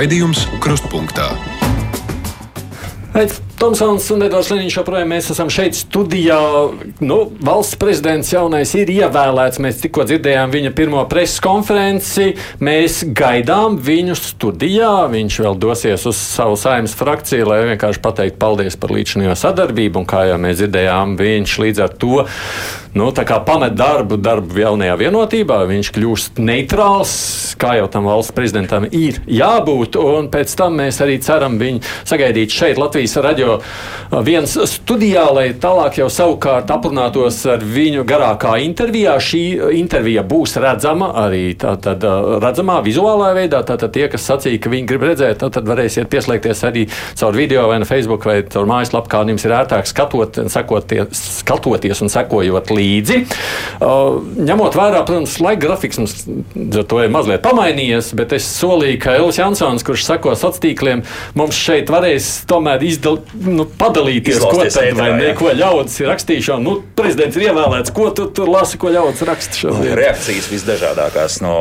Raidījums 0.00 0.46
Krustpunktā. 0.64 1.26
Pēc 3.12 3.34
Tomsons 3.60 4.06
un 4.14 4.22
Edvards 4.24 4.48
Liniņš 4.48 4.76
joprojām 4.78 5.10
mēs 5.12 5.26
esam 5.34 5.50
šeit 5.52 5.76
studijā. 5.76 6.38
Nu, 7.04 7.18
valsts 7.44 7.76
prezidents 7.76 8.30
jaunais 8.32 8.72
ir 8.78 8.88
ievēlēts. 8.88 9.60
Mēs 9.60 9.82
tikko 9.82 10.06
dzirdējām 10.08 10.54
viņa 10.54 10.70
pirmo 10.78 11.02
preses 11.10 11.42
konferenci. 11.44 12.30
Mēs 12.64 13.02
gaidām 13.04 13.76
viņu 13.84 14.16
studijā. 14.16 14.94
Viņš 15.12 15.36
vēl 15.44 15.60
dosies 15.60 16.08
uz 16.08 16.16
savu 16.16 16.56
saimnes 16.56 16.96
frakciju, 16.96 17.50
lai 17.50 17.58
vienkārši 17.74 18.00
pateiktu 18.06 18.40
paldies 18.40 18.80
par 18.80 18.94
līdzinējo 18.96 19.36
sadarbību. 19.42 20.00
Un 20.00 20.08
kā 20.08 20.24
jau 20.30 20.40
mēs 20.40 20.62
dzirdējām, 20.62 21.18
viņš 21.20 21.58
līdz 21.66 21.84
ar 21.84 21.92
to 22.00 22.24
nu, 22.96 23.10
pamet 23.46 23.76
darbu, 23.76 24.16
darbu 24.16 24.56
jaunajā 24.64 24.96
vienotībā. 25.04 25.60
Viņš 25.68 25.92
kļūst 25.98 26.40
neitrāls, 26.40 27.12
kā 27.60 27.76
jau 27.76 27.92
tam 27.92 28.08
valsts 28.08 28.32
prezidentam 28.32 28.88
ir 28.88 29.20
jābūt. 29.28 30.00
Un 30.00 30.32
pēc 30.32 30.56
tam 30.56 30.80
mēs 30.80 31.04
arī 31.04 31.20
ceram 31.20 31.60
viņu 31.60 31.84
sagaidīt 32.08 32.56
šeit, 32.56 32.80
Latvijas 32.80 33.20
radio 33.20 33.49
viens 34.26 34.52
studijā, 34.68 35.24
lai 35.32 35.46
tālāk 35.56 36.00
jau 36.00 36.08
savukārt 36.12 36.70
aprunātos 36.70 37.38
ar 37.50 37.64
viņu 37.64 38.04
garākā 38.08 38.56
intervijā. 38.64 39.16
Šī 39.22 39.42
intervija 39.78 40.24
būs 40.26 40.56
redzama 40.60 41.12
arī 41.24 41.54
tātad, 41.58 42.04
redzamā 42.42 42.80
vizuālā 42.84 43.32
veidā. 43.38 43.62
Tātad 43.66 43.94
tie, 43.94 44.06
kas 44.12 44.26
sacīja, 44.28 44.60
ka 44.60 44.72
viņi 44.72 44.88
grib 44.90 45.06
redzēt, 45.08 45.40
tad 45.40 45.68
varēsiet 45.68 46.10
pieslēgties 46.12 46.64
arī 46.68 46.86
caur 47.18 47.36
video 47.36 47.66
vai 47.70 47.80
no 47.82 47.88
Facebook 47.88 48.26
vai 48.28 48.40
caur 48.50 48.68
mājaslapu, 48.70 49.10
kā 49.10 49.22
jums 49.30 49.46
ir 49.46 49.56
ērtāk 49.56 49.88
skatot, 49.90 50.42
sekoties, 50.52 51.24
skatoties 51.40 52.04
un 52.04 52.12
sekojot 52.12 52.72
līdzi. 52.74 53.20
Ņemot 53.80 54.78
vērā, 54.78 55.02
protams, 55.08 55.38
laika 55.42 55.64
grafiks 55.66 56.00
mums 56.00 56.16
to 56.90 57.02
ir 57.02 57.12
mazliet 57.12 57.44
pamainījies, 57.44 58.12
bet 58.18 58.36
es 58.36 58.48
solīju, 58.60 59.00
ka 59.02 59.16
Elis 59.18 59.40
Jansons, 59.40 59.84
kurš 59.86 60.06
seko 60.06 60.36
sociāliem 60.36 60.48
tīkliem, 60.50 61.04
mums 61.38 61.58
šeit 61.58 61.90
varēs 61.92 62.30
tomēr 62.50 62.82
izdal, 62.86 63.20
nu, 63.44 63.64
padalīties, 63.80 64.36
Izlausties 64.36 64.74
ko 64.76 64.82
tad 64.82 64.98
vai 64.98 65.08
jā. 65.08 65.16
neko 65.20 65.52
ļaudis 65.56 65.96
ir 66.02 66.08
rakstīšana. 66.10 66.62
Nu, 66.64 66.74
prezidents 66.96 67.38
ir 67.38 67.46
ievēlēts, 67.48 67.92
ko 67.96 68.10
tu 68.16 68.26
tur 68.36 68.50
lasi, 68.52 68.78
ko 68.80 68.92
ļaudis 68.92 69.24
raksta 69.28 69.60
šodien. 69.62 69.94
Reakcijas 69.98 70.50
visdažādākās, 70.52 71.40
no 71.44 71.54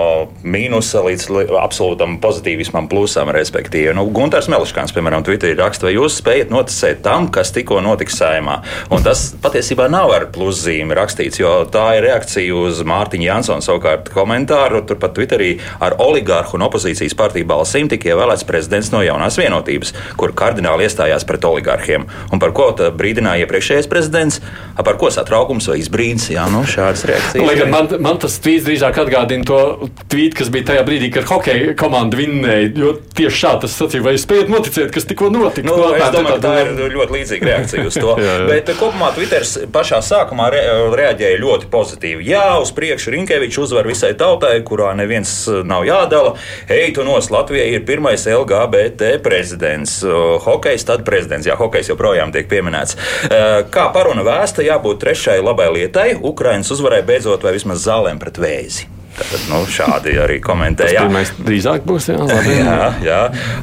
mīnusa 0.43 1.03
līdz 1.05 1.29
absolūtam 1.59 2.17
pozitīvismam, 2.23 2.89
plusam, 2.91 3.31
respektīvi. 3.35 3.93
Nu, 3.97 4.05
Gunārs 4.13 4.49
Meliškāns, 4.51 4.93
piemēram, 4.95 5.23
Twitterī 5.27 5.55
raksta, 5.59 5.87
vai 5.87 5.95
jūs 5.95 6.19
spējat 6.19 6.53
noticēt 6.53 7.03
tam, 7.05 7.29
kas 7.33 7.53
tikko 7.55 7.79
notika 7.85 8.15
saimā. 8.15 8.59
Un 8.93 9.05
tas 9.05 9.29
patiesībā 9.41 9.87
nav 9.91 10.13
ar 10.15 10.27
pluszīmi 10.35 10.97
rakstīts, 10.97 11.39
jo 11.41 11.53
tā 11.71 11.85
ir 11.97 12.07
reakcija 12.09 12.59
uz 12.59 12.83
Mārtiņa 12.87 13.29
Jansona 13.29 13.65
savukārt 13.65 14.11
komentāru. 14.13 14.83
Turpat 14.89 15.15
Twitterī 15.17 15.55
ar 15.83 15.95
oligārhu 16.01 16.57
un 16.59 16.67
opozīcijas 16.67 17.15
partiju 17.19 17.47
balsīm 17.49 17.89
tika 17.91 18.11
ievēlēts 18.11 18.47
prezidents 18.49 18.91
no 18.93 19.03
jaunās 19.05 19.39
vienotības, 19.39 19.93
kur 20.19 20.33
kardināli 20.37 20.87
iestājās 20.87 21.27
pret 21.29 21.45
oligārhiem. 21.69 22.07
Un 22.33 22.41
par 22.41 22.53
ko 22.55 22.71
brīdināja 22.73 23.45
iepriekšējais 23.45 23.89
prezidents? 23.89 24.41
A, 24.75 24.83
Par 24.83 24.97
ko 24.97 25.09
satraukums 25.11 25.67
vai 25.69 25.79
izbrīns? 25.81 26.29
Jā, 26.31 26.47
nu, 26.49 26.63
šādas 26.65 27.03
reakcijas. 27.05 27.45
Lai 27.45 27.67
man, 27.69 27.89
man 28.01 28.17
tas 28.21 28.39
tvīts 28.41 28.65
drīzāk 28.65 28.97
atgādina 29.03 29.45
to 29.45 29.89
tvītu, 30.09 30.37
kas 30.39 30.49
bija 30.53 30.69
tajā 30.71 30.85
brīdī, 30.87 31.11
kad 31.13 31.27
hokeja 31.29 31.75
komanda 31.77 32.17
vinnēja. 32.17 32.71
Jo 32.79 32.93
tieši 33.17 33.41
šādi 33.43 33.65
tas 33.65 33.75
sacīja, 33.77 34.05
vai 34.05 34.15
jūs 34.15 34.25
spējat 34.25 34.49
noticēt, 34.53 34.93
kas 34.95 35.07
tikko 35.09 35.29
notika? 35.33 35.67
Nu, 35.67 35.77
Nu, 35.79 35.91
es 35.95 36.13
domāju, 36.13 36.39
tā 36.43 36.53
ir 36.63 36.93
ļoti 36.95 37.15
līdzīga 37.15 37.49
reakcija 37.49 37.85
uz 37.87 37.97
to. 37.99 38.15
Jā, 38.23 38.33
jā. 38.41 38.47
Bet 38.49 38.71
eh, 38.71 38.77
kopumā 38.79 39.11
Twitter 39.15 39.45
pašā 39.73 39.99
sākumā 40.05 40.49
re, 40.53 40.63
reaģēja 40.97 41.39
ļoti 41.43 41.69
pozitīvi. 41.71 42.25
Jā, 42.29 42.43
uz 42.61 42.71
priekšu 42.75 43.13
Rinkevičs 43.13 43.59
uzvar 43.61 43.87
visai 43.89 44.11
tautai, 44.19 44.55
kurā 44.67 44.91
neviens 44.97 45.31
eh, 45.51 45.61
nav 45.67 45.85
jādala. 45.87 46.33
Ej, 46.71 46.93
tu 46.97 47.05
nos 47.07 47.29
Latvijai 47.33 47.69
ir 47.77 47.85
pirmais 47.87 48.25
LGBT 48.25 49.19
prezidents. 49.23 49.99
Hokejs 50.45 50.87
tad 50.87 51.05
prezidents. 51.07 51.47
Jā, 51.49 51.58
hokejs 51.59 51.91
joprojām 51.93 52.33
tiek 52.35 52.49
pieminēts. 52.51 52.97
Uh, 53.29 53.47
Kā 53.73 53.89
paruna 53.95 54.23
vēsta, 54.27 54.65
jābūt 54.65 55.03
trešai 55.03 55.39
labai 55.43 55.69
lietai. 55.75 56.13
Ukrainas 56.19 56.71
uzvarai 56.75 57.03
beidzot 57.07 57.43
vai 57.43 57.55
vismaz 57.57 57.83
zālēm 57.85 58.21
pret 58.21 58.39
vēzi. 58.41 58.98
Tātad, 59.19 59.41
nu, 59.51 59.57
šādi 59.67 60.13
arī 60.23 60.37
komentēja. 60.39 61.01
Pirmais 61.03 61.31
drīzāk 61.35 61.83
būs. 61.87 62.07
Jā, 62.07 62.19
labi. 62.23 62.53
Jā, 62.55 62.85
jā. 63.03 63.17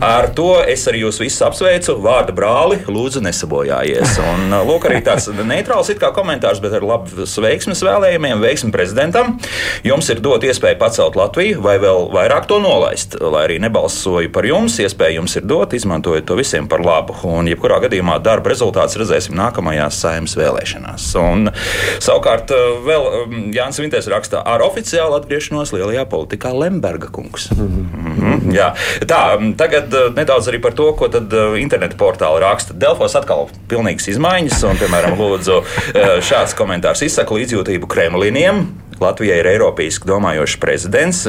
Ar 0.04 0.28
to 0.36 0.50
es 0.68 0.82
arī 0.90 1.00
jūs 1.06 1.20
visus 1.22 1.40
apsveicu. 1.46 1.94
Vārda 2.04 2.34
brāli, 2.36 2.82
lūdzu, 2.84 3.22
nesabojājies. 3.24 4.18
Un, 4.20 4.50
uh, 4.50 4.60
lūk, 4.68 4.84
arī 4.90 5.00
tāds 5.06 5.30
neitrāls 5.32 5.88
komentārs, 6.16 6.60
bet 6.60 6.76
ar 6.76 6.84
labu 6.84 7.24
veiksmes 7.24 7.80
vēlējumiem, 7.86 8.42
veiksmi 8.42 8.72
prezidentam. 8.74 9.38
Jums 9.86 10.10
ir 10.12 10.20
dot 10.24 10.44
iespēju 10.44 10.78
pacelt 10.80 11.16
Latviju 11.16 11.62
vai 11.64 11.78
vēl 11.80 12.10
vairāk 12.12 12.50
to 12.50 12.60
nolaist. 12.60 13.16
Lai 13.20 13.46
arī 13.46 13.56
nebalsoju 13.64 14.28
par 14.34 14.44
jums, 14.48 14.76
iespēja 14.84 15.22
jums 15.22 15.38
ir 15.40 15.48
dot, 15.48 15.72
izmantojiet 15.76 16.28
to 16.28 16.36
visiem 16.36 16.68
par 16.68 16.84
labu. 16.84 17.16
Un, 17.24 17.48
jebkurā 17.48 17.80
gadījumā, 17.86 18.18
darba 18.24 18.52
rezultāts 18.52 18.98
redzēsim 19.00 19.36
nākamajās 19.40 20.02
saimnes 20.04 20.36
vēlēšanās. 20.36 21.08
Un, 21.22 21.48
savukārt, 21.96 22.52
uh, 22.52 22.78
vēl 22.84 23.10
um, 23.22 23.36
Jānis 23.56 23.80
Vinters 23.80 24.12
raksta 24.12 24.44
ar 24.44 24.64
oficiālu 24.66 25.16
atgriešanos 25.16 25.45
lielajā 25.74 26.04
politikā 26.10 26.52
Lemberga 26.54 27.08
kungs. 27.12 27.50
Mm 27.50 27.88
-hmm, 27.92 28.54
jā. 28.54 28.72
Tā, 29.06 29.20
tagad 29.56 29.94
uh, 29.94 30.14
nedaudz 30.14 30.48
arī 30.48 30.60
par 30.62 30.72
to, 30.72 30.92
ko 30.92 31.08
tad 31.08 31.32
uh, 31.32 31.60
interneta 31.60 31.96
portāli 31.96 32.40
raksta. 32.40 32.74
Delfos 32.74 33.14
atkal 33.16 33.48
pilnīgas 33.68 34.08
izmaiņas, 34.08 34.64
un, 34.64 34.76
piemēram, 34.76 35.18
lūdzu, 35.18 35.60
uh, 35.60 36.18
šāds 36.20 36.54
komentārs 36.54 37.02
izsaka 37.02 37.34
līdzjūtību 37.34 37.86
Kremliniem. 37.86 38.66
Latvijai 39.00 39.38
ir 39.38 39.46
Eiropīski 39.46 40.08
domājošs 40.08 40.56
prezidents. 40.56 41.26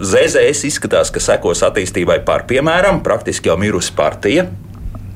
ZZS 0.00 0.64
izskatās, 0.64 1.10
ka 1.14 1.20
sekos 1.20 1.62
attīstībai 1.62 2.24
par 2.24 2.42
piemēram, 2.50 3.02
praktiski 3.02 3.48
jau 3.48 3.56
mirusi 3.56 3.92
partija. 3.94 4.48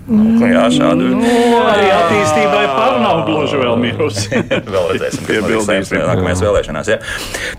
Nu, 0.09 0.47
jā, 0.49 0.63
šādu 0.73 1.11
Nu, 1.13 1.59
arī 1.69 1.89
attīstībai 1.93 2.63
par 2.73 2.95
nav 3.03 3.27
gluži 3.27 3.59
vēl 3.61 3.75
mirusi. 3.85 4.41
Vēl 4.49 4.87
redzēsim, 4.95 5.27
kas 5.29 5.69
notiks 5.69 5.93
nākamajās 5.93 6.43
vēlēšanās. 6.47 6.91
Ja? 6.95 6.97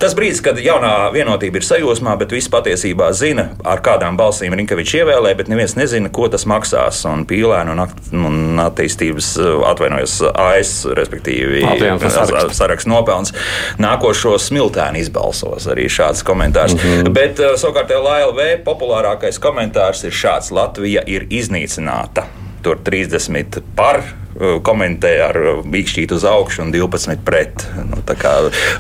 Tas 0.02 0.16
brīdis, 0.18 0.42
kad 0.46 0.58
jaunā 0.64 0.94
vienotība 1.14 1.62
ir 1.62 1.68
sajūsmā, 1.68 2.16
bet 2.18 2.34
visi 2.34 2.50
patiesībā 2.54 3.12
zina, 3.18 3.52
ar 3.62 3.84
kādām 3.86 4.18
balsīm 4.20 4.56
Rinkevičs 4.58 4.96
ievēlē, 5.02 5.36
bet 5.38 5.52
neviens 5.52 5.78
nezina, 5.78 6.10
ko 6.14 6.26
tas 6.32 6.48
maksās. 6.50 7.04
Un 7.10 7.28
pīlēnu 7.30 7.76
un, 7.76 7.84
un 8.18 8.64
attīstības 8.66 9.30
atvainojas 9.70 10.18
AS, 10.34 10.74
respektīvi 10.98 11.62
saraksts. 12.10 12.90
nopelns, 12.90 13.36
nākošo 13.82 14.36
smiltēnu 14.42 15.04
izbalsos. 15.04 15.70
Arī 15.70 15.86
šāds 15.86 16.26
komentārs. 16.26 16.74
Mm 16.74 16.82
-hmm. 16.82 17.14
Bet 17.14 17.40
uh, 17.40 17.54
savukārt 17.62 17.94
LV 17.94 18.50
populārākais 18.66 19.38
komentārs 19.40 20.04
ir 20.04 20.12
šāds: 20.12 20.52
Latvija 20.52 21.06
ir 21.06 21.28
iznīcināta. 21.30 22.26
Tur 22.64 22.76
30 22.84 23.62
par 23.78 24.02
uh, 24.04 24.58
komentē 24.66 25.12
ar 25.24 25.38
mīkšķītu 25.64 26.18
uz 26.18 26.26
augšu 26.28 26.66
un 26.66 26.74
12 26.76 27.22
pret. 27.26 27.64
Nu, 27.88 28.02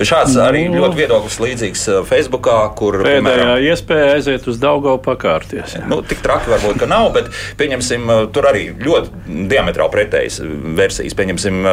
šāds 0.04 0.36
arī 0.44 0.66
Nu. 0.70 0.82
ļoti 0.84 0.98
viedoklis 1.00 1.38
līdzīgs 1.40 1.84
uh, 1.94 2.00
Facebookā, 2.08 2.58
kur 2.76 2.98
Pēdējā 3.06 3.54
iespēja 3.72 4.14
aiziet 4.18 4.48
uz 4.52 4.60
Daugavu 4.60 5.00
pakārties. 5.06 5.78
jā. 5.78 5.86
Nu, 5.88 6.02
tik 6.04 6.20
traki 6.26 6.52
varbūt 6.52 6.80
ka 6.84 6.90
nav, 6.92 7.12
bet 7.16 7.30
pieņemsim, 7.60 8.10
tur 8.36 8.50
arī 8.52 8.66
ļoti 8.76 9.48
diametrāli 9.52 9.94
pretējas 9.96 10.42
versijas. 10.80 11.16
Pieņemsim, 11.20 11.64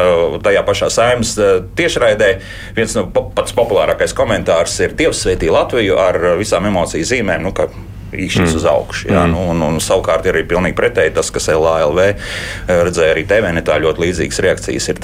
tajā 0.47 0.63
pašā 0.67 0.89
saimnes 0.93 1.35
tiešraidē 1.77 2.31
viens 2.77 2.95
no 2.95 3.05
pats 3.11 3.55
populārākais 3.57 4.15
komentārs 4.17 4.79
ir 4.85 4.95
Dievs 4.97 5.25
svētī 5.25 5.51
Latviju 5.53 5.99
ar 5.99 6.17
visām 6.39 6.65
emociju 6.71 7.07
zīmēm. 7.07 7.43
Nu, 7.47 7.51
ka 7.55 7.67
Īšķis 8.13 8.53
mm. 8.53 8.57
uz 8.59 8.67
augšu. 8.71 9.11
Jā, 9.11 9.25
mm. 9.25 9.33
nu, 9.35 9.45
un, 9.51 9.63
un 9.67 9.79
savukārt 9.83 10.27
ir 10.27 10.37
arī 10.37 10.45
pilnīgi 10.47 10.77
pretēji 10.77 11.15
tas, 11.17 11.31
kas 11.33 11.49
LALV 11.51 12.03
redzēja 12.67 13.15
arī 13.15 13.25
TVNetā 13.27 13.79
ļoti 13.83 14.05
līdzīgas 14.07 14.43
reakcijas. 14.47 14.91
Ir 14.93 15.01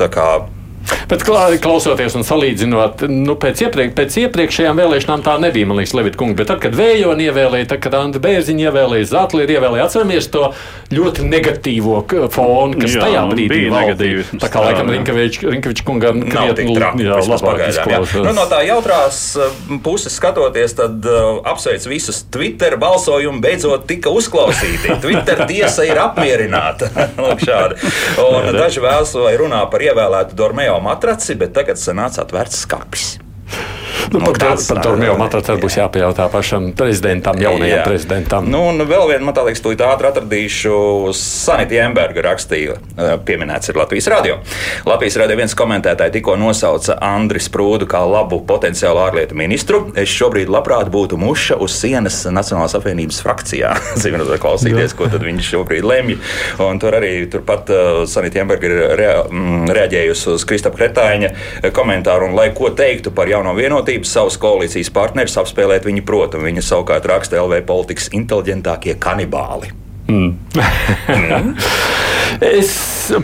Bet 1.09 1.23
klausoties 1.25 2.15
un 2.17 2.25
salīdzinot, 2.27 3.05
nu, 3.11 3.35
pēc, 3.39 3.65
iepriek, 3.67 3.93
pēc 3.97 4.17
iepriekšējām 4.25 4.79
vēlēšanām 4.79 5.23
tā 5.25 5.35
nebija, 5.41 5.67
man 5.69 5.79
liekas, 5.79 5.95
Levita 5.97 6.19
kungs. 6.19 6.37
Bet 6.39 6.49
tad, 6.51 6.61
kad 6.63 6.75
Vējoni 6.77 7.27
ievēlēja, 7.29 7.69
tad, 7.73 7.81
kad 7.85 7.97
Anta 7.99 8.21
Bērziņa 8.23 8.67
ievēlēja, 8.69 9.09
Zatli 9.13 9.45
ir 9.45 9.55
ievēlēja, 9.57 9.87
atceramies 9.87 10.29
to 10.33 10.49
ļoti 10.93 11.27
negatīvo 11.27 12.01
fonu, 12.33 12.79
kas 12.81 12.97
Jā, 12.97 13.05
tajā 13.07 13.23
brīdī 13.31 13.49
bija 13.51 13.73
negatīvisms, 13.73 14.41
Tā 14.43 14.49
kā 14.51 14.63
laikam 14.63 14.91
Rinkevičs 14.93 15.85
kungam 15.85 16.23
krietni 16.27 16.75
labāk 16.77 17.63
izklausās. 17.69 18.15
Nu, 18.23 18.33
no 18.35 18.45
tā 18.51 18.63
jautrās 18.67 19.21
uh, 19.39 19.53
puses 19.85 20.15
skatoties, 20.17 20.75
tad 20.77 21.05
uh, 21.07 21.39
apsveic 21.53 21.85
visus 21.89 22.23
Twitter 22.33 22.77
balsojumu 22.81 23.41
beidzot 23.43 23.87
tika 23.89 24.13
uzklausīti. 24.13 24.97
Twitter 25.03 25.45
tiesa 25.49 25.85
ir 25.87 25.99
apmierināta. 26.01 26.89
Lūk, 27.23 27.43
šādi. 27.45 27.79
Un 28.23 28.49
daži 28.55 28.83
vēlas 28.83 29.13
vai 29.17 29.35
runā 29.39 29.63
par 29.71 29.83
ievēlētu 29.85 30.37
Dormeo 30.37 30.72
matraci, 30.81 31.35
bet 31.37 31.53
tagad 31.53 31.77
sanāca 31.81 32.23
atvērts 32.23 32.63
skapis. 32.65 33.07
Nu, 34.11 34.19
par 34.19 34.37
to- 34.37 34.73
par 34.73 34.83
to 34.83 34.95
jau 35.03 35.17
man 35.17 35.29
tad 35.29 35.45
būs 35.61 35.77
jāpajautā 35.77 36.29
pašam 36.31 36.71
prezidentam, 36.77 37.37
jaunajam 37.39 37.79
Jā. 37.79 37.83
prezidentam. 37.83 38.49
Nu, 38.49 38.67
un 38.69 38.79
vēl 38.87 39.07
viena, 39.09 39.23
man 39.25 39.33
liekas, 39.33 39.61
tūlīt 39.63 39.81
ātri 39.81 40.09
atradīšu. 40.11 41.13
Sanita 41.13 41.77
Jemberga 41.77 42.21
rakstīja, 42.21 42.77
eh, 42.97 43.17
pieminēts 43.25 43.69
ir 43.69 43.75
Latvijas 43.75 44.07
radio. 44.07 44.37
Latvijas 44.85 45.17
radio 45.17 45.37
viens 45.37 45.55
komentētāji 45.55 46.11
tikko 46.17 46.35
nosauca 46.37 46.97
Andris 47.01 47.49
Prūdu 47.49 47.85
kā 47.85 48.01
labu 48.09 48.41
potenciālu 48.45 48.99
ārlietu 49.03 49.33
ministru. 49.33 49.91
Es 49.95 50.09
šobrīd 50.09 50.47
labprāt 50.47 50.89
būtu 50.89 51.17
muša 51.17 51.57
uz 51.59 51.71
sienas 51.71 52.23
Nacionālās 52.25 52.75
apvienības 52.75 53.21
frakcijā. 53.23 53.73
Vai 54.33 54.37
klausīties, 54.39 54.95
ko 54.97 55.07
tad 55.07 55.21
viņš 55.21 55.49
šobrīd 55.53 55.83
lemj. 55.83 56.17
Un 56.59 56.79
tur 56.79 56.91
arī 56.97 57.29
turpat 57.29 57.69
uh, 57.69 58.05
Sanita 58.09 58.39
Jemberga 58.39 58.65
ir 58.65 58.97
rea, 58.97 59.23
mm, 59.23 59.67
reaģējusi 59.69 60.33
uz 60.33 60.45
Kristapa 60.45 60.77
Kretāņa 60.77 61.29
eh, 61.63 61.69
komentāru. 61.71 62.29
Un, 62.29 62.35
lai 62.35 62.49
ko 62.55 62.69
teiktu 62.69 63.11
par 63.11 63.27
jauno 63.27 63.53
vienotību, 63.53 63.82
savus 64.07 64.37
koalīcijas 64.41 64.91
partnerus 64.93 65.37
apspēlēt 65.41 65.87
viņa 65.87 66.03
protam. 66.07 66.45
Viņa 66.47 66.61
savukārt 66.65 67.07
raksta 67.09 67.41
LV 67.43 67.63
politikas 67.69 68.11
inteliģentākie 68.15 68.93
kanibāli. 69.01 69.67
Es 72.43 72.71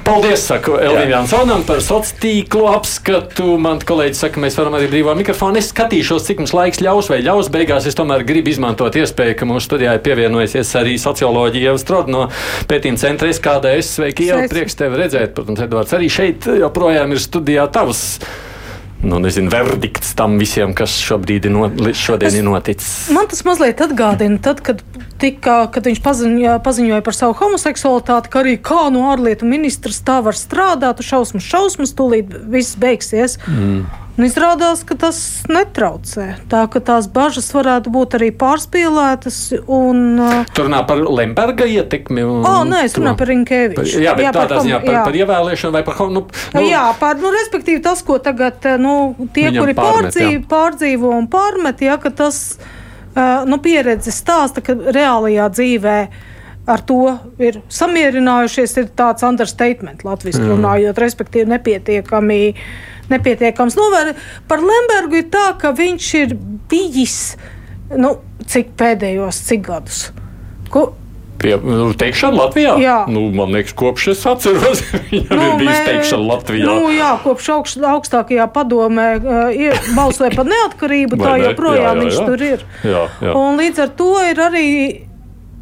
paldies, 0.05 0.43
saku 0.45 0.75
Elvīnam 0.79 1.11
Jansonam 1.11 1.63
par 1.67 1.81
sociālo 1.83 2.19
tīklu 2.21 2.65
apskatu. 2.71 3.55
Man 3.61 3.81
kolēģi 3.83 4.19
saka, 4.19 4.41
mēs 4.43 4.57
varam 4.59 4.77
arī 4.77 4.89
brīvā 4.91 5.15
mikrofonu. 5.17 5.59
Es 5.59 5.71
skatīšos, 5.73 6.27
cik 6.27 6.43
mums 6.43 6.53
laiks 6.55 6.81
ļaus 6.83 7.09
vai 7.11 7.19
ļaus. 7.25 7.49
Beigās 7.51 7.87
es 7.89 7.97
tomēr 7.97 8.23
gribu 8.27 8.53
izmantot 8.53 8.95
iespēju, 8.99 9.37
ka 9.39 9.47
mūsu 9.49 9.67
studijā 9.67 9.95
ir 9.97 10.03
pievienojusies 10.05 10.75
arī 10.79 10.95
socioloģija 11.01 11.71
Ieva 11.71 11.81
Strode 11.81 12.13
no 12.13 12.27
pētījuma 12.69 13.01
centra 13.01 13.31
SKDS. 13.33 13.95
Sveiki, 13.97 14.29
Ieva, 14.29 14.45
prieks 14.51 14.77
tevi 14.79 15.01
redzēt. 15.01 15.33
Protams, 15.37 15.65
Edvards, 15.65 15.95
arī 15.97 16.11
šeit 16.13 16.47
joprojām 16.59 17.15
ir 17.15 17.23
studijā 17.23 17.65
tavs. 17.73 18.05
Nu, 18.99 19.19
nezinu, 19.23 19.47
verdikts 19.51 20.11
tam 20.19 20.35
visiem, 20.41 20.73
kas 20.75 20.97
šobrīd 20.99 21.47
ir, 21.47 21.53
no, 21.55 21.69
šodien 21.95 22.35
ir 22.35 22.43
noticis. 22.43 23.07
Man 23.15 23.29
tas 23.31 23.45
mazliet 23.47 23.79
atgādina, 23.83 24.35
tad, 24.43 24.59
kad, 24.65 24.83
tika, 25.21 25.61
kad 25.71 25.87
viņš 25.87 26.01
paziņoja, 26.03 26.57
paziņoja 26.65 27.05
par 27.05 27.15
savu 27.15 27.37
homoseksualitāti, 27.39 28.31
ka 28.33 28.41
arī 28.43 28.57
kā 28.59 28.89
no 28.91 29.07
ārlietu 29.13 29.47
ministrs 29.47 30.01
tā 30.03 30.19
var 30.25 30.35
strādāt, 30.35 30.99
šausmas, 31.05 31.47
šausmas, 31.47 31.95
tūlīt 31.95 32.35
viss 32.51 32.75
beigsies. 32.79 33.39
Mm. 33.47 33.87
Un 34.19 34.25
izrādās, 34.27 34.81
ka 34.83 34.97
tas 34.99 35.17
netraucē. 35.47 36.25
Tā 36.51 36.65
ka 36.71 36.81
tās 36.83 37.05
bažas 37.07 37.45
varētu 37.55 37.91
būt 37.93 38.17
arī 38.17 38.27
pārspīlētas. 38.35 39.37
Un, 39.63 40.01
uh, 40.19 40.49
Tur 40.51 40.67
runā 40.67 40.81
par 40.89 40.99
Lemberga 41.07 41.63
ietekmi. 41.63 42.25
un 42.27 42.43
oh, 42.43 42.65
nē, 42.67 42.81
es 42.89 42.97
runāju 42.97 43.15
par 43.21 43.31
Rinkēviču. 43.31 44.01
Jā, 44.03 44.17
bet 44.19 44.27
jā, 44.27 44.33
tādā 44.35 44.57
ziņā 44.65 44.79
par, 44.83 44.97
jā. 44.97 45.03
par 45.07 45.19
ievēlēšanu 45.21 45.77
vai 45.77 45.83
par 45.87 46.01
nu, 46.11 46.25
Nu, 46.57 46.65
jā, 46.67 46.83
par, 46.99 47.15
nu, 47.23 47.31
respektīvi 47.31 47.79
tas, 47.85 48.03
ko 48.03 48.17
tagad 48.19 48.67
nu, 48.83 48.97
tie, 49.31 49.47
kuri 49.55 49.77
pārmet, 49.77 50.11
pārdzīvo, 50.11 50.35
jā. 50.35 50.43
pārdzīvo 50.51 51.13
un 51.15 51.31
pārmet, 51.31 51.85
ja, 51.87 51.95
ka 52.03 52.11
tas 52.11 52.41
uh, 52.59 53.47
nu, 53.47 53.61
pieredze 53.63 54.11
stāsta, 54.11 54.65
ka 54.65 54.75
reālajā 54.75 55.47
dzīvē 55.55 55.97
ar 56.69 56.83
to 56.85 57.15
ir 57.41 57.63
samierinājušies, 57.71 58.77
ir 58.83 58.91
tāds 58.99 59.23
understatement 59.25 60.03
latviešu 60.03 60.43
runājot, 60.51 60.99
respektīvi 61.07 61.49
nepietiekami. 61.55 62.41
Nepietiekams. 63.09 63.75
Novēr, 63.79 64.13
par 64.47 64.61
Lembergu 64.63 65.21
ir 65.23 65.27
tā, 65.33 65.47
ka 65.61 65.71
viņš 65.77 66.09
ir 66.23 66.35
bijis 66.69 67.19
nu, 67.97 68.15
cik 68.49 68.75
pēdējos 68.77 69.43
cik 69.49 69.63
gadus. 69.69 70.09
Ko, 70.69 70.91
Pie, 71.39 71.53
nu, 71.63 71.93
teikšana 71.95 72.35
Latvijā? 72.35 72.73
Jā. 72.83 72.95
Nu, 73.07 73.21
man 73.31 73.53
liekas, 73.55 73.71
kopš 73.79 74.09
es 74.11 74.25
atceros, 74.27 74.81
viņam 75.09 75.39
ir 75.39 75.53
bijis 75.61 75.71
mē- 75.71 75.85
teikšana 75.87 76.25
Latvijā. 76.33 76.65
Nu, 76.67 76.89
jā, 76.91 77.13
kopš 77.23 77.47
augš, 77.55 77.75
augstākajā 77.93 78.47
padomē 78.51 79.05
uh, 79.23 79.37
ir- 79.55 79.79
balsoja 79.95 80.33
par 80.35 80.49
neatkarību, 80.51 81.15
tā 81.21 81.37
ne? 81.39 81.45
joprojām 81.47 81.85
Jā, 81.85 81.93
jā, 81.93 82.01
viņš 82.03 82.17
jā. 82.19 82.25
tur 82.27 82.43
ir. 82.49 82.65
Jā, 82.83 83.05
jā. 83.23 83.37
Un 83.39 83.55
līdz 83.61 83.79
ar 83.85 83.93
to 84.01 84.09
ir 84.27 84.43
arī. 84.49 84.65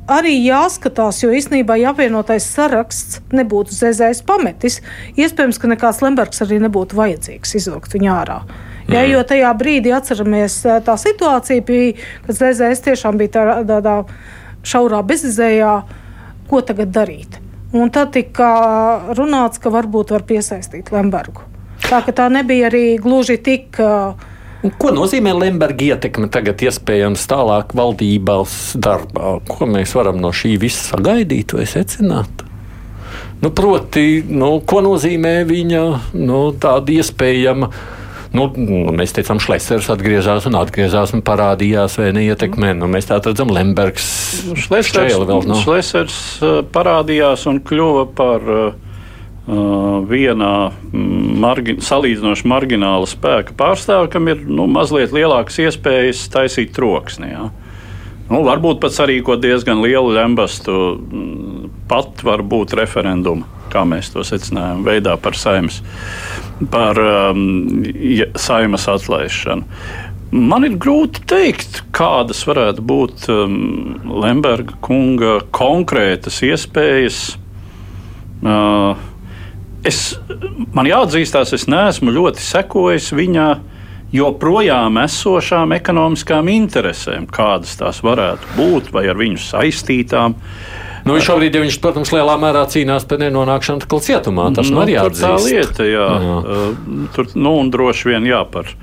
Arī 0.07 0.37
jāskatās, 0.39 1.17
jo 1.19 1.33
īstenībā, 1.35 1.75
ja 1.81 1.91
apvienotais 1.91 2.45
saraksts 2.47 3.17
nebūtu 3.35 3.75
ZZS 3.75 4.21
pametis, 4.27 4.79
iespējams, 5.19 5.59
ka 5.59 5.67
nekāds 5.67 5.99
Lembergs 5.99 6.39
arī 6.45 6.61
nebūtu 6.63 6.95
vajadzīgs 6.95 7.57
izvilkt 7.59 7.91
viņu 7.97 8.13
ārā. 8.13 8.37
Ja, 8.87 9.01
jo 9.03 9.19
tajā 9.27 9.49
brīdī 9.59 9.91
atceramies 9.91 10.61
eh, 10.63 10.77
tā 10.85 10.95
situācija, 10.95 11.65
bija, 11.67 11.97
kad 12.23 12.39
ZZS 12.39 12.85
tiešām 12.85 13.19
bija 13.19 13.33
tā- 13.35 13.57
tādā 13.67 13.97
šaurā 14.63 15.01
bezizējā, 15.09 15.73
ko 16.47 16.63
tagad 16.63 16.95
darīt. 16.95 17.41
Un 17.75 17.91
tad 17.91 18.15
tika 18.15 18.47
runāts, 19.11 19.59
ka 19.59 19.73
varbūt 19.75 20.15
var 20.15 20.23
piesaistīt 20.23 20.93
Lembergu. 20.95 21.43
Tā 21.83 21.99
tā 22.15 22.31
nebija 22.31 22.71
arī 22.71 22.95
gluži 23.03 23.35
tik. 23.43 23.75
Uh, 23.75 24.15
Ko 24.57 24.89
nozīmē 24.89 25.35
Lemberga 25.37 25.93
ietekme 25.93 26.31
tagad 26.33 26.61
iespējams 26.65 27.27
tālāk 27.29 27.75
valdībās 27.77 28.73
darbā? 28.81 29.37
Ko 29.45 29.67
mēs 29.69 29.93
varam 29.97 30.17
no 30.21 30.31
šī 30.33 30.55
visa 30.61 30.95
sagaidīt 30.95 31.53
vai 31.53 31.67
secināt? 31.69 32.41
Nu, 33.37 33.51
proti, 33.53 34.23
nu, 34.33 34.55
ko 34.65 34.81
nozīmē 34.81 35.43
viņa 35.45 35.83
nu, 36.17 36.39
tāda 36.57 36.95
iespējama? 36.95 37.69
Nu, 38.33 38.47
nu, 38.57 38.79
mēs 38.97 39.13
teicām, 39.15 39.39
Šlesers 39.41 39.91
atgriezās 39.93 40.49
un 40.49 40.57
atgriezās 40.59 41.13
un 41.15 41.21
parādījās, 41.25 41.99
vai 42.01 42.09
neietekmē. 42.17 42.73
Nu, 42.77 42.89
mēs 42.91 43.07
tā 43.09 43.21
redzam, 43.21 43.53
Lembergs 43.53 44.09
Šlesers, 44.57 44.89
šķēle 44.89 45.29
vēl 45.29 45.47
nav. 45.47 45.61
Šlesers 45.63 46.17
uh, 46.41 46.59
parādījās 46.73 47.45
un 47.49 47.61
kļuva 47.65 48.07
par 48.17 48.51
uh, 48.51 48.86
vienā 49.47 50.53
mm, 50.91 51.37
margi, 51.39 51.77
salīdzinoši 51.83 52.47
margināla 52.51 53.07
spēka 53.07 53.55
pārstāvi, 53.57 54.09
kam 54.11 54.27
ir 54.31 54.43
nu, 54.43 54.67
mazliet 54.67 55.13
lielākas 55.15 55.61
iespējas 55.63 56.25
taisīt 56.33 56.73
troksni. 56.75 57.31
Jā. 57.31 57.47
Nu, 58.27 58.41
varbūt 58.43 58.81
pat 58.83 58.91
sarīkot 58.91 59.39
diezgan 59.39 59.79
lielu 59.85 60.11
lembastu, 60.17 60.97
mm, 60.99 61.69
pat 61.87 62.25
varbūt 62.27 62.75
referendumu, 62.75 63.47
kā 63.71 63.85
mēs 63.87 64.11
to 64.11 64.25
secinājām, 64.27 64.83
veidā 64.87 65.15
par 65.21 65.39
saimnes, 65.39 65.79
par 66.73 66.99
um, 66.99 67.85
ja- 67.95 68.33
saimas 68.35 68.89
atlaišanu. 68.91 69.63
Man 70.27 70.67
ir 70.67 70.73
grūti 70.75 71.21
pateikt, 71.23 71.85
kādas 71.95 72.41
varētu 72.43 72.83
būt 72.83 73.29
um, 73.31 73.53
Lemberga 74.11 74.75
kunga 74.83 75.37
konkrētas 75.55 76.41
iespējas. 76.43 77.37
Uh, 78.43 79.06
es, 79.85 80.17
man 80.73 80.89
jāatzīstās, 80.89 81.53
es 81.57 81.67
neesmu 81.69 82.13
ļoti 82.15 82.43
sekojis 82.43 83.11
viņa 83.17 83.47
joprojām 84.13 84.99
esošām 85.03 85.75
ekonomiskām 85.75 86.49
interesēm, 86.51 87.27
kādas 87.27 87.75
tās 87.79 88.01
varētu 88.05 88.57
būt, 88.57 88.91
vai 88.95 89.07
ar 89.11 89.19
viņu 89.19 89.41
saistītām. 89.43 90.37
Nu, 91.07 91.15
šobrīd, 91.23 91.55
ja 91.55 91.61
viņš, 91.63 91.77
protams, 91.79 92.11
lielā 92.11 92.33
mērā 92.39 92.65
cīnās 92.67 93.05
par 93.07 93.21
nenonākšanu 93.21 93.83
atkal 93.83 94.01
cietumā, 94.03 94.49
tas 94.55 94.67
nu, 94.73 94.81
arī 94.83 94.97
tur 94.99 95.15
tā 95.15 95.33
lieta, 95.39 95.85
jā. 95.87 96.07
Jā. 96.23 96.37
Uh, 96.41 97.05
Tur, 97.15 97.29
nu, 97.39 97.53
un 97.61 97.69
droši 97.71 98.09
vien 98.11 98.27
jā, 98.27 98.41
par, 98.51 98.73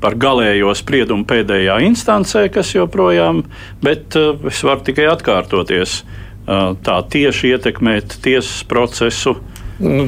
par 0.00 0.16
galējo 0.20 0.72
spriedumu 0.78 1.26
pēdējā 1.28 1.76
instancē, 1.90 2.46
kas 2.52 2.72
joprojām, 2.72 3.42
bet 3.84 4.16
uh, 4.16 4.32
es 4.48 4.62
varu 4.64 4.84
tikai 4.86 5.10
atkārtoties. 5.12 6.02
Uh, 6.44 6.72
tā 6.84 6.98
tieši 7.08 7.54
ietekmēt 7.54 8.18
tiesas 8.24 8.64
procesu 8.68 9.38
Nu, 9.82 10.04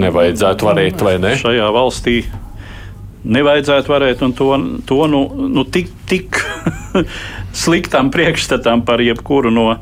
nevajadzētu 0.00 0.70
varēt, 0.70 1.02
vai 1.04 1.18
ne? 1.20 1.34
šajā 1.40 1.66
valstī 1.74 2.22
nevajadzētu 3.20 3.92
varēt, 3.92 4.22
un 4.24 4.32
to, 4.36 4.48
to 4.88 5.04
nu, 5.10 5.20
nu 5.52 5.64
tik, 5.68 5.90
tik 6.08 6.38
sliktam 7.62 8.08
priekšstatam 8.14 8.84
par 8.88 9.02
jebkuru 9.04 9.52
no 9.52 9.66
uh, 9.74 9.80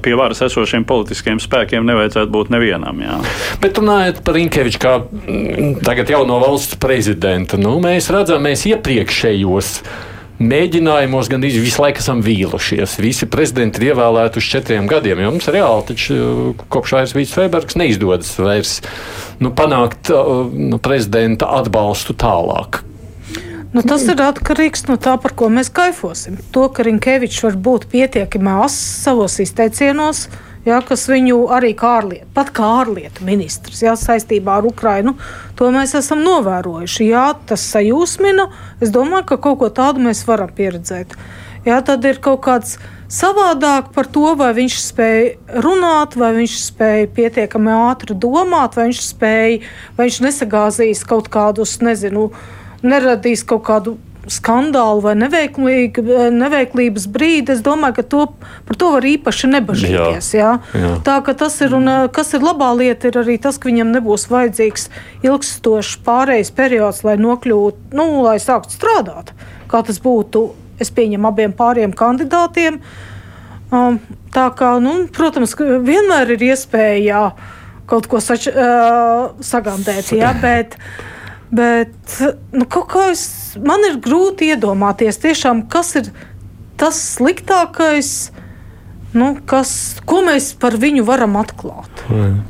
pie 0.00 0.14
varas 0.16 0.40
esošiem 0.46 0.86
politiskiem 0.88 1.42
spēkiem 1.42 1.84
nevajadzētu 1.84 2.32
būt 2.32 2.54
nevienam. 2.54 3.04
Jā. 3.04 3.18
Bet 3.60 3.80
runājot 3.82 4.24
par 4.24 4.40
Inkeviču, 4.40 4.80
kā 4.80 4.96
mm, 5.02 5.84
tagad 5.84 6.14
jauno 6.14 6.40
valsts 6.42 6.80
prezidentu, 6.80 7.60
nu, 7.60 7.76
mēs 7.84 8.08
redzam, 8.14 8.44
mēs 8.48 8.64
iepriekšējos 8.72 9.74
mēģinājumos 10.42 11.28
gandrīz 11.30 11.58
visu 11.62 11.82
laiku 11.82 12.02
esam 12.02 12.22
vīlušies. 12.24 12.96
Visi 13.02 13.28
prezidenti 13.30 13.80
ir 13.80 13.92
ievēlēti 13.92 14.40
uz 14.40 14.48
četriem 14.50 14.88
gadiem, 14.90 15.22
jo 15.22 15.34
mums 15.34 15.50
reāli 15.52 15.86
taču 15.90 16.16
kopš 16.72 16.96
Aizvīts 17.02 17.34
Freibergs 17.36 17.78
neizdodas 17.78 18.32
vairs 18.40 18.80
nu, 19.42 19.52
panākt 19.54 20.10
uh, 20.14 20.48
nu, 20.50 20.80
prezidenta 20.82 21.50
atbalstu 21.60 22.16
tālāk. 22.18 22.82
Nu, 23.74 23.82
tas 23.82 24.04
ir 24.06 24.20
atkarīgs 24.22 24.84
no 24.86 24.94
tā, 25.02 25.16
par 25.18 25.34
ko 25.34 25.48
mēs 25.50 25.70
kaifosim. 25.74 26.38
To, 26.54 26.68
ka 26.70 26.84
Rinkevičs 26.86 27.42
var 27.42 27.56
būt 27.58 27.88
pietiekami 27.90 28.52
ass 28.62 28.78
savos 29.02 29.40
izteicienos, 29.42 30.28
ja, 30.66 30.80
kas 30.84 31.06
viņu 31.10 31.44
arī 31.54 31.72
kā 31.78 31.98
ārlietu, 32.00 32.28
pat 32.36 32.50
kā 32.56 32.68
ārlietu 32.80 33.24
ministrs 33.26 33.82
ja, 33.84 33.94
saistībā 33.98 34.58
ar 34.60 34.68
Ukrajinu, 34.68 35.16
to 35.58 35.70
mēs 35.74 35.94
esam 35.98 36.24
novērojuši. 36.24 37.08
Jā, 37.12 37.30
tas 37.48 37.64
sajūsmina. 37.74 38.48
Es 38.84 38.92
domāju, 38.94 39.28
ka 39.32 39.40
kaut 39.48 39.60
ko 39.62 39.70
tādu 39.74 40.04
mēs 40.04 40.24
varam 40.28 40.52
pieredzēt. 40.54 41.16
Jā, 41.64 41.78
tad 41.84 42.04
ir 42.04 42.18
kaut 42.20 42.42
kāds 42.44 42.76
savādāk 43.08 43.92
par 43.94 44.08
to, 44.12 44.34
vai 44.36 44.50
viņš 44.56 44.74
spēja 44.84 45.60
runāt, 45.64 46.16
vai 46.20 46.34
viņš 46.36 46.56
spēja 46.60 47.06
pietiekami 47.16 47.72
ātri 47.72 48.16
domāt, 48.20 48.76
vai 48.76 48.90
viņš 48.90 49.00
spēja, 49.06 49.62
vai 49.96 50.08
viņš 50.08 50.18
nesagāzīs 50.26 51.04
kaut 51.08 51.30
kādus, 51.32 51.78
nezinu, 51.84 52.28
neradīs 52.84 53.46
kaut 53.48 53.64
kādu 53.68 53.96
skandālu 54.30 55.02
vai 55.04 55.14
neveiklības 55.18 57.06
brīdi, 57.12 57.54
es 57.54 57.62
domāju, 57.64 57.98
ka 57.98 58.04
to, 58.14 58.22
par 58.68 58.78
to 58.80 58.90
var 58.96 59.06
īpaši 59.08 59.50
nebažīties. 59.52 60.30
Jā. 60.36 60.50
Jā? 60.74 60.80
Jā. 60.80 60.92
Tā 61.06 61.18
ka 61.26 61.36
tas 61.44 61.56
ir, 61.64 61.74
un 61.76 61.90
kas 62.14 62.34
ir 62.36 62.44
labā 62.44 62.70
lieta, 62.78 63.10
ir 63.10 63.20
arī 63.20 63.36
tas, 63.42 63.58
ka 63.60 63.70
viņam 63.70 63.92
nebūs 63.94 64.28
vajadzīgs 64.32 64.88
ilgstošs 65.26 65.98
pārejas 66.06 66.52
periods, 66.54 67.04
lai 67.06 67.16
nokļūtu, 67.20 67.94
nu, 67.96 68.08
lai 68.24 68.36
sāktu 68.42 68.76
strādāt. 68.76 69.34
Kā 69.70 69.82
tas 69.86 70.00
būtu, 70.02 70.46
es 70.80 70.92
pieņemu 70.94 71.30
abiem 71.30 71.54
pāriem 71.56 71.94
kandidātiem. 71.96 72.80
Um, 73.74 73.98
tā 74.34 74.48
kā, 74.56 74.76
nu, 74.82 75.04
protams, 75.12 75.56
vienmēr 75.58 76.36
ir 76.36 76.50
iespēja 76.52 77.26
kaut 77.90 78.06
ko 78.08 78.20
sač, 78.22 78.46
uh, 78.48 79.34
sagandēt, 79.44 80.14
jā, 80.16 80.32
bet. 80.44 80.78
Bet 81.54 82.18
nu, 82.54 82.66
es, 83.10 83.24
man 83.62 83.84
ir 83.86 84.00
grūti 84.02 84.50
iedomāties, 84.54 85.20
tiešām, 85.22 85.66
kas 85.70 85.94
ir 86.00 86.08
tas 86.80 86.98
sliktākais, 87.14 88.10
nu, 89.14 89.34
kas, 89.46 89.70
ko 90.08 90.24
mēs 90.26 90.50
par 90.58 90.74
viņu 90.82 91.04
varam 91.06 91.38
atklāt. 91.38 92.04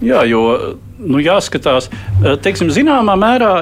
Jā, 0.05 0.25
jo 0.31 0.45
nu, 1.05 1.21
jāskatās, 1.23 1.91
teiksim, 2.45 2.73
zināmā 2.75 3.17
mērā 3.21 3.55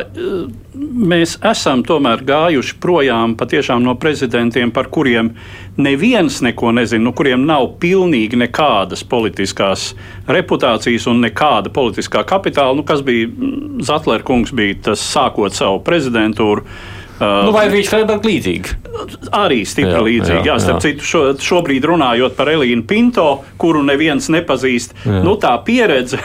mēs 0.73 1.37
esam 1.47 1.83
tomēr 1.87 2.23
gājuši 2.27 2.79
projām 2.83 3.37
no 3.83 3.95
prezidentiem, 4.01 4.73
par 4.73 4.89
kuriem 4.93 5.33
neviens 5.77 6.41
neko 6.45 6.73
nezina, 6.73 7.05
no 7.05 7.13
kuriem 7.17 7.45
nav 7.49 7.75
pilnīgi 7.83 8.39
nekādas 8.41 9.05
politiskās 9.05 9.93
reputācijas 10.27 11.07
un 11.11 11.23
nekāda 11.27 11.73
politiskā 11.73 12.25
kapitāla. 12.29 12.77
Nu, 12.77 12.87
kas 12.89 13.05
bija 13.05 13.29
Zatlers 13.85 14.25
kungs, 14.25 14.53
bija 14.53 14.81
tas 14.91 15.05
sākot 15.13 15.55
savu 15.57 15.83
prezidentūru. 15.85 16.67
Nu, 17.23 17.53
vai 17.55 17.69
viņš 17.71 17.91
ir 18.01 18.13
līdzīgs? 18.25 18.73
Arī 19.37 19.61
stipri 19.69 19.93
jā, 19.95 20.01
līdzīgi. 20.07 20.39
Jā, 20.43 20.55
jā, 20.55 20.57
starp 20.65 20.81
jā. 20.81 20.89
citu, 20.89 21.07
šo, 21.07 21.21
šobrīd 21.39 21.85
runājot 21.87 22.35
par 22.35 22.51
Elīnu 22.51 22.83
Pinto, 22.89 23.29
kuru 23.63 23.85
neviens 23.87 24.27
nepazīst, 24.33 24.97
jā. 25.07 25.21
nu, 25.23 25.37
tā 25.41 25.53
pieredze 25.63 26.19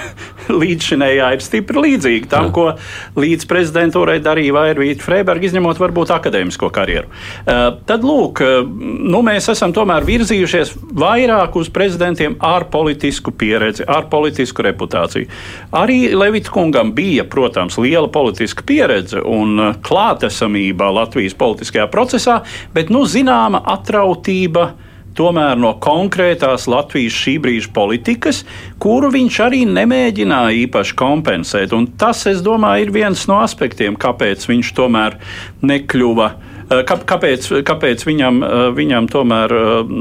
līdzšinējā 0.62 1.30
ir 1.36 1.44
stipri 1.44 1.84
līdzīga 1.84 2.30
tam, 2.32 2.50
Jā. 2.50 2.54
ko 2.56 3.20
līdz 3.20 3.48
prezidentūrai 3.50 4.18
darīja 4.24 4.56
Vairvīta 4.56 5.06
Freiberga, 5.06 5.48
izņemot 5.50 5.82
varbūt 5.82 6.14
akadēmisko 6.16 6.70
karjeru. 6.74 7.10
Uh, 7.10 7.80
tad, 7.90 8.06
lūk, 8.08 8.42
uh, 8.44 8.64
nu, 8.68 9.22
mēs 9.26 9.50
esam 9.54 9.74
tomēr 9.76 10.08
virzījušies 10.08 10.74
vairāk 10.98 11.58
uz 11.60 11.72
prezidentiem 11.74 12.38
ar 12.44 12.68
politisku 12.74 13.34
pieredzi, 13.36 13.86
ar 13.88 14.10
politisku 14.12 14.66
reputāciju. 14.66 15.30
Arī 15.78 16.00
Levits 16.16 16.52
kungam 16.54 16.94
bija, 16.98 17.28
protams, 17.28 17.80
liela 17.82 18.10
politiska 18.12 18.66
pieredze 18.68 19.22
un 19.24 19.56
uh, 19.60 19.78
klātesamība 19.84 20.92
Latvijas 21.02 21.38
politiskajā 21.38 21.88
procesā, 21.92 22.42
bet, 22.76 22.92
nu, 22.94 23.06
zināma 23.08 23.64
atrautība 23.78 24.72
tomēr 25.18 25.58
no 25.60 25.74
konkrētās 25.84 26.68
Latvijas 26.70 27.16
šī 27.18 27.38
brīža 27.44 27.72
politikas, 27.76 28.44
kuru 28.82 29.10
viņš 29.14 29.40
arī 29.48 29.64
nemēģināja 29.70 30.62
īpaši 30.66 30.98
kompensēt. 31.00 31.74
Un 31.78 31.90
tas, 32.00 32.26
es 32.30 32.44
domāju, 32.46 32.88
ir 32.88 32.94
viens 32.96 33.26
no 33.30 33.42
aspektiem, 33.44 33.98
kāpēc 34.00 34.48
viņš 34.50 34.72
tomēr 34.78 35.18
nekļuva. 35.66 36.30
Eh, 36.68 36.84
kāpēc, 36.84 37.50
kāpēc 37.64 38.04
viņam, 38.08 38.42
eh, 38.44 38.56
viņam 38.76 39.08
tomēr 39.12 39.54
eh, 39.56 39.92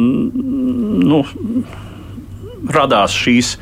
nu, 1.06 1.20
radās 2.66 3.14
šīs 3.14 3.54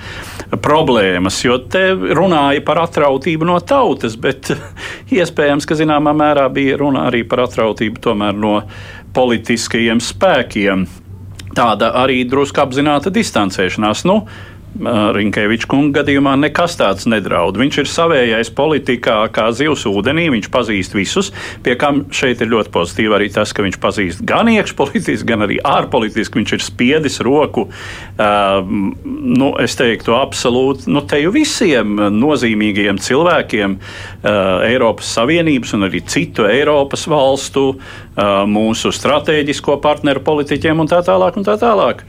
problēmas, 0.65 1.43
jo 1.45 1.59
te 1.69 1.91
runāja 1.93 2.63
par 2.65 2.81
atrautību 2.85 3.45
no 3.49 3.59
tautas, 3.61 4.17
bet 4.17 4.49
iespējams, 5.19 5.69
ka 5.69 5.77
zināmā 5.77 6.15
mērā 6.17 6.49
bija 6.53 6.79
runa 6.81 7.09
arī 7.11 7.25
par 7.29 7.45
atrautību 7.45 8.15
no 8.39 8.63
politiskajiem 9.15 10.01
spēkiem 10.01 10.87
tāda 11.57 11.93
arī 12.03 12.23
drusku 12.29 12.65
apzināta 12.65 13.13
distancēšanās. 13.15 14.05
Nu, 14.09 14.23
Rinkēviča 14.75 15.69
kunga 15.71 16.01
gadījumā 16.01 16.33
nekas 16.41 16.75
tāds 16.81 17.07
nedraud. 17.07 17.55
Viņš 17.61 17.77
ir 17.79 17.91
savējais 17.91 18.51
politikā, 18.57 19.21
kā 19.35 19.47
zivs 19.55 19.85
ūdenī, 19.87 20.27
viņš 20.35 20.49
pazīst 20.51 20.97
visus. 20.99 21.31
Pie 21.63 21.77
kam 21.79 22.03
šeit 22.15 22.43
ir 22.43 22.51
ļoti 22.51 22.73
pozitīvi 22.75 23.15
arī 23.15 23.29
tas, 23.35 23.53
ka 23.55 23.63
viņš 23.63 23.79
pazīst 23.83 24.25
gan 24.27 24.51
iekšpolitiski, 24.51 25.29
gan 25.31 25.47
arī 25.47 25.61
ārpolitiski. 25.63 26.41
Viņš 26.41 26.57
ir 26.57 26.65
spiedis 26.67 27.21
roku, 27.23 27.69
uh, 27.71 28.75
nu, 29.05 29.53
es 29.63 29.79
teiktu, 29.79 30.17
absolūti 30.19 30.91
nu, 30.91 31.05
te 31.07 31.23
jau 31.23 31.31
visiem 31.35 31.95
nozīmīgiem 32.19 32.99
cilvēkiem 32.99 33.79
uh, 33.79 34.67
Eiropas 34.67 35.15
Savienības 35.21 35.77
un 35.79 35.87
arī 35.87 36.03
citu 36.03 36.49
Eiropas 36.51 37.07
valstu 37.11 37.77
mūsu 38.17 38.93
strateģisko 38.95 39.79
partneru 39.83 40.23
politiķiem 40.25 40.81
un 40.81 40.91
tā 40.91 41.01
tālāk. 41.07 41.39
Un 41.39 41.47
tā 41.47 41.57
tālāk. 41.59 42.05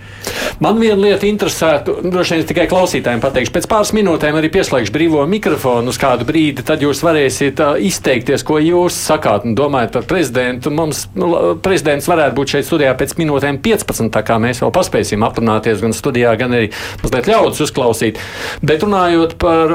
Man 0.62 0.78
viena 0.80 1.00
lieta 1.02 1.28
interesētu, 1.28 1.98
droši 2.06 2.38
vien 2.38 2.46
tikai 2.48 2.68
klausītājiem 2.72 3.24
pateikšu. 3.24 3.54
Pēc 3.56 3.68
pāris 3.72 3.94
minūtēm 3.98 4.38
arī 4.38 4.52
pieslēgšu 4.54 4.94
brīvo 4.94 5.24
mikrofonu 5.30 5.92
uz 5.92 6.00
kādu 6.00 6.28
brīdi. 6.28 6.64
Tad 6.66 6.84
jūs 6.86 7.02
varēsiet 7.06 7.60
izteikties, 7.84 8.46
ko 8.46 8.60
jūs 8.62 8.96
sakāt 9.08 9.48
un 9.48 9.58
domājat 9.58 9.96
par 9.98 10.06
prezidentu. 10.10 10.72
Mums 10.76 11.08
nu, 11.18 11.32
prezidents 11.66 12.08
varētu 12.12 12.38
būt 12.38 12.56
šeit 12.56 12.70
studijā 12.70 12.94
pēc 13.00 13.16
minūtēm 13.20 13.60
15, 13.66 14.12
tā 14.14 14.24
kā 14.28 14.38
mēs 14.42 14.62
vēl 14.64 14.74
paspēsim 14.76 15.26
aprunāties 15.26 15.82
gan 15.84 15.96
studijā, 15.96 16.36
gan 16.40 16.54
arī 16.56 16.70
mazliet 17.02 17.32
ļaudis 17.32 17.66
uzklausīt. 17.66 18.22
Bet 18.66 18.86
runājot 18.86 19.36
par 19.42 19.74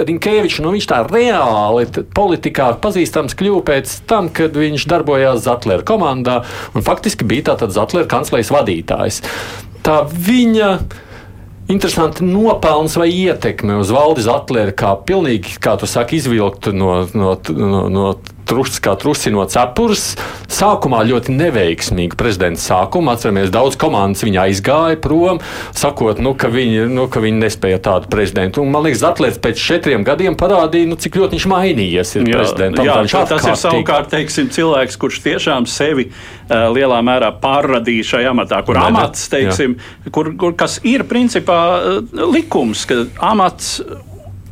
Rinkēviču, 0.00 0.64
nu, 0.64 0.74
viņš 0.74 0.90
tā 0.90 1.00
reāli 1.06 1.86
politikā 2.16 2.72
pazīstams 2.82 3.38
kļuva 3.38 3.64
pēc 3.70 3.96
tam, 4.10 4.28
kad 4.34 4.56
viņš 4.58 4.88
darbojās 4.90 5.44
Zatlā. 5.46 5.59
Zatlera 5.60 5.84
komandā 5.84 6.40
un 6.74 6.84
faktiski 6.84 7.26
bija 7.28 7.50
tātad 7.52 7.74
Zatlera 7.76 8.08
kanclejas 8.08 8.50
vadītājs. 8.54 9.20
Tā 9.84 10.02
viņa 10.08 10.70
interesanti 11.70 12.24
nopelns 12.24 12.96
vai 12.98 13.10
ietekme 13.12 13.76
uz 13.80 13.92
Valdis 13.94 14.28
Atleru, 14.30 14.72
kā 14.72 14.94
pilnīgi, 15.06 15.58
kā 15.62 15.76
tu 15.78 15.86
saki, 15.86 16.18
izvilkt 16.18 16.70
no, 16.72 17.04
no, 17.14 17.36
no, 17.52 17.82
no 17.92 18.06
trus, 18.50 18.80
kā 18.82 18.96
trusi 18.98 19.30
no 19.34 19.44
cepures. 19.50 20.14
Sākumā 20.50 21.04
ļoti 21.06 21.34
neveiksmīgi 21.36 22.18
prezidents 22.18 22.66
sākuma. 22.66 23.14
Atceramies, 23.14 23.52
daudz 23.54 23.78
komandas 23.80 24.24
viņa 24.26 24.46
aizgāja 24.48 24.98
prom, 25.00 25.40
sakot, 25.76 26.20
nu, 26.22 26.34
ka, 26.38 26.50
viņi, 26.52 26.88
nu, 26.90 27.06
ka 27.12 27.22
viņi 27.22 27.42
nespēja 27.44 27.80
tādu 27.86 28.10
prezidentu. 28.12 28.64
Un, 28.64 28.72
man 28.74 28.84
liekas, 28.86 29.04
Atlēts 29.06 29.40
pēc 29.42 29.62
četriem 29.62 30.04
gadiem 30.06 30.36
parādīja, 30.38 30.90
nu, 30.90 30.98
cik 31.00 31.20
ļoti 31.20 31.38
viņš 31.38 31.48
mainījies. 31.52 32.14
Ir 32.18 32.28
jā, 32.32 32.44
jā, 32.50 33.24
tas 33.30 33.46
ir 33.46 33.58
savukārt 33.60 34.10
teiksim, 34.12 34.50
cilvēks, 34.52 34.98
kurš 35.00 35.22
tiešām 35.24 35.68
sevi 35.70 36.10
uh, 36.10 36.68
lielā 36.74 37.00
mērā 37.06 37.32
pārradīja 37.42 38.10
šajā 38.14 38.34
amatā, 38.34 38.62
kur 38.66 38.80
amats, 38.82 39.28
teiksim, 39.32 39.78
kur, 40.10 40.34
kur, 40.40 40.56
kas 40.58 40.80
ir 40.86 41.06
principā 41.10 41.60
uh, 41.78 42.00
likums, 42.34 42.86
ka 42.90 43.04
amats 43.30 43.78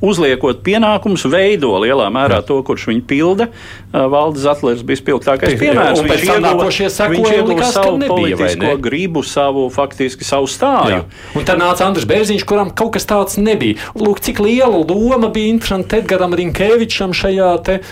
uzliekot 0.05 0.63
pienākumus, 0.67 1.25
veido 1.31 1.73
lielā 1.83 2.09
mērā 2.15 2.41
to, 2.47 2.59
kurš 2.67 2.89
viņu 2.91 3.05
pilda. 3.09 3.49
Valdis 3.93 4.45
Zatlers 4.45 4.85
bija 4.87 5.01
spilgtākais 5.01 5.57
piemērs. 5.61 6.03
Viņš 6.05 6.27
ieguva, 6.29 6.69
viņš 7.15 7.33
ieguva 7.39 7.71
savu 7.73 7.97
nebija, 8.01 8.37
politisko 8.39 8.75
gribu, 8.85 9.25
savu 9.27 9.67
faktiski 9.75 10.27
savu 10.27 10.51
stāju. 10.51 11.01
Jā. 11.03 11.33
Un 11.39 11.49
tad 11.49 11.63
nāca 11.63 11.89
Andris 11.89 12.07
Bērziņš, 12.09 12.47
kuram 12.49 12.71
kaut 12.71 12.95
kas 12.99 13.09
tāds 13.09 13.41
nebija. 13.41 13.81
Lūk, 13.99 14.23
cik 14.25 14.43
liela 14.45 14.85
loma 14.85 15.33
bija 15.35 15.55
interesanti 15.55 16.03
Edgaram 16.03 16.37
Rinkevičam 16.39 17.17
šajā 17.17 17.51
te. 17.67 17.83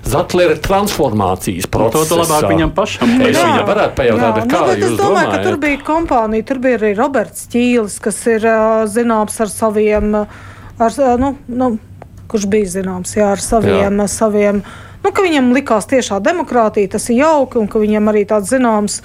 Zatlera 0.00 0.54
transformācijas 0.56 1.66
procesā. 1.68 2.08
To 2.08 2.22
labāk 2.22 2.46
viņam 2.48 2.70
pašam. 2.72 3.10
Es 3.20 3.36
jā, 3.36 3.42
viņam 3.44 3.66
varētu 3.68 3.96
pajautāt, 3.98 4.38
jā, 4.40 4.44
kā 4.48 4.60
nu, 4.62 4.70
jūs 4.72 4.86
es 4.86 4.94
domāju, 4.96 5.10
domājat? 5.10 5.34
ka 5.34 5.42
tur 5.44 5.58
bija 5.60 5.80
kompānija, 5.84 6.46
tur 6.48 6.60
bija 6.64 6.78
arī 6.80 6.92
Roberts 6.96 7.44
Ķīlis, 7.52 7.98
kas 8.00 8.22
ir 8.32 8.46
zināms 8.94 9.36
ar 9.44 9.52
saviem 9.52 10.16
uh, 10.22 10.40
ar, 10.80 10.96
nu, 11.20 11.34
nu, 11.48 11.70
kurš 12.30 12.46
bija 12.50 12.68
zināms, 12.78 13.16
jā, 13.18 13.30
ar 13.34 13.42
saviem, 13.42 14.02
jā. 14.02 14.08
saviem 14.10 14.62
nu, 15.04 15.12
viņam 15.16 15.52
likās 15.56 15.88
tiešā 15.90 16.20
demokrātija, 16.24 16.94
tas 16.96 17.08
ir 17.10 17.22
jauki, 17.24 17.58
un 17.60 17.70
ka 17.70 17.82
viņam 17.82 18.12
arī 18.12 18.26
tāds 18.28 18.52
zināms 18.52 19.00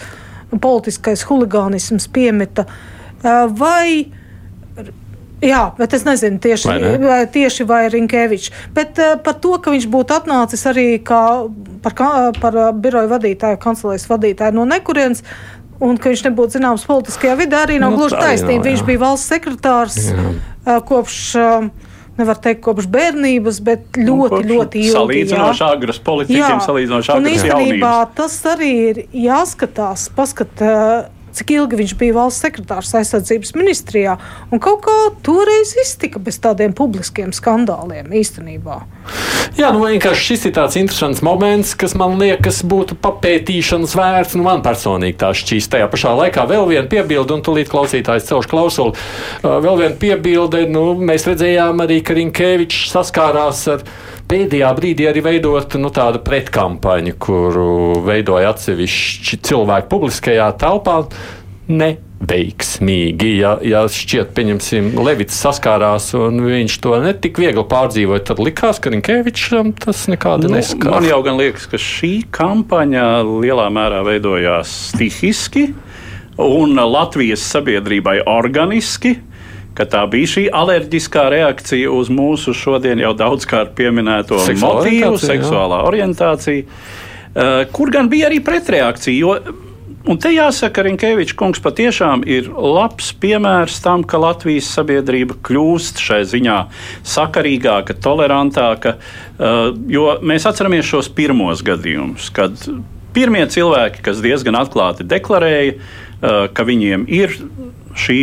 politiskais 0.62 1.26
huligānisms 1.28 2.08
piemeta. 2.14 2.68
Vai, 3.58 4.12
jā, 5.42 5.64
bet 5.80 5.96
es 5.98 6.06
nezinu 6.06 6.40
tieši 6.44 6.70
vai, 6.70 6.78
ne? 6.84 6.92
vai, 7.02 7.20
tieši 7.32 7.66
vai 7.68 7.82
Rinkēvičs, 7.92 8.54
bet 8.76 9.02
par 9.26 9.40
to, 9.42 9.56
ka 9.60 9.74
viņš 9.74 9.90
būtu 9.92 10.20
atnācis 10.20 10.68
arī 10.70 10.88
kā 11.04 11.24
par, 11.86 11.98
par 12.42 12.60
biroju 12.82 13.12
vadītāju, 13.12 13.62
kancelēs 13.62 14.08
vadītāju 14.12 14.60
no 14.60 14.68
nekurienes, 14.70 15.26
Un 15.84 15.98
ka 16.00 16.12
viņš 16.12 16.22
nebūtu 16.30 16.56
zināms 16.56 16.86
politiskajā 16.88 17.34
vidē, 17.40 17.66
arī 17.66 17.82
nav 17.84 17.92
nu, 17.92 18.00
gluži 18.00 18.20
taisnība. 18.20 18.70
Viņš 18.70 18.86
bija 18.88 19.02
valsts 19.02 19.34
sekretārs 19.34 20.00
jā. 20.08 20.80
kopš. 20.88 21.20
Nevar 22.16 22.38
teikt, 22.40 22.62
kopš 22.64 22.86
bērnības, 22.88 23.58
bet 23.60 23.98
ļoti, 24.00 24.38
nu, 24.40 24.44
ļoti 24.48 24.80
ilgi. 24.86 24.94
Salīdzinoši 24.94 25.64
agras 25.68 25.98
politiķiem, 26.00 26.62
salīdzinoši 26.64 27.12
agras 27.12 27.44
jaunības. 27.44 28.14
Tas 28.16 28.38
arī 28.54 28.70
ir 28.86 29.02
jāskatās, 29.20 30.06
paskat, 30.16 30.64
cik 31.36 31.56
ilgi 31.56 31.80
viņš 31.82 31.96
bija 32.00 32.16
valsts 32.18 32.46
sekretārs 32.46 32.94
aizsardzības 33.00 33.56
ministrijā. 33.58 34.18
Un 34.52 34.62
kaut 34.64 34.84
kā 34.86 34.96
toreiz 35.26 35.76
iztika 35.82 36.22
bez 36.24 36.40
tādiem 36.44 36.76
publiskiem 36.76 37.34
skandāliem 37.36 38.12
īstenībā. 38.16 38.82
Jā, 39.56 39.70
nu 39.72 39.86
vienkārši 39.86 40.26
šis 40.32 40.48
ir 40.50 40.54
tāds 40.58 40.76
interesants 40.80 41.22
moments, 41.24 41.76
kas 41.80 41.94
man 41.96 42.18
liekas 42.20 42.60
būtu 42.68 42.98
papētīšanas 43.00 43.94
vērts. 43.96 44.36
Nu, 44.36 44.44
man 44.48 44.64
personīgi 44.66 45.20
tā 45.22 45.30
šķīst. 45.38 45.72
Tajā 45.76 45.88
pašā 45.92 46.12
laikā 46.20 46.44
vēl 46.50 46.68
viena 46.74 46.90
piebilde, 46.92 47.38
un 47.38 47.44
tūlīt 47.46 47.72
klausītājs 47.72 48.28
celš 48.32 48.50
klausuli. 48.52 48.96
Uh, 49.40 49.58
vēl 49.64 49.80
viena 49.84 49.96
piebilde, 50.02 50.66
nu, 50.72 50.90
mēs 51.00 51.28
redzējām 51.30 51.86
arī, 51.86 52.02
ka 52.04 52.18
Rinkēvičs 52.18 52.90
saskārās 52.92 53.64
ar 53.72 53.86
pēdējā 54.30 54.72
brīdī 54.78 55.10
arī 55.10 55.24
veidot 55.26 55.78
nu, 55.82 55.92
tādu 55.94 56.22
pretkampaņu, 56.26 57.16
kuru 57.22 57.70
veidoja 58.06 58.54
atsevišķi 58.56 59.42
cilvēki 59.46 59.92
publiskajā 59.92 60.50
telpā. 60.62 61.04
Ne 61.66 61.96
veiksmīgi. 62.26 63.32
Ja, 63.40 63.56
ja 63.66 63.84
šķiet, 63.92 64.32
pieņemsim, 64.36 64.94
Levits 65.06 65.38
saskārās 65.44 66.12
un 66.18 66.40
viņš 66.46 66.78
to 66.84 66.96
netik 67.04 67.40
viegli 67.42 67.66
pārdzīvoja, 67.70 68.24
tad 68.30 68.42
likās, 68.44 68.80
ka 68.82 68.94
Rinkevičam 68.94 69.74
tas 69.78 70.06
nekādi 70.12 70.50
nu, 70.50 70.58
neskar. 70.58 70.96
Man 70.96 71.08
jau 71.10 71.22
gan 71.26 71.40
liekas, 71.42 71.68
ka 71.72 71.80
šī 71.82 72.14
kampaņa 72.36 73.06
lielā 73.28 73.68
mērā 73.74 74.02
veidojās 74.08 74.72
stihiski 74.92 75.70
un 76.42 76.76
Latvijas 76.80 77.46
sabiedrībai 77.54 78.22
organiski. 78.30 79.18
Tā 79.76 80.06
bija 80.08 80.32
šī 80.32 80.46
alerģiskā 80.56 81.26
reakcija 81.34 81.92
uz 81.92 82.08
mūsu 82.14 82.56
šodien 82.56 83.02
jau 83.04 83.12
daudzkārt 83.18 83.74
pieminēto 83.76 84.40
seksuālā 84.46 84.80
motīvu, 84.80 85.10
orientācija, 85.12 85.34
seksuālā 85.34 85.82
jā. 85.82 85.88
orientācija, 85.92 86.66
uh, 86.66 87.62
kur 87.76 87.92
gan 87.92 88.12
bija 88.12 88.30
arī 88.32 88.40
pretreakcija. 88.46 89.16
Jo 89.20 89.62
Un 90.06 90.20
te 90.22 90.30
jāsaka, 90.30 90.70
ka 90.76 90.84
Rinkevičs 90.86 91.34
kungs 91.34 91.62
patiešām 91.66 92.22
ir 92.30 92.52
labs 92.54 93.08
piemērs 93.18 93.80
tam, 93.82 94.04
ka 94.06 94.20
Latvijas 94.22 94.68
sabiedrība 94.76 95.34
kļūst 95.48 96.02
šai 96.02 96.20
ziņā 96.30 96.58
sakarīgāka, 97.10 97.96
tolerantāka. 98.06 99.00
Uh, 99.00 99.72
jo 99.90 100.12
mēs 100.22 100.46
atceramies 100.46 100.86
šos 100.86 101.10
pirmos 101.18 101.66
gadījumus, 101.66 102.30
kad 102.38 102.68
pirmie 103.18 103.48
cilvēki, 103.50 104.04
kas 104.06 104.22
diezgan 104.22 104.60
atklāti 104.60 105.08
deklarēja, 105.10 105.74
uh, 105.80 106.46
ka 106.54 106.68
viņiem 106.70 107.10
ir 107.10 107.34
šī 107.96 108.20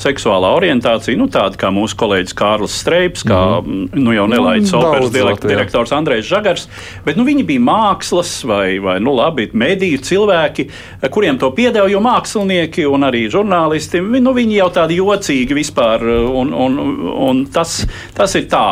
seksuālā 0.00 0.50
orientācija, 0.58 1.16
nu, 1.18 1.26
tāda 1.32 1.58
kā 1.60 1.70
mūsu 1.74 1.96
kolēģis 2.00 2.36
Kārlis 2.36 2.76
Streips, 2.82 3.24
kā 3.26 3.40
mm. 3.60 3.96
nu, 3.96 4.12
jau 4.16 4.26
nelaids 4.30 4.72
nu, 4.74 4.82
operas 4.82 5.12
direktors 5.44 5.94
Andrejs 5.96 6.28
Žagars, 6.28 6.66
bet 7.06 7.18
nu, 7.18 7.26
viņi 7.26 7.46
bija 7.48 7.64
mākslas 7.64 8.36
vai, 8.48 8.76
vai 8.84 8.98
nu, 9.04 9.14
labi, 9.16 9.48
mediju 9.56 10.02
cilvēki, 10.04 10.68
kuriem 11.14 11.40
to 11.40 11.50
piedeva, 11.56 11.88
jo 11.90 12.02
mākslinieki 12.04 12.86
un 12.90 13.08
arī 13.08 13.24
žurnālisti, 13.32 14.02
nu, 14.04 14.36
viņi 14.36 14.60
jau 14.60 14.70
tādi 14.80 15.00
jocīgi 15.00 15.56
vispār, 15.56 16.04
un, 16.28 16.52
un, 16.52 16.80
un 17.28 17.44
tas, 17.52 17.80
tas 18.16 18.38
ir 18.38 18.48
tā, 18.52 18.66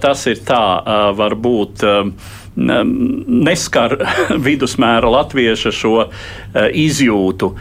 tas 0.00 0.26
ir 0.30 0.44
tā 0.46 0.64
varbūt 1.16 1.84
neskar 2.60 3.96
vidusmēra 4.46 5.10
latvieša 5.12 5.72
šo 5.74 5.96
izjūtu. 6.84 7.54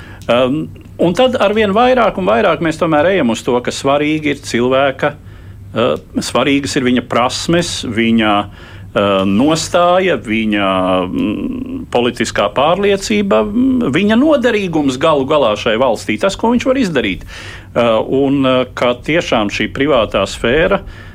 Un 0.99 1.15
tad 1.15 1.37
ar 1.39 1.55
vien 1.55 1.71
vairāk 1.75 2.19
un 2.19 2.27
vairāk 2.27 2.63
mēs 2.65 2.79
tomēr 2.81 3.13
ejam 3.13 3.31
uz 3.33 3.43
to, 3.45 3.55
ka 3.63 3.71
svarīgi 3.71 4.33
ir 4.33 4.43
cilvēka, 4.43 5.13
uh, 5.15 5.95
svarīgas 6.19 6.75
ir 6.75 6.87
viņa 6.87 7.05
prasmes, 7.07 7.71
viņa 7.87 8.33
uh, 8.43 9.23
nostāja, 9.29 10.19
viņa 10.19 10.69
mm, 11.07 11.83
politiskā 11.93 12.49
pārliecība, 12.55 13.43
viņa 13.95 14.19
noderīgums 14.19 14.99
galu 15.01 15.27
galā 15.29 15.55
šai 15.59 15.77
valstī, 15.79 16.19
tas, 16.19 16.35
ko 16.35 16.51
viņš 16.53 16.67
var 16.67 16.81
izdarīt. 16.83 17.27
Uh, 17.69 17.99
un 18.03 18.43
ka 18.75 18.95
tiešām 19.07 19.53
šī 19.53 19.71
privātā 19.71 20.25
sfēra 20.27 20.83
uh, 20.83 21.05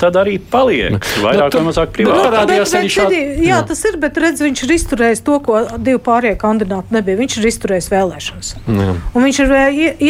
tad 0.00 0.16
arī 0.20 0.36
paliek 0.52 0.96
vairāk 1.22 1.54
vai 1.56 1.62
mazāk 1.66 1.92
privāti. 1.94 2.22
Parādījās 2.26 2.74
arī 2.78 2.90
šādi. 2.92 3.20
Jā, 3.20 3.46
jā, 3.50 3.60
tas 3.70 3.82
ir, 3.88 3.98
bet 4.02 4.18
redz, 4.20 4.42
viņš 4.44 4.62
ir 4.66 4.74
izturējis 4.76 5.22
to, 5.26 5.38
ko 5.46 5.60
divi 5.76 6.00
pārējie 6.06 6.38
kandidāti 6.40 6.96
nebija. 6.96 7.20
Viņš 7.20 7.36
ir 7.40 7.48
izturējis 7.50 7.90
vēlēšanas. 7.92 8.52
Jā. 8.66 8.94
Un 9.14 9.26
viņš 9.26 9.40
ir 9.44 9.54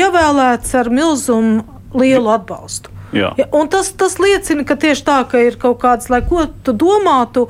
ievēlēts 0.01 0.77
ar 0.81 0.93
milzumu 0.95 1.65
lielu 2.01 2.35
atbalstu. 2.35 2.93
Jā. 3.17 3.33
Ja, 3.41 3.49
un 3.59 3.71
tas, 3.71 3.91
tas 3.99 4.21
liecina, 4.23 4.65
ka 4.67 4.77
tieši 4.79 5.07
tā, 5.07 5.19
ka 5.31 5.41
ir 5.43 5.59
kaut 5.61 5.81
kāds, 5.83 6.11
lai 6.13 6.21
ko 6.23 6.45
tu 6.63 6.75
domātu, 6.77 7.49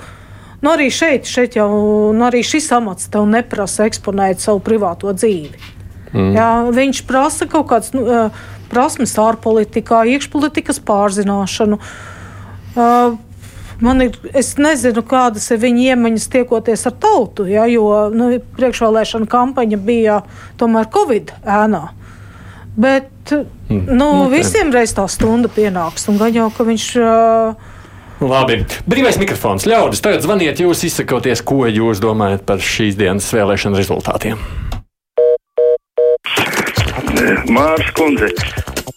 nu 0.64 0.72
arī 0.72 0.88
šeit, 0.94 1.28
šeit 1.28 1.58
jau, 1.58 1.68
nu 2.16 2.24
arī 2.28 2.40
šis 2.46 2.70
amats 2.78 3.10
tev 3.12 3.28
neprasa 3.28 3.84
eksponēt 3.90 4.40
savu 4.40 4.62
privāto 4.64 5.12
dzīvi. 5.12 5.76
Mm. 6.14 6.32
Jā, 6.34 6.48
viņš 6.74 7.04
prasa 7.06 7.46
kaut 7.50 7.68
kāds. 7.70 7.92
Nu, 7.94 8.06
prasmes 8.70 9.16
ārpolitikā, 9.18 10.04
iekšpolitikas 10.14 10.78
pārzināšanu. 10.86 11.80
Uh, 11.80 12.19
Man 13.80 14.02
ir, 14.04 14.16
es 14.36 14.52
nezinu, 14.60 15.00
kādas 15.08 15.46
ir 15.54 15.60
viņa 15.62 15.94
iemaņas 15.94 16.28
tiekoties 16.34 16.84
ar 16.90 16.94
tautu, 17.00 17.46
ja, 17.48 17.64
jo 17.70 17.86
nu, 18.12 18.28
priekšvēlēšana 18.58 19.28
kampaņa 19.30 19.78
bija 19.80 20.18
tomēr 20.60 20.90
Covid 20.92 21.32
ēnā. 21.40 21.86
Bet 22.80 23.32
mm. 23.32 23.86
nu, 23.88 23.94
nu, 23.96 24.28
visiem 24.32 24.72
reiz 24.74 24.92
tā 24.96 25.06
stunda 25.08 25.48
pienāks, 25.52 26.06
un 26.12 26.20
gan 26.20 26.36
jau, 26.36 26.50
ka 26.52 26.66
viņš. 26.68 26.88
Uh, 27.00 27.78
Labi. 28.20 28.58
Brīvais 28.84 29.16
mikrofons. 29.20 29.64
Ļaudis, 29.64 30.02
tagad 30.04 30.26
zvaniet, 30.26 30.60
jūs 30.60 30.84
izsakoties, 30.84 31.40
ko 31.40 31.64
jūs 31.64 32.02
domājat 32.04 32.44
par 32.48 32.60
šīs 32.60 33.00
dienas 33.00 33.30
vēlēšanu 33.32 33.80
rezultātiem. 33.80 34.44
Mārcis 37.48 37.96
Kundze. 37.96 38.28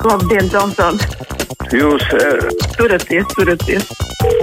Labdien, 0.04 0.52
Tomson! 0.52 1.43
Jūs 1.74 2.06
uh... 2.18 2.50
turaties, 2.78 3.28
turaties! 3.36 4.43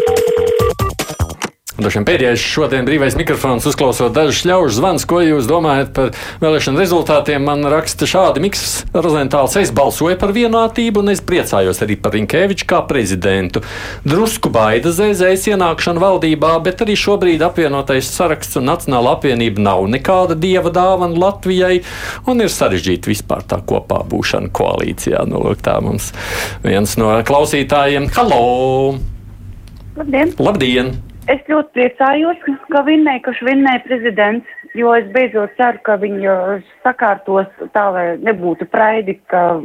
Dažiem 1.81 2.05
pēdējais 2.05 2.43
šodien 2.45 2.85
brīvais 2.85 3.15
mikrofons, 3.17 3.65
uzklausot 3.65 4.13
dažus 4.13 4.43
ļaužu 4.45 4.75
zvanus, 4.77 5.07
ko 5.09 5.23
jūs 5.25 5.47
domājat 5.49 5.95
par 5.97 6.11
vēlēšanu 6.43 6.81
rezultātiem. 6.83 7.41
Man 7.47 7.65
raksta 7.73 8.05
šādi 8.11 8.43
Mikls 8.45 8.83
Rozentāls. 8.93 9.57
Es 9.57 9.73
balsoju 9.73 10.19
par 10.21 10.35
vienātību 10.37 11.01
un 11.01 11.15
es 11.15 11.25
priecājos 11.25 11.81
arī 11.81 11.97
par 11.97 12.13
Rinkēviču 12.19 12.69
kā 12.69 12.83
prezidentu. 12.91 13.65
Drusku 14.05 14.53
baida 14.53 14.93
zēzēs 14.93 15.49
ienākšanu 15.55 16.05
valdībā, 16.05 16.53
bet 16.67 16.85
arī 16.85 16.99
šobrīd 17.01 17.47
apvienotais 17.49 18.13
saraksts 18.13 18.61
un 18.61 18.69
Nacionāla 18.69 19.17
apvienība 19.17 19.65
nav 19.65 19.89
nekāda 19.89 20.37
dieva 20.37 20.73
dāvana 20.75 21.17
Latvijai 21.17 21.81
un 22.29 22.45
ir 22.45 22.53
sarežģīta 22.53 23.09
vispār 23.09 23.47
tā 23.49 23.63
kopā 23.65 24.05
būšana 24.11 24.53
koalīcijā. 24.53 25.25
Nu, 25.31 25.41
lūk, 25.49 25.65
tā 25.65 25.81
mums 25.81 26.13
viens 26.67 26.99
no 27.01 27.15
klausītājiem. 27.25 28.13
Halo! 28.19 28.99
Labdien! 29.97 30.37
Labdien. 30.37 30.99
Es 31.31 31.43
ļoti 31.47 31.71
priecājos, 31.77 32.41
ka 32.73 32.81
vinnēja, 32.87 33.23
ka 33.27 33.35
vinnēja 33.47 33.83
prezidents, 33.85 34.55
jo 34.75 34.95
es 34.97 35.07
beidzot 35.15 35.53
ceru, 35.59 35.79
ka 35.87 35.95
viņi 36.01 36.33
sakārtos 36.83 37.51
tā, 37.75 37.85
lai 37.95 38.07
nebūtu 38.25 38.67
praidi, 38.73 39.15
ka, 39.31 39.61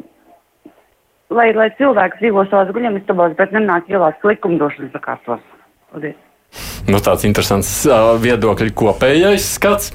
lai, 1.34 1.48
lai 1.58 1.72
cilvēks 1.80 2.22
dzīvo 2.22 2.46
savās 2.52 2.74
guļamistabās, 2.76 3.34
bet 3.40 3.56
nenāk 3.56 3.90
ielās 3.90 4.22
likumdošanas 4.28 4.94
sakārtos. 4.94 5.42
Paldies! 5.94 6.20
Nu, 6.86 7.02
tāds 7.02 7.26
interesants 7.26 7.72
uh, 7.90 8.14
viedokļu 8.22 8.76
kopējais 8.78 9.56
skats. 9.58 9.90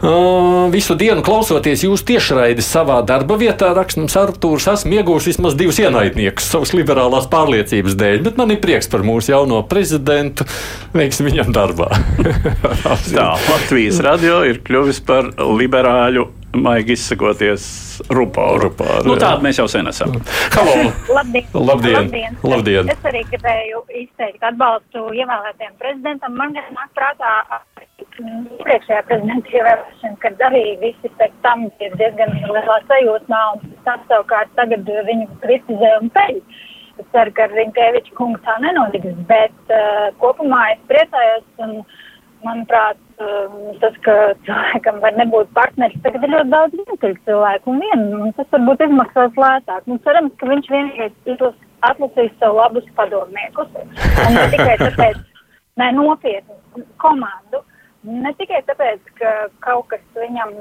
Visu 0.00 0.94
dienu 0.96 1.20
klausoties 1.20 1.82
jūsu 1.84 2.06
tiešraidi 2.08 2.64
savā 2.64 3.02
darba 3.04 3.36
vietā, 3.40 3.74
raksta 3.76 4.00
mums 4.00 4.16
Artūrs, 4.16 4.70
esmu 4.72 4.96
iegūmis 4.96 5.28
vismaz 5.28 5.56
divus 5.60 5.80
ienaidniekus 5.82 6.48
savas 6.54 6.72
liberālās 6.72 7.28
pārliecības 7.28 7.98
dēļ, 8.00 8.22
bet 8.24 8.40
man 8.40 8.54
ir 8.54 8.62
prieks 8.64 8.88
par 8.88 9.04
mūsu 9.04 9.34
jauno 9.34 9.60
prezidentu. 9.68 10.48
Veiksim 10.96 11.28
viņam 11.28 11.52
darbā. 11.52 11.92
Tā, 13.12 13.28
Latvijas 13.50 14.00
radio 14.04 14.40
ir 14.48 14.62
kļuvis 14.64 15.04
par 15.04 15.34
liberāļu 15.36 16.30
maigi 16.56 16.94
izsakoties, 16.96 17.64
rupāru. 18.10 18.66
rupāru 18.66 19.06
nu, 19.06 19.16
tādu 19.20 19.44
mēs 19.44 19.60
jau 19.60 19.66
sen 19.70 19.90
esam. 19.90 20.14
Halo! 20.54 20.74
Labdien. 21.14 21.46
Labdien. 21.54 21.98
Labdien. 22.00 22.38
Labdien! 22.42 22.90
Es 22.90 23.06
arī 23.06 23.22
gribēju 23.30 23.82
izteikt 24.02 24.46
atbalstu 24.50 25.06
ievēlētajam 25.14 25.76
prezidentam. 25.82 26.34
Man 26.40 26.56
gan 26.56 26.72
nāk 26.74 26.90
prātā 26.98 27.34
priekšējā 28.64 29.02
prezidenta 29.08 29.54
ievēlēšana, 29.54 30.16
kad 30.24 30.42
arī 30.50 30.64
visi 30.82 31.12
pēc 31.20 31.36
tam 31.44 31.68
ir 31.84 31.94
diezgan 32.00 32.34
lielā 32.42 32.80
sajūsmā, 32.88 33.42
un 33.54 33.76
tas 33.86 34.02
savukārt 34.10 34.52
tagad 34.58 34.90
viņu 35.08 35.30
kritizē 35.44 35.94
un 36.00 36.10
peļ. 36.16 36.42
Es 37.00 37.06
ceru, 37.14 37.32
ka 37.36 37.46
ar 37.46 37.54
Rinkēviču 37.56 38.12
kungu 38.18 38.40
tā 38.44 38.58
nenotiks, 38.60 39.14
bet 39.28 39.72
uh, 39.72 40.10
kopumā 40.20 40.66
es 40.74 40.82
priecājos, 40.90 41.46
un 41.64 41.78
manuprāt, 42.44 42.98
tas, 43.80 43.96
ka 44.06 44.14
cilvēkam 44.46 45.00
var 45.04 45.16
nebūt 45.18 45.50
partneris, 45.56 46.02
tagad 46.04 46.24
ir 46.24 46.34
ļoti 46.34 46.52
daudz 46.54 46.76
vientuļu 46.78 47.18
cilvēku, 47.28 47.74
un 47.74 47.82
vien, 47.84 48.06
un 48.20 48.36
tas 48.38 48.52
varbūt 48.54 48.86
izmaksās 48.86 49.42
lētāk. 49.44 49.82
Un 49.86 50.00
cerams, 50.06 50.36
ka 50.40 50.52
viņš 50.52 50.70
vienīgais 50.74 51.34
ir 51.34 51.48
atlasījis 51.90 52.38
sev 52.40 52.56
labus 52.60 52.86
padomniekus, 52.96 53.74
un 54.26 54.38
ne 54.38 54.46
tikai 54.54 54.78
tāpēc, 54.84 55.20
ne 55.80 55.92
nopietnu 55.96 56.86
komandu, 57.00 57.64
Ne 58.08 58.30
tikai 58.38 58.62
tāpēc, 58.64 59.00
ka 59.18 59.30
kaut 59.60 59.90
kas 59.92 60.00
viņam, 60.16 60.54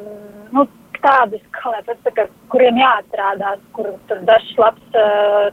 nu, 0.52 0.66
tādus, 1.00 1.44
kā 1.56 1.72
lai 1.72 1.80
pasaka, 1.88 2.26
kuriem 2.52 2.82
jāatrādās, 2.82 3.62
kur 3.78 3.94
tur 4.10 4.20
dažs 4.28 4.50
labs 4.60 4.98
uh, 5.00 5.48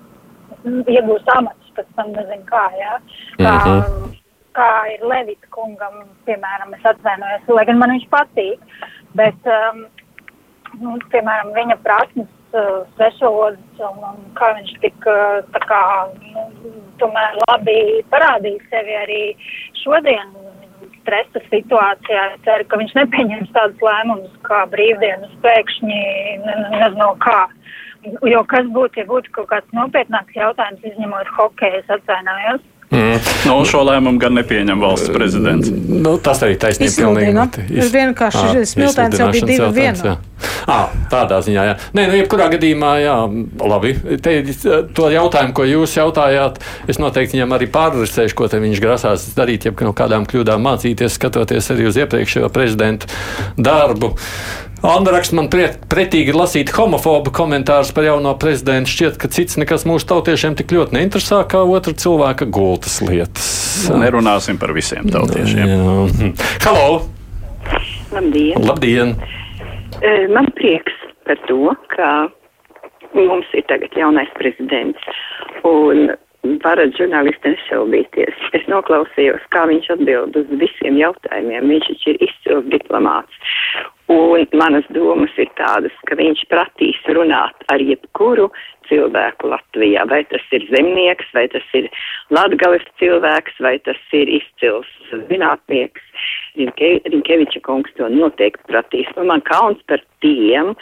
iegūst 0.66 1.30
amats, 1.36 1.70
pēc 1.76 1.92
tam 1.94 2.10
nezinu 2.16 2.42
kā, 2.48 2.64
jā. 2.80 2.96
Kā, 3.38 3.52
mm 3.52 3.60
-hmm. 3.60 4.16
Kā 4.56 4.70
ir 4.94 5.04
Levita 5.04 5.50
kungam, 5.54 6.02
piemēram, 6.28 6.74
es 6.76 6.88
atvainojos, 6.88 7.46
lai 7.58 7.66
gan 7.68 7.80
man 7.82 7.94
viņš 7.94 8.08
patīk, 8.12 8.80
bet, 9.18 9.50
um, 9.58 9.84
nu, 10.80 10.96
piemēram, 11.12 11.52
viņa 11.56 11.78
prasmes 11.84 12.56
uh, 12.56 12.82
svešvalodas 12.96 13.84
un, 13.90 14.02
un 14.10 14.24
kā 14.38 14.52
viņš 14.58 14.74
tik 14.84 15.08
uh, 15.12 15.44
tā 15.54 15.62
kā, 15.68 15.82
nu, 16.32 16.74
tomēr 17.02 17.38
labi 17.46 17.78
parādīja 18.12 18.68
sevi 18.72 18.98
arī 19.04 19.22
šodien 19.82 20.34
stresa 21.06 21.42
situācijā. 21.46 22.22
Es 22.34 22.40
ceru, 22.46 22.66
ka 22.66 22.80
viņš 22.80 22.94
nepieņems 22.98 23.52
tādus 23.54 23.84
lēmumus 23.84 24.32
kā 24.48 24.64
brīvdienas 24.72 25.34
pēkšņi, 25.44 26.00
nezinu 26.74 27.12
kā. 27.22 27.42
Jo 28.26 28.42
kas 28.50 28.66
būtu, 28.74 29.00
ja 29.02 29.06
būtu 29.08 29.32
kaut 29.34 29.48
kāds 29.50 29.74
nopietnāks 29.74 30.34
jautājums, 30.38 30.82
izņemot 30.86 31.30
hokeju, 31.38 31.82
es 31.82 31.94
atvainojos. 31.96 32.62
Mm. 32.90 33.18
No 33.48 33.56
nu, 33.58 33.66
šo 33.66 33.80
lēmumu 33.82 34.20
gan 34.22 34.36
nepieņem 34.38 34.82
valsts 34.82 35.10
prezidents. 35.10 35.70
Nu, 35.74 36.14
tas 36.22 36.38
arī 36.46 36.54
taisnība. 36.62 37.16
Tas 37.66 37.90
vienkārši 37.90 38.62
smiltēns 38.70 39.18
jau 39.18 39.30
bija 39.34 39.48
divi 39.48 39.70
vienā. 39.74 40.12
À, 40.70 40.76
tādā 41.10 41.40
ziņā, 41.42 41.64
jā. 41.66 41.74
Nē, 41.96 42.04
nu, 42.10 42.18
jebkurā 42.20 42.46
gadījumā, 42.52 42.90
jā, 43.02 43.14
labi. 43.72 43.94
Te, 44.22 44.36
to 44.94 45.08
jautājumu, 45.10 45.54
ko 45.56 45.66
jūs 45.66 45.96
jautājāt, 45.96 46.60
es 46.90 47.00
noteikti 47.02 47.38
viņam 47.38 47.56
arī 47.56 47.68
pārrasēšu, 47.74 48.36
ko 48.38 48.50
viņš 48.52 48.82
grasās 48.84 49.26
darīt, 49.38 49.66
ja 49.66 49.74
no 49.86 49.94
kādām 49.96 50.28
kļūdām 50.28 50.62
mācīties, 50.68 51.16
skatoties 51.18 51.72
arī 51.74 51.88
uz 51.90 51.98
iepriekšējo 52.04 52.52
prezidentu 52.54 53.10
darbu. 53.58 54.12
Anna 54.82 55.10
raksta 55.10 55.36
man 55.38 55.48
pret, 55.50 55.78
pretīgi 55.90 56.34
lasīt 56.36 56.70
homofobu 56.76 57.32
komentārus 57.34 57.92
par 57.96 58.04
jauno 58.06 58.34
prezidentu. 58.38 58.92
Šķiet, 58.92 59.16
ka 59.20 59.30
cits 59.32 59.56
nekas 59.60 59.86
mūsu 59.88 60.06
tautiešiem 60.10 60.56
tik 60.58 60.74
ļoti 60.76 60.98
neinteresē 60.98 61.40
kā 61.50 61.62
otra 61.64 61.94
cilvēka 61.96 62.48
gultas 62.52 62.98
lietas. 63.04 63.48
Nerunāsim 63.88 64.60
par 64.60 64.74
visiem 64.76 65.08
tautiešiem. 65.12 65.72
Jā. 65.72 66.30
Halo! 66.66 67.00
Labdien! 68.12 68.68
Labdien. 68.68 69.16
Man 70.36 70.52
prieks 70.60 70.94
par 71.26 71.40
to, 71.48 71.72
ka 71.96 72.12
mums 73.16 73.48
ir 73.56 73.64
tagad 73.72 73.96
jaunais 73.96 74.30
prezidents. 74.36 75.10
Un 75.66 76.12
varat 76.62 76.94
žurnālisti 77.00 77.56
nešaubīties. 77.56 78.46
Es 78.54 78.68
noklausījos, 78.70 79.42
kā 79.56 79.64
viņš 79.72 79.88
atbild 79.96 80.36
uz 80.38 80.52
visiem 80.60 81.00
jautājumiem. 81.00 81.72
Viņš 81.72 81.90
taču 81.90 82.12
ir 82.12 82.24
izcils 82.28 82.68
diplomāts. 82.70 83.40
Un 84.06 84.46
manas 84.54 84.86
domas 84.94 85.32
ir 85.34 85.48
tādas, 85.58 85.94
ka 86.06 86.14
viņš 86.14 86.44
pratīs 86.46 86.98
runāt 87.10 87.64
ar 87.72 87.82
jebkuru 87.82 88.46
cilvēku 88.86 89.50
Latvijā. 89.50 90.04
Vai 90.06 90.20
tas 90.30 90.44
ir 90.54 90.62
zemnieks, 90.70 91.26
vai 91.34 91.48
tas 91.50 91.66
ir 91.74 91.88
latgales 92.30 92.86
cilvēks, 93.00 93.58
vai 93.66 93.74
tas 93.82 93.98
ir 94.14 94.30
izcils 94.38 94.86
zinātnieks. 95.10 96.06
Rinke, 96.56 96.92
Rinkeviča 97.10 97.64
kungs 97.66 97.90
to 97.98 98.06
noteikti 98.12 98.70
pratīs. 98.70 99.10
Un 99.18 99.26
man 99.32 99.42
kauns 99.48 99.82
par 99.90 100.04
tiem, 100.22 100.76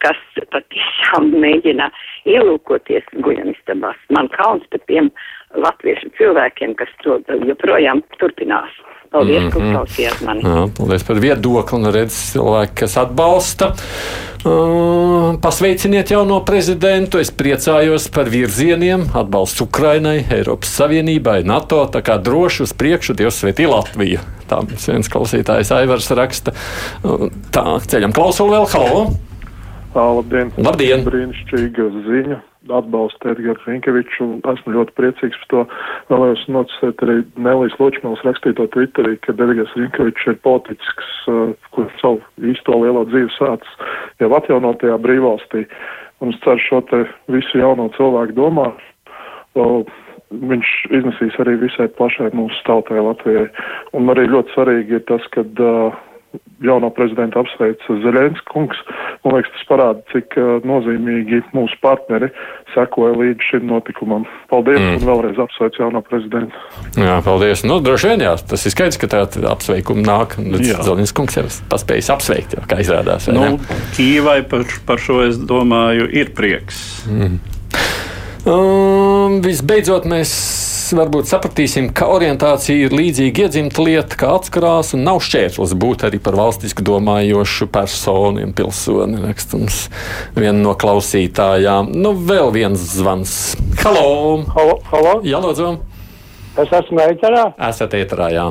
kas 0.00 0.20
patiešām 0.54 1.34
mēģina 1.44 1.90
ielūkoties 2.32 3.12
guļamistabās. 3.20 4.00
Man 4.16 4.32
kauns 4.32 4.64
par 4.72 4.80
tiem 4.88 5.12
latviešu 5.52 6.14
cilvēkiem, 6.16 6.78
kas 6.80 6.96
to 7.04 7.20
joprojām 7.44 8.00
turpinās. 8.16 8.72
Paldies, 9.10 9.42
mm 9.42 9.48
-hmm. 9.48 9.52
ka 9.52 9.58
mhm. 9.58 9.74
klausījāt 9.74 10.20
mani. 10.22 10.42
Jā, 10.46 10.68
paldies 10.76 11.02
par 11.02 11.18
viedokli 11.18 11.78
un 11.78 11.92
redz 11.92 12.14
cilvēku, 12.32 12.74
kas 12.74 12.96
atbalsta. 12.96 13.72
Uh, 14.44 15.34
pasveiciniet 15.42 16.10
jauno 16.10 16.40
prezidentu. 16.44 17.18
Es 17.18 17.30
priecājos 17.30 18.06
par 18.14 18.30
virzieniem, 18.30 19.02
atbalstu 19.14 19.64
Ukrainai, 19.64 20.24
Eiropas 20.30 20.70
Savienībai, 20.78 21.42
NATO. 21.44 21.82
Tā 21.86 22.02
kā 22.02 22.22
droši 22.22 22.62
uz 22.62 22.72
priekšu 22.72 23.14
Dievs 23.18 23.42
svētī 23.42 23.66
Latviju. 23.66 24.20
Tā 24.48 24.62
viens 24.86 25.08
klausītājs 25.08 25.74
Aivars 25.74 26.10
raksta. 26.10 26.52
Uh, 27.02 27.28
tā, 27.50 27.80
ceļam 27.86 28.12
klausulu 28.12 28.50
vēl. 28.50 28.66
Halo! 28.72 29.10
Labdien! 29.94 30.52
Labdien. 30.56 31.04
Brīnišķīga 31.04 31.90
ziņa! 32.06 32.49
Atbalsta 32.74 33.32
Edgars 33.34 33.64
Rinkevičs, 33.68 34.18
un 34.24 34.38
esmu 34.52 34.74
ļoti 34.76 34.94
priecīgs 34.98 35.38
par 35.42 35.50
to. 35.52 35.62
Vēlējos 36.12 36.44
nocēt 36.54 37.04
arī 37.06 37.16
Nelijas 37.36 37.78
Ločmēls 37.80 38.24
rakstīto 38.26 38.68
Twitterī, 38.74 39.16
ka 39.24 39.34
Edgars 39.36 39.74
Rinkevičs 39.78 40.28
ir 40.32 40.38
politiķis, 40.46 40.92
kas, 41.00 41.14
uh, 41.32 41.72
kurš 41.76 41.96
savu 42.02 42.50
īsto 42.52 42.76
lielo 42.82 43.06
dzīvi 43.08 43.32
sācis 43.38 43.88
jau 44.22 44.30
atjaunotajā 44.38 45.00
brīvvalstī. 45.04 45.66
Un 46.20 46.34
es 46.34 46.42
ceru 46.44 46.60
šo 46.66 46.82
te 46.90 47.04
visu 47.32 47.62
jauno 47.62 47.88
cilvēku 47.96 48.36
domā. 48.36 48.68
Viņš 50.30 50.68
iznesīs 50.94 51.38
arī 51.42 51.56
visai 51.62 51.88
plašai 51.96 52.28
mūsu 52.36 52.60
tautai 52.68 53.00
Latvijai. 53.02 53.48
Un 53.98 54.12
arī 54.12 54.28
ļoti 54.30 54.54
svarīgi 54.54 55.00
ir 55.00 55.06
tas, 55.08 55.24
ka 55.34 55.42
uh, 55.42 55.96
jauno 56.64 56.90
prezidentu 56.94 57.40
apsveic 57.40 57.82
Zelenskis 58.02 58.44
kungs. 58.52 58.78
Man 59.24 59.36
liekas, 59.36 59.52
tas 59.54 59.66
parāda, 59.68 60.02
cik 60.12 60.36
uh, 60.40 60.50
nozīmīgi 60.66 61.42
mūsu 61.56 61.76
partneri 61.84 62.30
sekoja 62.74 63.16
līdz 63.18 63.46
šim 63.48 63.66
notikumam. 63.70 64.26
Paldies 64.52 64.80
mm. 64.80 64.98
un 64.98 65.06
vēlreiz 65.08 65.40
apsveic 65.42 65.78
jauno 65.80 66.02
prezidentu. 66.06 66.64
Jā, 66.98 67.18
paldies. 67.26 67.64
Nu, 67.68 67.80
droši 67.84 68.12
vien 68.12 68.26
jā, 68.26 68.34
tas 68.52 68.66
ir 68.66 68.74
skaidrs, 68.74 69.00
ka 69.00 69.10
tāda 69.10 69.44
apsveikuma 69.54 70.04
nāk. 70.06 70.36
Zelenskis 70.40 71.16
kungs 71.16 71.38
jau 71.38 71.46
paspējis 71.72 72.12
apsveikt, 72.16 72.58
jau, 72.58 72.66
kā 72.70 72.80
izrādās. 72.84 73.30
Nu, 73.32 73.56
Kīvai 73.96 74.40
par, 74.50 74.66
par 74.88 75.00
šo 75.02 75.22
es 75.26 75.40
domāju 75.40 76.10
ir 76.12 76.34
prieks. 76.36 76.84
Mm. 77.10 77.40
Um, 78.48 79.40
visbeidzot, 79.44 80.06
mēs 80.08 80.30
varbūt 80.98 81.28
sapratīsim, 81.30 81.90
ka 81.96 82.08
orientācija 82.10 82.86
ir 82.86 82.94
līdzīga 82.96 83.44
iedzimta 83.46 83.84
lieta, 83.86 84.16
kā 84.20 84.30
atskarās 84.38 84.94
un 84.96 85.04
nav 85.06 85.20
šķērslis 85.26 85.74
būt 85.82 86.04
arī 86.08 86.20
par 86.22 86.38
valstisku 86.38 86.84
domājošu 86.86 87.68
personu 87.72 88.44
un 88.46 88.54
pilsoni. 88.56 89.20
Rakstums 89.24 89.82
viena 90.36 90.56
no 90.58 90.74
klausītājām. 90.78 91.92
Nu, 91.94 92.14
vēl 92.14 92.50
viens 92.56 92.82
zvans. 92.96 93.36
Halo! 93.84 94.42
Halo! 94.56 94.80
halo. 94.90 95.14
Jā, 95.26 95.42
lūdzu! 95.44 95.76
Es 96.60 96.74
esmu 96.80 97.04
ēterā. 97.04 97.46
Esat 97.70 97.94
ēterā, 98.00 98.30
jā. 98.34 98.50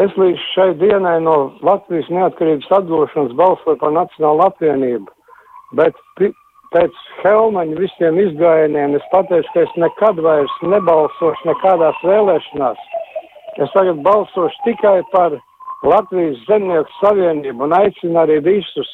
Es 0.00 0.12
līdz 0.16 0.44
šai 0.54 0.68
dienai 0.80 1.18
no 1.22 1.36
Latvijas 1.66 2.08
neatkarības 2.14 2.70
atgūšanas 2.80 3.34
balsoju 3.38 3.78
par 3.80 3.92
Nacionālu 3.94 4.46
apvienību, 4.46 5.10
bet 5.76 5.98
pēc 6.74 7.02
Helmaņa 7.22 7.78
visiem 7.78 8.18
izgājieniem 8.22 8.96
es 8.98 9.06
pateicu, 9.12 9.50
ka 9.54 9.64
es 9.66 9.76
nekad 9.80 10.20
vairs 10.24 10.56
nebalsošu 10.62 11.48
nekādās 11.50 11.98
vēlēšanās. 12.06 12.80
Es 13.60 13.72
tagad 13.74 14.02
balsošu 14.06 14.64
tikai 14.66 15.00
par 15.12 15.36
Latvijas 15.86 16.38
Zemnieku 16.46 16.92
savienību 17.00 17.66
un 17.66 17.76
aicinu 17.76 18.20
arī 18.22 18.38
visus. 18.44 18.90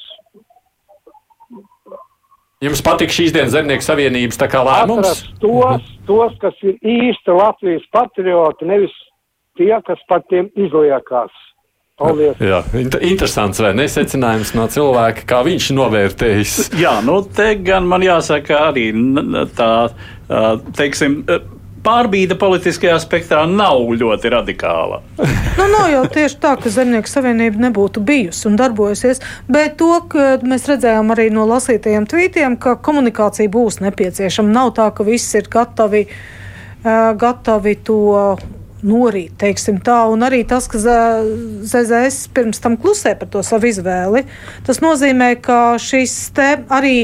Jums 2.64 2.80
patīk 2.80 3.12
šīs 3.12 3.34
dienas 3.36 3.52
Zemnieku 3.52 3.84
savienības 3.84 4.40
tā 4.40 4.48
kā 4.48 4.62
lēmums? 4.64 5.04
Atrast 5.04 5.34
tos, 5.42 5.90
tos, 6.08 6.38
kas 6.40 6.62
ir 6.64 6.78
īsti 6.80 7.36
Latvijas 7.36 7.84
patrioti, 7.92 8.68
nevis 8.70 8.94
tie, 9.60 9.74
kas 9.84 10.00
par 10.08 10.24
tiem 10.32 10.48
izliekās. 10.56 11.34
Paldies. 11.96 12.36
Jā, 12.44 12.58
interesants 13.08 13.56
vai 13.64 13.70
nesecinājums 13.72 14.50
no 14.52 14.66
cilvēka, 14.68 15.22
kā 15.30 15.38
viņš 15.46 15.68
novērtējis. 15.78 16.56
Jā, 16.76 16.98
nu 17.00 17.22
te 17.24 17.54
gan 17.64 17.86
man 17.88 18.02
jāsaka 18.04 18.58
arī 18.66 18.90
tā, 19.56 19.68
teiksim, 20.76 21.22
pārbīde 21.86 22.36
politiskajā 22.36 22.98
spektrā 23.00 23.46
nav 23.48 23.80
ļoti 23.96 24.32
radikāla. 24.34 24.98
nu, 25.56 25.68
nav 25.72 25.86
jau 25.94 26.02
tieši 26.18 26.36
tā, 26.42 26.52
ka 26.60 26.74
Zemnieku 26.74 27.08
savienība 27.08 27.64
nebūtu 27.64 28.02
bijusi 28.04 28.44
un 28.50 28.60
darbojusies, 28.60 29.22
bet 29.48 29.78
to, 29.80 29.94
mēs 30.44 30.68
redzējām 30.68 31.14
arī 31.16 31.30
no 31.32 31.46
lasītajiem 31.48 32.10
tvītiem, 32.12 32.58
ka 32.60 32.76
komunikācija 32.76 33.48
būs 33.56 33.80
nepieciešama. 33.86 34.52
Nav 34.58 34.74
tā, 34.76 34.90
ka 34.92 35.08
viss 35.08 35.32
ir 35.40 35.48
gatavi, 35.48 36.04
gatavi 36.84 37.76
to 37.88 38.02
norīt, 38.86 39.34
teiksim 39.40 39.80
tā, 39.84 39.98
un 40.12 40.24
arī 40.26 40.42
tas, 40.48 40.68
ka 40.70 40.80
ZZS 40.80 42.30
pirms 42.36 42.62
tam 42.62 42.78
klusē 42.80 43.16
par 43.18 43.30
to 43.32 43.42
savu 43.46 43.70
izvēli, 43.70 44.24
tas 44.66 44.82
nozīmē, 44.84 45.34
ka 45.42 45.76
šis 45.82 46.16
te 46.36 46.52
arī 46.72 46.96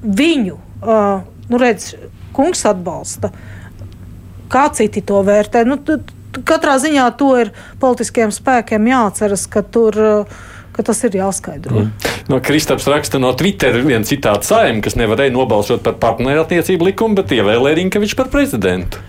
viņu, 0.00 0.58
uh, 0.84 1.24
nu 1.50 1.60
redz, 1.60 1.94
kungs 2.36 2.64
atbalsta. 2.68 3.32
Kā 4.50 4.68
citi 4.74 5.02
to 5.06 5.20
vērtē? 5.26 5.64
Nu, 5.68 5.78
katrā 6.46 6.76
ziņā 6.82 7.08
to 7.18 7.34
ir 7.38 7.52
politiskiem 7.82 8.32
spēkiem 8.34 8.88
jāatceras, 8.90 9.46
ka 9.50 9.62
tur 9.62 9.98
ka 10.70 10.84
tas 10.86 11.02
ir 11.04 11.16
jāskaidro. 11.18 11.82
Mm. 11.82 12.10
No 12.30 12.38
Kristaps 12.44 12.86
raksta 12.88 13.18
no 13.20 13.32
Twitter 13.36 13.74
viens 13.84 14.08
citāts 14.08 14.50
saimnieks, 14.52 14.86
kas 14.86 14.98
nevarēja 15.00 15.34
nobalsot 15.34 15.82
par 15.84 15.98
partnerattiecību 16.02 16.92
likumu, 16.92 17.18
bet 17.18 17.34
ievēlēja 17.34 17.80
Rinkeviču 17.80 18.18
par 18.18 18.30
prezidentu. 18.32 19.02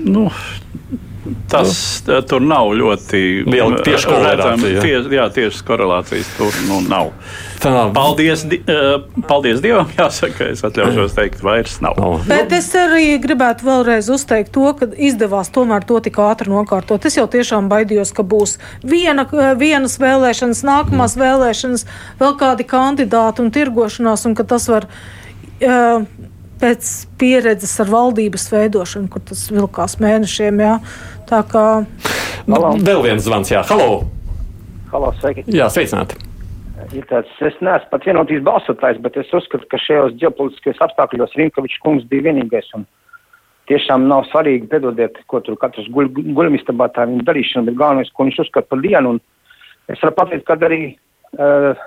Nu, 0.00 0.30
Tas 1.48 2.02
nu. 2.06 2.20
tur 2.24 2.40
nav 2.40 2.70
ļoti 2.72 3.18
liela 3.44 3.82
tieši 3.84 4.08
korelācija. 4.08 4.80
Tie, 4.80 4.94
jā, 5.12 5.26
tieši 5.34 5.64
korelācijas 5.68 6.30
tur 6.38 6.54
nu, 6.64 6.78
nav. 6.88 7.10
Tā. 7.60 7.72
Paldies, 7.92 8.46
di 8.48 8.62
paldies 9.28 9.60
Dievam, 9.60 9.90
jāsaka, 10.00 10.48
es 10.54 10.64
atļaušos 10.64 11.16
teikt, 11.18 11.42
vairs 11.44 11.76
nav. 11.84 12.00
No. 12.00 12.14
Bet 12.24 12.54
es 12.56 12.70
arī 12.78 13.18
gribētu 13.20 13.68
vēlreiz 13.68 14.08
uzteikt 14.14 14.54
to, 14.56 14.70
ka 14.78 14.88
izdevās 14.96 15.52
tomēr 15.52 15.84
to 15.88 16.00
tik 16.06 16.16
ātri 16.24 16.48
nokārtot. 16.52 17.04
Es 17.04 17.20
jau 17.20 17.26
tiešām 17.30 17.68
baidījos, 17.72 18.14
ka 18.16 18.24
būs 18.24 18.56
viena, 18.80 19.28
vienas 19.60 19.98
vēlēšanas, 20.00 20.64
nākamās 20.64 21.18
mm. 21.18 21.26
vēlēšanas, 21.26 21.86
vēl 22.22 22.36
kādi 22.40 22.68
kandidāti 22.70 23.44
un 23.44 23.52
tirgošanās, 23.52 24.24
un 24.30 24.38
ka 24.40 24.48
tas 24.54 24.70
var. 24.72 24.88
Uh, 25.60 26.06
pēc 26.60 26.90
pieredzes 27.20 27.72
ar 27.82 27.90
valdības 27.90 28.48
veidošanu, 28.52 29.10
kur 29.12 29.24
tas 29.30 29.46
vilkās 29.52 29.98
mēnešiem. 30.02 30.62
Jā. 30.64 30.78
Tā 31.30 31.42
kā. 31.48 31.66
Nu, 32.50 32.60
vēl 32.84 33.04
viens 33.06 33.24
zvans, 33.24 33.52
jā, 33.52 33.62
halo! 33.70 34.02
Halo, 34.90 35.12
sveiki! 35.20 35.46
Jā, 35.54 35.70
sveicināti! 35.72 36.18
Ir 36.96 37.04
tāds, 37.06 37.30
es 37.44 37.58
neesmu 37.62 37.90
pat 37.92 38.06
vienotīs 38.08 38.40
balsotājs, 38.42 38.98
bet 39.04 39.18
es 39.20 39.28
uzskatu, 39.36 39.66
ka 39.70 39.78
šajos 39.78 40.16
ģeopolitiskajos 40.18 40.80
apstākļos 40.86 41.36
Rinkovičs 41.38 41.82
kungs 41.84 42.06
bija 42.10 42.30
vienīgais. 42.30 42.70
Un 42.74 42.86
tiešām 43.70 44.08
nav 44.10 44.24
svarīgi, 44.30 44.66
piedodiet, 44.72 45.20
ko 45.30 45.42
tur 45.44 45.58
katrs 45.60 45.86
guļ, 45.94 46.08
guļamistabā 46.34 46.88
tā 46.96 47.04
viņa 47.06 47.26
darīšana, 47.28 47.68
bet 47.68 47.78
galvenais, 47.78 48.10
ko 48.16 48.26
viņš 48.26 48.40
uzskata 48.46 48.72
par 48.72 48.82
dienu. 48.82 49.14
Un 49.14 49.92
es 49.92 50.02
varu 50.02 50.16
pateikt, 50.16 50.46
ka 50.48 50.56
arī 50.66 50.80
uh, 50.90 51.84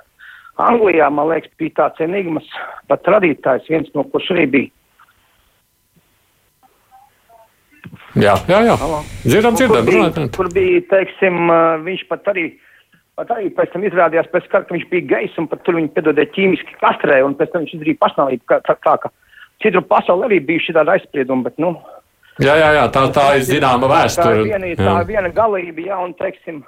Anglijā, 0.61 1.09
man 1.09 1.31
liekas, 1.31 1.51
bija 1.57 1.73
tāds 1.81 2.03
enigmas 2.05 2.45
pat 2.91 3.07
radītājs, 3.09 3.69
viens 3.71 3.89
no 3.97 4.05
kurš 4.11 4.33
arī 4.35 4.45
bija. 4.53 4.71
Jā, 8.13 8.35
jā, 8.45 8.59
jā. 8.67 8.75
Dzirdam, 9.23 9.55
dzirdam. 9.57 9.87
Kur 9.87 9.89
bija, 9.89 10.27
kur 10.35 10.49
bija, 10.53 10.83
teiksim, 10.91 11.49
viņš 11.85 12.03
pat 12.11 12.29
arī, 12.29 12.45
pat 13.17 13.33
arī 13.33 13.49
pēc 13.57 13.73
tam 13.73 13.87
izrādījās 13.89 14.29
pēc 14.33 14.45
kara, 14.51 14.67
ka 14.67 14.75
viņš 14.75 14.85
bija 14.91 15.07
gejs 15.15 15.39
un 15.41 15.49
pat 15.49 15.63
tur 15.65 15.79
viņu 15.79 15.89
piedodē 15.95 16.27
ķīmiski 16.35 16.77
kastrē 16.81 17.23
un 17.25 17.33
pēc 17.39 17.53
tam 17.53 17.65
viņš 17.65 17.73
izdarīja 17.79 18.01
pašnāvību, 18.05 18.45
kā, 18.51 18.61
tā, 18.67 18.77
tā, 18.85 18.95
ka 19.01 19.09
citur 19.65 19.85
pasaulē 19.89 20.29
arī 20.29 20.39
bija 20.45 20.67
šī 20.67 20.77
tāda 20.77 20.97
aizsprieduma, 20.97 21.47
bet, 21.49 21.57
nu. 21.61 21.73
Jā, 22.41 22.53
jā, 22.57 22.69
jā, 22.77 22.85
tā, 22.93 23.07
tā 23.13 23.25
ir 23.39 23.47
zināma 23.49 23.89
vēsture. 23.89 24.29
Tā 24.29 24.37
ir 24.41 24.51
viena, 24.51 24.71
tā 24.77 24.95
viena 25.09 25.33
galība, 25.33 25.85
jā, 25.89 25.99
un, 26.05 26.13
teiksim, 26.21 26.61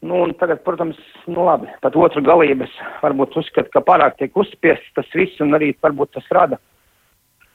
Nu, 0.00 0.22
un 0.24 0.32
tagad, 0.40 0.62
protams, 0.64 0.96
nu 1.28 1.44
labi, 1.44 1.68
pat 1.84 1.96
otru 1.96 2.22
galības 2.24 2.72
varbūt 3.02 3.36
uzskata, 3.42 3.68
ka 3.74 3.82
pārāk 3.84 4.16
tiek 4.16 4.36
uzspiests 4.36 4.94
tas 4.96 5.10
viss 5.12 5.42
un 5.44 5.52
arī 5.58 5.74
varbūt 5.84 6.14
tas 6.16 6.30
rada 6.32 6.56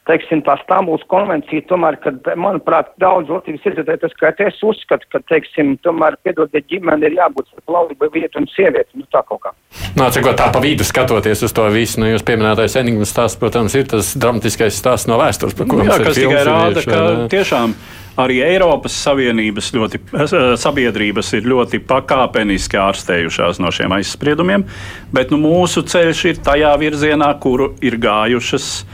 teiksim, 0.10 0.42
tā 0.46 0.56
Stambuls 0.62 1.04
konvencija, 1.12 1.64
tomēr, 1.70 1.98
kad, 2.04 2.28
manuprāt, 2.40 2.92
daudz 3.02 3.32
Latvijas 3.34 3.66
iedzīvotāji 3.66 4.02
tas, 4.04 4.14
ka 4.20 4.32
es 4.46 4.62
uzskatu, 4.66 5.10
ka, 5.14 5.22
teiksim, 5.32 5.76
tomēr, 5.86 6.18
piedodiet, 6.26 6.68
ģimene 6.72 7.10
ir 7.10 7.18
jābūt 7.18 7.50
starp 7.50 7.76
laulību 7.76 8.12
vietu 8.14 8.42
un 8.42 8.48
sievieti, 8.54 9.02
nu 9.02 9.08
tā 9.14 9.24
kaut 9.26 9.42
kā. 9.46 9.54
Nā, 9.98 10.10
cik 10.14 10.30
tā 10.38 10.50
pa 10.54 10.62
vidu 10.64 10.86
skatoties 10.88 11.46
uz 11.48 11.56
to 11.56 11.66
visu, 11.74 12.02
nu, 12.04 12.12
jūs 12.14 12.26
pieminētais 12.28 12.78
enigmas 12.82 13.14
stāsts, 13.16 13.40
protams, 13.42 13.76
ir 13.78 13.90
tas 13.90 14.14
dramatiskais 14.20 14.78
stāsts 14.78 15.10
no 15.10 15.20
vēstures, 15.22 15.58
par 15.58 15.70
ko 15.72 15.82
nu, 15.82 15.90
jā, 15.90 16.00
kas 16.04 16.20
tikai 16.20 16.44
rāda, 16.48 16.86
ka 16.86 17.06
tiešām 17.34 17.78
arī 18.18 18.40
Eiropas 18.46 18.96
Savienības 19.06 19.72
ļoti, 19.76 20.00
eh, 20.00 20.56
sabiedrības 20.58 21.34
ir 21.34 21.50
ļoti 21.52 21.82
pakāpeniski 21.88 22.80
ārstējušās 22.80 23.60
no 23.60 23.72
šiem 23.72 23.92
aizspriedumiem, 23.92 24.66
bet 25.14 25.32
nu, 25.32 25.38
mūsu 25.38 25.84
ceļš 25.84 26.26
ir 26.26 26.42
tajā 26.44 26.74
virzienā, 26.80 27.40
kuru 27.40 27.74
ir 27.82 27.98
gājušas 27.98 28.86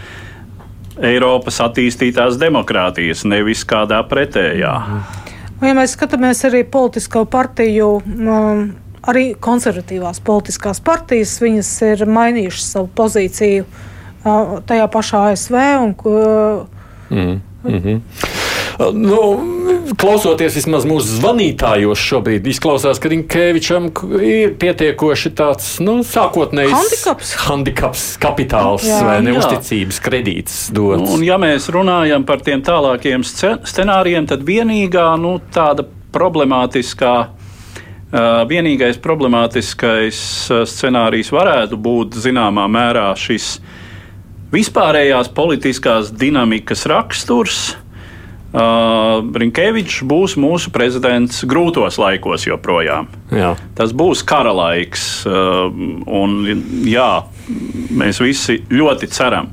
Eiropas 1.02 1.58
attīstītās 1.64 2.38
demokrātijas, 2.38 3.24
nevis 3.26 3.64
kādā 3.66 4.02
pretējā. 4.06 4.74
Ja 5.62 5.74
mēs 5.78 5.96
skatāmies 5.96 6.42
arī 6.46 6.64
politisko 6.66 7.26
partiju, 7.30 8.02
um, 8.02 8.74
arī 9.08 9.36
konservatīvās 9.40 10.22
politiskās 10.26 10.82
partijas, 10.82 11.38
viņas 11.42 11.72
ir 11.94 12.06
mainījušas 12.10 12.72
savu 12.76 12.90
pozīciju 12.98 13.66
uh, 13.66 14.60
tajā 14.66 14.88
pašā 14.94 15.24
ASV. 15.32 15.58
Un, 15.86 15.96
mm. 17.10 17.42
Mm 17.64 17.80
-hmm. 17.80 18.41
Nu, 18.96 19.20
klausoties 20.00 20.56
vismaz 20.58 20.86
mūsu 20.88 21.18
zvanītājos, 21.20 22.00
šobrīd 22.02 22.48
izklausās, 22.52 23.00
ka 23.02 23.12
Rinkēvičam 23.12 23.90
ir 24.18 24.56
pietiekoši 24.62 25.32
tāds 25.38 25.74
nu, 25.84 26.00
sākotnējs 26.08 26.74
handikaps, 26.74 27.34
handikaps 27.46 28.06
kapitāls 28.22 28.88
jā, 28.88 29.02
vai 29.06 29.20
neusticības 29.26 30.00
jā. 30.00 30.06
kredīts 30.08 30.56
dots. 30.74 31.04
Nu, 31.04 31.18
un, 31.18 31.26
ja 31.28 31.38
mēs 31.42 31.70
runājam 31.74 32.26
par 32.28 32.44
tiem 32.46 32.64
tālākiem 32.66 33.26
scenārijiem, 33.28 34.30
tad 34.32 34.46
vienīgā 34.48 35.12
nu, 35.22 35.38
tāda 35.54 35.86
problemātiskā. 36.16 37.16
Vienīgais 38.12 38.98
problemātiskais 39.00 40.18
scenārijs 40.68 41.30
varētu 41.32 41.78
būt 41.80 42.18
zināmā 42.20 42.66
mērā 42.68 43.06
šis 43.16 43.54
vispārējās 44.52 45.30
politiskās 45.32 46.12
dinamikas 46.12 46.84
raksturs, 46.92 47.62
Uh, 47.72 47.91
Brinkēvičs 48.52 50.02
būs 50.04 50.34
mūsu 50.36 50.74
prezidents 50.76 51.46
grūtos 51.48 51.96
laikos 52.02 52.50
joprojām. 52.50 53.08
Jā. 53.32 53.54
Tas 53.78 53.94
būs 53.96 54.26
kara 54.28 54.52
laiks. 54.52 55.24
Uh, 55.24 55.72
un, 56.04 56.36
jā, 56.84 57.24
mēs 57.96 58.20
visi 58.20 58.60
ļoti 58.68 59.08
ceram, 59.08 59.48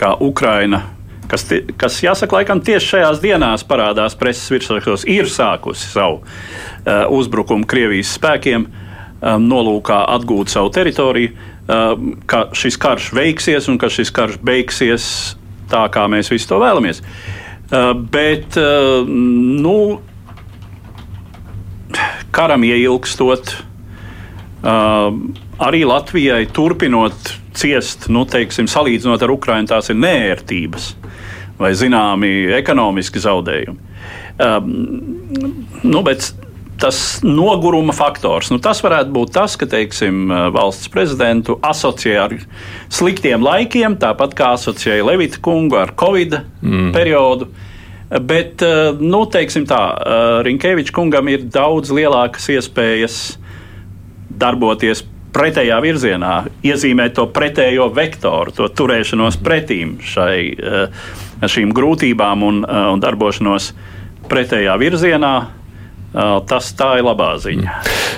ka 0.00 0.14
Ukraina, 0.24 0.86
kas, 1.28 1.44
kas 1.76 1.98
jāsaka, 2.00 2.38
laikam 2.38 2.62
tieši 2.64 2.94
šajās 2.94 3.20
dienās 3.20 3.64
parādās 3.68 4.16
preses 4.16 4.48
virsrakstos, 4.54 5.04
ir 5.04 5.28
sākusi 5.28 5.90
savu 5.90 6.22
uh, 6.22 7.04
uzbrukumu 7.12 7.68
Krievijas 7.68 8.14
spēkiem, 8.16 8.64
um, 8.64 9.50
nolūkā 9.50 10.00
atgūt 10.16 10.54
savu 10.54 10.72
teritoriju, 10.72 11.34
uh, 11.36 11.92
ka 12.24 12.46
šis 12.56 12.80
karš 12.80 13.12
veiksies 13.20 13.68
un 13.68 13.76
ka 13.76 13.92
šis 13.92 14.14
karš 14.16 14.40
beigsies 14.40 15.10
tā, 15.68 15.84
kā 15.92 16.08
mēs 16.08 16.32
visi 16.32 16.48
to 16.48 16.56
vēlamies. 16.64 17.04
Uh, 17.04 17.36
Uh, 17.39 17.39
bet, 18.10 18.56
uh, 18.58 19.06
nu, 19.06 20.00
karam 22.34 22.64
ieilgstot, 22.66 23.52
uh, 24.64 25.10
arī 25.62 25.84
Latvijai 25.86 26.44
turpinot 26.50 27.34
ciest, 27.56 28.08
nu, 28.10 28.24
teiksim, 28.30 28.68
salīdzinot 28.70 29.22
ar 29.22 29.34
Ukrajinu, 29.34 29.70
tās 29.70 29.90
ir 29.92 29.98
nērtības 30.00 30.94
vai 31.60 31.74
zināmi 31.76 32.48
ekonomiski 32.56 33.20
zaudējumi. 33.20 33.90
Nu, 35.84 36.00
bet 36.06 36.30
tas 36.80 37.20
noguruma 37.26 37.94
faktors. 37.96 38.50
Nu, 38.52 38.58
tas 38.62 38.80
varētu 38.84 39.12
būt 39.14 39.34
tas, 39.36 39.56
ka 39.60 39.68
teiksim, 39.70 40.30
valsts 40.54 40.90
prezidentu 40.92 41.58
asociē 41.66 42.16
ar 42.24 42.36
sliktiem 42.92 43.44
laikiem, 43.44 43.98
tāpat 44.00 44.36
kā 44.38 44.54
asociēja 44.56 45.06
Levita 45.06 45.42
kungu 45.44 45.78
ar 45.80 45.94
Covid 46.00 46.40
mm. 46.62 46.90
periodu. 46.96 47.50
Bet, 48.10 48.64
nu, 48.98 49.22
teiksim 49.30 49.68
tā, 49.70 49.84
Rinkeviča 50.42 50.94
kungam 50.96 51.28
ir 51.30 51.44
daudz 51.46 51.92
lielākas 51.94 52.48
iespējas 52.56 53.20
darboties 54.40 55.04
pretējā 55.30 55.76
virzienā, 55.84 56.34
iezīmēt 56.66 57.14
to 57.18 57.28
pretējo 57.30 57.86
vektoru, 57.94 58.54
to 58.56 58.66
turēšanos 58.80 59.38
pretīm 59.44 59.98
šai, 60.02 60.40
šīm 61.46 61.74
grūtībām 61.76 62.42
un, 62.46 62.60
un 62.66 63.02
darbošanos 63.02 63.70
pretējā 64.30 64.74
virzienā. 64.80 65.34
Tas 66.10 66.72
tā 66.74 66.96
ir 66.98 67.06
labā 67.06 67.36
ziņa. 67.38 67.74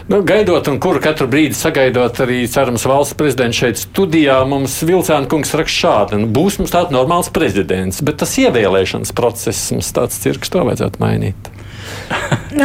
Nu, 0.09 0.23
gaidot, 0.27 0.67
un 0.71 0.79
kuru 0.83 1.01
katru 1.05 1.27
brīdi 1.31 1.57
sagaidot, 1.57 2.23
arī 2.25 2.41
cerams, 2.51 2.87
valsts 2.89 3.17
prezidents 3.19 3.61
šeit 3.61 3.81
studijā, 3.83 4.39
mums 4.49 4.79
Vilcēna 4.89 5.29
kungs 5.31 5.53
raksta 5.59 5.85
šādi. 5.85 6.23
Nu, 6.23 6.31
būs 6.33 6.57
mums 6.61 6.73
tāds 6.73 6.95
normāls 6.95 7.29
prezidents, 7.35 8.01
bet 8.05 8.23
tas 8.25 8.33
ievēlēšanas 8.41 9.13
process 9.17 9.75
mums 9.77 9.93
tāds 9.93 10.17
cirks, 10.25 10.51
to 10.53 10.65
vajadzētu 10.65 11.05
mainīt. 11.05 11.53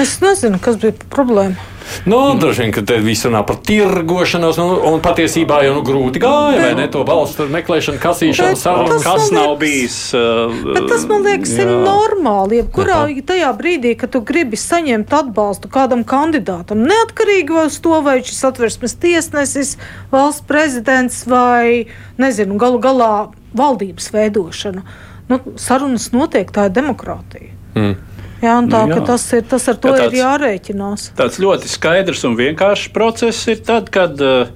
Es 0.03 0.19
nezinu, 0.23 0.61
kas 0.63 0.79
bija 0.81 0.95
problēma. 1.13 1.73
Nu, 2.05 2.35
droši 2.39 2.61
vien, 2.61 2.71
ka 2.75 2.81
te 2.87 2.97
viss 3.03 3.25
runā 3.27 3.41
par 3.47 3.57
tirgošanos, 3.63 4.57
nu, 4.59 4.65
un 4.89 5.01
patiesībā 5.03 5.59
jau 5.65 5.77
nu, 5.77 5.83
grūti 5.87 6.21
gāja, 6.23 6.59
vai 6.61 6.71
ne? 6.77 6.87
To 6.91 7.03
balstu 7.07 7.47
meklēšanu, 7.51 7.99
kasīšanu, 8.03 8.59
sarunas. 8.59 9.05
Kas 9.05 9.31
nav 9.35 9.55
bijis? 9.61 9.97
Uh, 10.15 10.75
tas 10.89 11.05
man 11.09 11.25
liekas, 11.27 11.53
jā. 11.55 11.65
ir 11.65 11.71
normāli. 11.85 12.61
Jebkurā 12.61 12.99
tajā 13.27 13.51
brīdī, 13.59 13.95
kad 13.99 14.13
tu 14.15 14.21
gribi 14.27 14.59
saņemt 14.59 15.13
atbalstu 15.19 15.71
kādam 15.71 16.03
kandidātam, 16.07 16.83
neatkarīgi 16.87 17.55
no 17.55 17.67
to, 17.71 17.95
vai 18.05 18.19
šis 18.25 18.43
atversmes 18.51 18.97
tiesnesis, 19.01 19.75
valsts 20.13 20.45
prezidents 20.47 21.23
vai, 21.29 21.87
nezinu, 22.21 22.59
galu 22.61 22.83
galā 22.83 23.13
valdības 23.57 24.11
veidošana. 24.15 24.83
Nu, 25.27 25.41
sarunas 25.59 26.11
notiek, 26.15 26.51
tā 26.55 26.69
ir 26.69 26.77
demokrātija. 26.77 27.51
Mm. 27.75 27.95
Jā, 28.43 28.59
tā, 28.69 28.83
nu, 28.85 28.99
jā. 28.99 29.03
Tas, 29.07 29.25
ir, 29.33 29.43
tas 29.49 29.67
ar 29.71 29.79
to 29.81 29.93
tāds, 29.95 30.13
ir 30.13 30.19
jārēķinās. 30.21 31.11
Tāds 31.17 31.39
ļoti 31.41 31.71
skaidrs 31.71 32.23
un 32.29 32.37
vienkāršs 32.37 32.91
process 32.93 33.47
ir 33.49 33.63
tad, 33.65 33.89
kad 33.93 34.21
uh, 34.21 34.51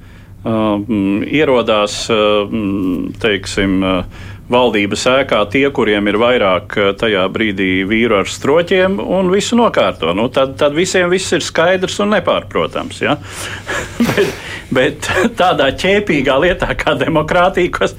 um, 0.46 1.24
ierodās 1.26 2.04
uh, 2.14 2.52
teiksim, 3.24 3.80
uh, 3.82 4.28
valdības 4.52 5.06
ēkā 5.12 5.40
tie, 5.52 5.64
kuriem 5.74 6.10
ir 6.12 6.18
vairāk 6.22 6.76
eh, 6.78 6.92
tajā 7.00 7.24
brīdī 7.34 7.70
vīru 7.88 8.20
ar 8.22 8.30
stroķiem, 8.30 9.00
un 9.00 9.32
visu 9.34 9.58
nokārto. 9.60 10.14
Nu, 10.18 10.28
tad, 10.34 10.58
tad 10.60 10.76
visiem 10.78 11.10
viss 11.12 11.32
ir 11.36 11.46
skaidrs 11.46 12.00
un 12.04 12.14
nepārprotams. 12.16 13.02
Ja? 13.04 13.18
bet, 14.10 14.36
bet 14.74 15.10
tādā 15.40 15.72
ķēpīgā 15.80 16.38
lietā 16.46 16.74
kā 16.80 16.98
demokrātija, 17.00 17.74
kas 17.80 17.96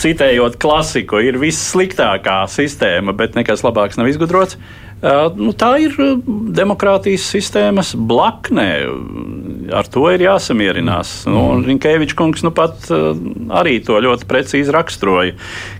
citējot 0.00 0.56
klasiku, 0.60 1.20
ir 1.24 1.36
vissliktākā 1.40 2.42
sistēma, 2.48 3.12
bet 3.16 3.36
nekas 3.36 3.64
labāks 3.66 4.00
nav 4.00 4.08
izgudrots. 4.08 4.56
Uh, 5.00 5.30
nu, 5.32 5.54
tā 5.56 5.70
ir 5.80 5.94
demokrātijas 6.52 7.24
sistēmas 7.32 7.94
blakne. 7.96 8.66
Ar 9.72 9.86
to 9.88 10.02
ir 10.12 10.20
jāsamierinās. 10.26 11.22
Mm. 11.24 11.32
Nu, 11.32 11.44
Rinkēvičs 11.64 12.16
kungs 12.18 12.44
nu 12.44 12.50
pat 12.52 12.84
uh, 12.92 13.14
arī 13.56 13.78
to 13.86 13.96
ļoti 14.02 14.28
precīzi 14.28 14.74
raksturoja. 14.74 15.36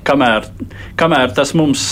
Kamēr, 0.08 0.46
kamēr, 0.96 1.34
mums, 1.58 1.82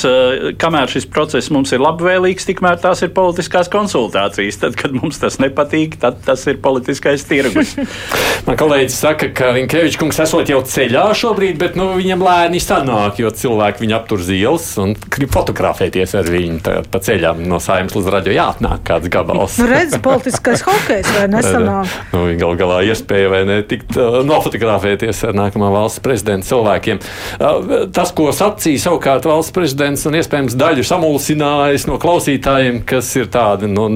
kamēr 0.56 0.88
šis 0.88 1.08
process 1.12 1.52
mums 1.52 1.74
ir 1.76 1.84
labvēlīgs, 1.84 2.48
tikmēr 2.48 2.80
tās 2.80 3.04
ir 3.04 3.12
politiskās 3.12 3.68
konsultācijas. 3.72 4.60
Tad, 4.64 4.78
kad 4.80 4.96
mums 4.96 5.20
tas 5.20 5.36
nepatīk, 5.42 5.98
tad 6.00 6.22
tas 6.24 6.46
ir 6.48 6.62
politiskais 6.64 7.26
tirgus. 7.28 7.74
Man 8.48 8.56
kolēģis 8.56 8.98
saka, 9.04 9.28
ka 9.36 9.52
Rinkēvičs 9.58 10.00
kungs 10.00 10.22
esot 10.24 10.48
jau 10.48 10.62
ceļā 10.64 11.04
šobrīd, 11.18 11.60
bet 11.60 11.76
nu, 11.76 11.90
viņam 12.00 12.24
lēni 12.24 12.62
sanāk, 12.64 13.20
jo 13.20 13.28
cilvēki 13.36 13.84
viņu 13.84 13.98
aptur 14.00 14.24
zīles 14.24 14.72
un 14.80 14.96
grib 15.12 15.36
fotografēties 15.36 16.16
ar 16.16 16.32
viņu 16.32 16.64
pa 16.88 17.04
ceļu 17.04 17.17
ceļam 17.18 17.42
no 17.48 17.58
saimnes 17.62 17.96
līdz 17.96 18.10
raģio 18.14 18.34
jāatnāk 18.36 18.84
kāds 18.86 19.10
gabals. 19.12 19.58
Nu, 19.58 19.66
redz, 19.70 19.96
politiskais 20.02 20.62
hokejs 20.66 21.10
vai 21.16 21.26
nesanāk? 21.34 21.90
nu, 22.14 22.24
gal 22.38 22.56
galā 22.60 22.80
iespēja 22.88 23.32
vai 23.32 23.42
ne 23.48 23.58
tikt 23.66 23.98
uh, 23.98 24.20
nofotografēties 24.26 25.24
ar 25.28 25.36
nākamā 25.38 25.70
valsts 25.74 26.02
prezidenta 26.04 26.48
cilvēkiem. 26.48 27.02
Uh, 27.38 27.86
tas, 27.94 28.14
ko 28.14 28.30
sacīja 28.34 28.86
savukārt 28.86 29.28
valsts 29.28 29.54
prezidents 29.54 30.06
un 30.08 30.18
iespējams 30.20 30.58
daļu 30.58 30.86
samulsinājis 30.86 31.88
no 31.90 31.98
klausītājiem, 32.02 32.82
kas 32.88 33.10
ir 33.18 33.30
tādi, 33.34 33.70
nu, 33.70 33.88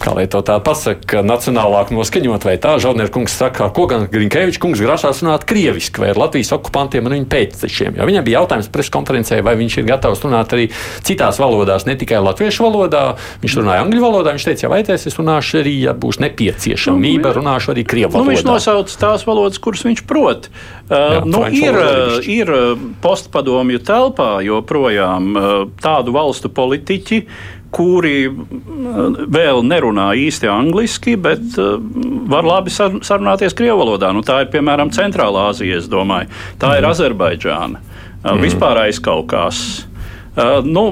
kā 0.00 0.12
lai 0.16 0.26
to 0.30 0.42
tā 0.44 0.56
pasaka, 0.62 1.22
nacionālāk 1.24 1.90
noskaņot, 1.94 2.44
vai 2.46 2.56
tā 2.60 2.76
Žaudner 2.82 3.08
kungs 3.12 3.34
saka, 3.36 3.68
ko 3.74 3.86
gan 3.90 4.06
Grinkevičs 4.12 4.60
kungs 4.62 4.82
grasās 4.84 5.22
runāt 5.24 5.46
krieviski 5.48 6.02
vai 6.02 6.10
ar 6.12 6.20
Latvijas 6.20 6.52
okupantiem 6.56 7.08
un 7.08 7.16
viņu 7.16 7.28
pēctečiem. 7.32 7.96
Jo 7.96 8.08
viņam 8.08 8.26
bija 8.26 8.42
jautājums 8.42 8.70
preskonferencē, 8.72 9.40
vai 9.46 9.56
viņš 9.58 9.78
ir 9.80 9.88
gatavs 9.88 10.22
runāt 10.26 10.52
arī 10.56 10.68
citās 11.06 11.40
valodās, 11.40 11.88
ne 11.88 11.96
tikai 11.98 12.20
latviešu 12.24 12.66
valodā. 12.66 13.04
Viņš 13.42 13.58
runāja 13.60 13.86
angļu 13.86 14.04
valodā, 14.04 14.36
viņš 14.36 14.48
teica, 14.50 14.66
ja 14.66 14.72
vajadzēs, 14.74 15.08
es 15.10 15.18
runāšu 15.20 15.60
arī, 15.62 15.74
ja 15.88 15.96
būs 15.96 16.20
nepieciešamība, 16.24 17.30
nu, 17.30 17.36
runāšu 17.40 17.72
arī 17.72 17.86
krievu 17.88 18.12
valodā. 18.12 18.26
Nu, 18.26 18.34
viņš 18.34 18.46
nosauc 18.48 18.96
tās 19.00 19.26
valodas, 19.28 19.60
kuras 19.62 19.86
viņš 19.88 20.04
prot. 20.08 20.50
Uh, 20.86 21.16
Jā, 21.16 21.22
nu, 21.26 21.40
ir, 21.50 21.80
ir 22.30 22.52
postpadomju 23.02 23.80
telpā 23.86 24.36
joprojām 24.46 25.32
uh, 25.32 25.54
tādu 25.82 26.14
valstu 26.14 26.52
politiķi, 26.52 27.24
kuri 27.76 28.26
mm, 28.30 29.26
vēl 29.32 29.62
nerunā 29.66 30.10
īsti 30.16 30.48
angliski, 30.50 31.16
bet 31.20 31.58
uh, 31.60 31.76
var 32.30 32.48
labi 32.48 32.72
sarunāties 32.72 33.56
krievu 33.56 33.82
valodā. 33.82 34.12
Nu, 34.16 34.24
tā 34.26 34.42
ir 34.44 34.52
piemēram 34.54 34.92
Centrālā 34.96 35.50
Azija, 35.52 35.80
es 35.80 35.90
domāju. 35.92 36.32
Tā 36.60 36.72
mm. 36.72 36.78
ir. 36.80 36.88
Azerbaidžāna, 36.92 37.82
uh, 37.82 38.30
mm. 38.32 38.44
vispār 38.46 38.86
aizkaukās. 38.86 39.66
Nu, 40.66 40.82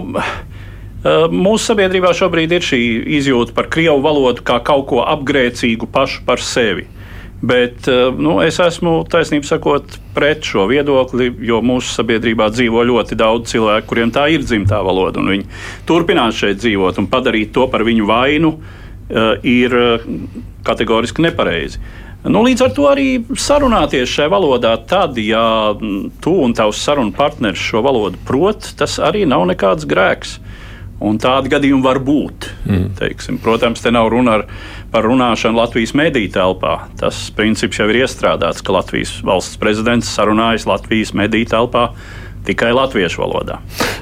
Mūsu 1.05 1.67
sabiedrībā 1.69 2.15
šobrīd 2.17 2.55
ir 2.57 2.65
šī 2.65 2.79
izjūta 3.19 3.53
par 3.53 3.67
krievu 3.69 3.99
valodu 4.01 4.41
kā 4.47 4.57
kaut 4.65 4.87
ko 4.89 5.03
apgrēcīgu 5.05 5.85
pašu 5.93 6.23
par 6.25 6.41
sevi. 6.41 6.87
Bet 7.45 7.89
eh, 7.89 8.09
nu, 8.15 8.39
es 8.45 8.57
esmu 8.63 9.03
taisnība 9.11 9.49
sakot 9.49 9.99
pret 10.15 10.47
šo 10.47 10.69
viedokli, 10.71 11.29
jo 11.45 11.59
mūsu 11.67 11.91
sabiedrībā 11.99 12.47
dzīvo 12.55 12.85
ļoti 12.89 13.19
daudz 13.21 13.53
cilvēku, 13.53 13.89
kuriem 13.91 14.13
tā 14.15 14.29
ir 14.33 14.45
dzimtā 14.47 14.79
valoda. 14.87 15.21
Viņi 15.25 15.45
turpinās 15.89 16.39
šeit 16.39 16.63
dzīvot 16.63 17.03
un 17.03 17.11
padarīt 17.11 17.53
to 17.57 17.67
par 17.73 17.85
viņu 17.85 18.09
vainu 18.09 18.55
eh, 18.55 19.35
ir 19.51 19.77
eh, 19.81 20.09
kategoriski 20.65 21.27
nepareizi. 21.27 21.83
Nu, 22.25 22.41
līdz 22.47 22.63
ar 22.65 22.71
to 22.73 22.87
arī 22.89 23.09
sarunāties 23.37 24.09
šajā 24.09 24.31
valodā, 24.33 24.73
tad, 24.89 25.19
ja 25.21 25.75
mm, 25.75 26.15
tu 26.25 26.33
un 26.47 26.55
tavs 26.57 26.81
sarunu 26.81 27.13
partneris 27.13 27.61
šo 27.61 27.83
valodu 27.85 28.21
prot, 28.25 28.71
tas 28.79 28.97
arī 28.97 29.27
nav 29.29 29.45
nekāds 29.51 29.85
grēks. 29.91 30.39
Un 31.05 31.19
tādi 31.21 31.51
gadījumi 31.53 31.85
var 31.85 31.99
būt. 32.01 32.49
Mm. 32.65 32.87
Teiksim. 32.97 33.37
Protams, 33.43 33.83
te 33.85 33.93
nav 33.93 34.09
runa 34.13 34.39
ar, 34.39 34.47
par 34.95 35.09
runāšanu 35.11 35.59
Latvijas 35.59 35.91
mediju 35.99 36.31
telpā. 36.37 36.77
Tas 37.01 37.27
princips 37.35 37.81
jau 37.81 37.89
ir 37.91 38.05
iestrādāts, 38.05 38.63
ka 38.63 38.77
Latvijas 38.77 39.17
valsts 39.27 39.59
prezidents 39.59 40.13
sarunājas 40.15 40.69
Latvijas 40.71 41.11
mediju 41.19 41.49
telpā 41.51 41.89
tikai 42.47 42.73
latviešu 42.77 43.23
valodā. 43.23 43.61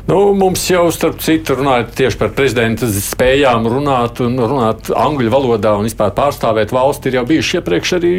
Nu, 0.08 0.32
mums 0.34 0.64
jau, 0.66 0.88
starp 0.94 1.20
citu, 1.22 1.54
runājot 1.60 1.92
tieši 1.94 2.18
par 2.18 2.32
prezidenta 2.34 2.88
spējām 2.90 3.68
runāt 3.70 4.18
un 4.24 4.34
runāt 4.40 4.90
angļu 4.90 5.30
valodā 5.30 5.76
un 5.78 5.86
vispār 5.86 6.10
pārstāvēt 6.16 6.74
valsti, 6.74 7.10
ir 7.10 7.20
jau 7.20 7.24
bijušas 7.28 7.60
iepriekš 7.60 7.92
arī 8.00 8.12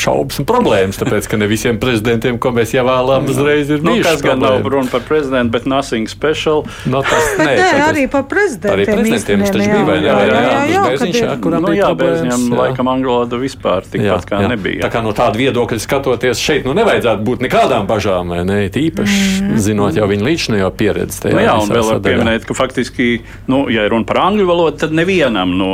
šaubas 0.00 0.40
un 0.40 0.48
problēmas. 0.48 1.00
Tāpēc, 1.02 1.28
ka 1.28 1.40
ne 1.40 1.48
visiem 1.50 1.80
prezidentiem, 1.82 2.38
ko 2.40 2.54
mēs 2.56 2.72
ievēlām, 2.76 3.28
uzreiz 3.28 3.68
ir 3.68 3.84
nu, 3.84 3.98
bijušas. 3.98 4.16
Tas 4.16 4.24
gan 4.24 4.40
nav 4.40 4.64
runa 4.64 4.88
par 4.92 5.04
prezidentu, 5.04 5.52
bet 5.58 5.68
nothing 5.68 6.08
special. 6.08 6.64
No, 6.88 7.02
tas, 7.04 7.28
nē, 7.36 7.50
nē, 7.50 7.56
tas, 7.60 7.84
arī 7.90 8.06
par 8.12 8.24
prezidentiem. 8.30 8.72
Arī 8.78 8.88
prezidentiem 8.88 9.44
tas 9.44 9.52
taču 9.52 9.68
bija, 9.68 9.84
vai 9.90 9.98
ne? 10.00 10.06
Jā, 10.06 10.16
jā, 10.16 10.40
jā, 10.40 10.64
jā, 10.72 10.82
Bērziņš, 10.86 11.20
jā, 11.20 11.36
kuram 11.44 11.66
nu, 11.66 11.74
jā, 11.76 11.92
problēmas. 11.92 12.32
Jā, 12.32 12.58
laikam 12.62 12.92
angļu 12.94 13.12
valoda 13.12 13.40
vispār 13.44 13.86
tikpat 13.92 14.28
kā 14.30 14.40
jā. 14.40 14.50
nebija. 14.54 14.82
Tā 14.86 14.90
kā 14.96 15.04
no 15.04 15.12
tāda 15.16 15.40
viedokļa 15.40 15.80
skatoties 15.84 16.40
šeit, 16.40 16.64
nu 16.68 16.74
nevajadzētu 16.80 17.26
būt 17.26 17.44
nekādām 17.44 17.88
bažām, 17.90 18.32
vai 18.32 18.42
ne? 18.48 18.58
Tīpaši 18.72 19.20
mm. 19.44 19.65
Zinot 19.66 19.96
jau 19.98 20.06
viņa 20.10 20.26
līdzinējo 20.26 20.70
pieredzi. 20.78 21.22
Nu, 21.32 21.42
jā, 21.42 21.56
un 21.60 21.72
vēl 21.72 21.88
var 21.90 22.02
pieminēt, 22.04 22.46
ka 22.48 22.56
faktiski, 22.56 23.08
nu, 23.50 23.64
ja 23.72 23.86
runa 23.90 24.06
par 24.08 24.22
angļu 24.26 24.46
valodu, 24.48 24.80
tad 24.84 24.94
nevienam 24.96 25.56
no 25.58 25.72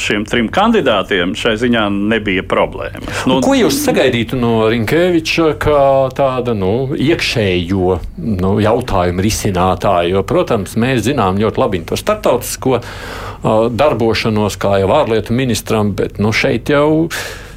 šiem 0.00 0.24
trim 0.28 0.48
kandidātiem 0.52 1.34
šai 1.38 1.56
ziņā 1.60 1.86
nebija 1.92 2.44
problēmas. 2.48 3.24
Nu, 3.28 3.40
ko 3.44 3.54
jūs 3.58 3.80
sagaidītu 3.84 4.38
no 4.40 4.54
Rinkēviča 4.72 5.52
kā 5.60 5.82
tāda 6.16 6.54
nu, 6.56 6.72
iekšējo 6.96 7.98
nu, 8.40 8.54
jautājumu 8.62 9.24
risinātāja? 9.24 10.14
Jo, 10.14 10.24
protams, 10.26 10.76
mēs 10.80 11.04
zinām 11.08 11.40
ļoti 11.40 11.62
labi 11.62 11.82
to 11.88 11.98
starptautisko 12.00 12.78
uh, 12.80 13.68
darbošanos, 13.70 14.58
kā 14.60 14.80
jau 14.82 14.90
ārlietu 14.96 15.36
ministram, 15.36 15.94
bet 15.96 16.20
nu, 16.22 16.34
šeit 16.34 16.72
jau. 16.72 17.08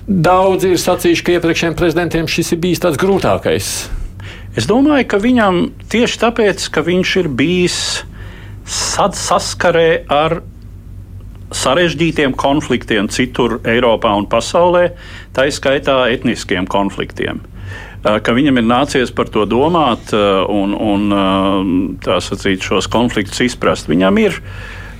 Daudzi 0.03 0.73
ir 0.73 0.79
sacījuši, 0.81 1.23
ka 1.23 1.35
iepriekšējiem 1.37 1.75
prezidentiem 1.79 2.27
šis 2.27 2.55
ir 2.55 2.63
bijis 2.63 2.81
tāds 2.83 2.99
grūtākais 2.99 3.75
Es 4.53 4.67
domāju, 4.69 5.07
ka 5.09 5.17
viņam 5.17 5.63
tieši 5.89 6.19
tāpēc, 6.21 6.67
ka 6.69 6.83
viņš 6.85 7.13
ir 7.23 7.29
bijis 7.33 7.77
saskarē 8.69 10.03
ar 10.13 10.43
sarežģītiem 11.53 12.35
konfliktiem 12.37 13.09
citur 13.13 13.59
Eiropā 13.65 14.13
un 14.17 14.27
pasaulē, 14.29 14.91
tā 15.33 15.47
izskaitā 15.49 16.03
etniskiem 16.13 16.69
konfliktiem. 16.69 17.41
Viņam 18.03 18.59
ir 18.59 18.65
nācies 18.67 19.13
par 19.15 19.29
to 19.31 19.45
domāt 19.47 20.11
un, 20.13 20.73
un 20.75 22.03
sacīt, 22.03 22.61
šos 22.61 22.89
konfliktus 22.91 23.41
izprast. 23.45 23.87
Viņam 23.87 24.19
ir 24.19 24.41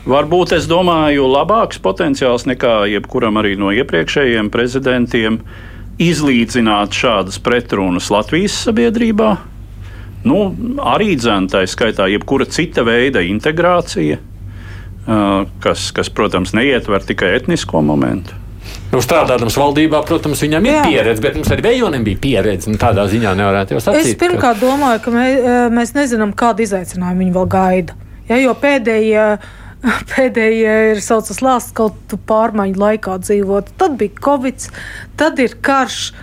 varbūt, 0.08 0.56
es 0.58 0.70
domāju, 0.72 1.28
labāks 1.30 1.82
potenciāls 1.84 2.48
nekā 2.48 2.86
jebkuram 2.94 3.42
arī 3.42 3.58
no 3.60 3.74
iepriekšējiem 3.76 4.50
prezidentiem 4.54 5.42
izlīdzināt 6.02 6.96
šādas 6.98 7.40
pretrunas 7.44 8.10
Latvijas 8.14 8.56
sabiedrībā. 8.68 9.32
Nu, 10.24 10.38
arī 10.88 11.18
dzēntai 11.20 11.66
skaitā 11.68 12.08
jebkura 12.12 12.48
cita 12.48 12.86
veida 12.88 13.22
integrācija, 13.28 14.22
kas, 15.64 15.90
kas, 15.96 16.10
protams, 16.16 16.54
neietver 16.56 17.04
tikai 17.04 17.34
etnisko 17.42 17.84
momentu. 17.84 18.40
Nu, 18.94 19.02
strādājot 19.02 19.58
valdībā, 19.58 20.04
protams, 20.08 20.42
viņam 20.46 20.68
ir 20.70 20.76
Jā. 20.76 20.84
pieredze, 20.86 21.22
bet 21.24 21.36
mums 21.36 21.50
arī 21.52 21.66
Vējonim 21.66 22.06
bija 22.06 22.20
pieredze. 22.22 22.70
Nu, 22.72 22.78
tādā 22.80 23.04
ziņā 23.10 23.34
nevarētu 23.40 23.76
jau 23.76 23.82
sacīt. 23.82 24.14
Es 24.14 24.20
pirmkārt 24.22 24.62
ka... 24.62 24.68
domāju, 24.68 25.02
ka 25.04 25.14
mē, 25.14 25.26
mēs 25.74 25.96
nezinām, 25.98 26.32
kādu 26.38 26.64
izaicinājumu 26.68 27.26
viņi 27.26 27.36
vēl 27.36 27.50
gaida. 27.56 27.98
Ja, 28.30 28.38
jo 28.40 28.54
pēdējie, 28.56 29.26
pēdējie 30.14 30.76
ir 30.94 31.02
saucas 31.04 31.42
lāsts, 31.44 31.74
kaut 31.76 31.98
tu 32.12 32.20
pārmaiņu 32.30 32.80
laikā 32.80 33.18
dzīvot. 33.24 33.74
Tad 33.80 33.98
bija 34.00 34.24
Covid, 34.24 34.70
tad 35.20 35.42
ir 35.44 35.58
karš. 35.64 36.14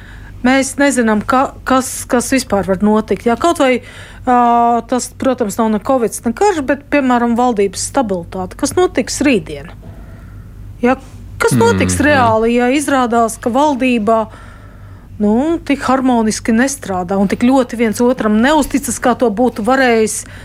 Mēs 0.41 0.79
nezinām, 0.81 1.21
ka, 1.29 1.51
kas, 1.69 2.07
kas 2.09 2.31
vispār 2.33 2.65
var 2.65 2.81
notikt. 2.81 3.27
Jā, 3.29 3.37
kaut 3.37 3.59
vai 3.61 3.83
uh, 3.83 4.79
tas, 4.89 5.11
protams, 5.21 5.59
nav 5.61 5.69
ne 5.75 5.81
covid, 5.85 6.17
ne 6.25 6.33
karš, 6.37 6.63
bet, 6.65 6.87
piemēram, 6.93 7.35
valdības 7.37 7.85
stabilitāte. 7.91 8.57
Kas 8.61 8.73
notiks 8.79 9.21
rītdien? 9.27 9.69
Jā, 10.81 10.95
kas 11.43 11.53
notiks 11.53 11.99
mm, 11.99 12.07
reāli, 12.07 12.55
ja 12.55 12.71
izrādās, 12.73 13.37
ka 13.37 13.53
valdībā 13.53 14.23
nu, 15.21 15.35
tik 15.69 15.85
harmoniski 15.85 16.57
nestrādā 16.57 17.21
un 17.21 17.29
tik 17.29 17.45
ļoti 17.45 17.77
viens 17.77 18.01
otram 18.01 18.41
neusticas, 18.41 18.97
kā 18.97 19.13
to 19.21 19.29
būtu 19.29 19.67
varējis 19.69 20.23
uh, 20.25 20.41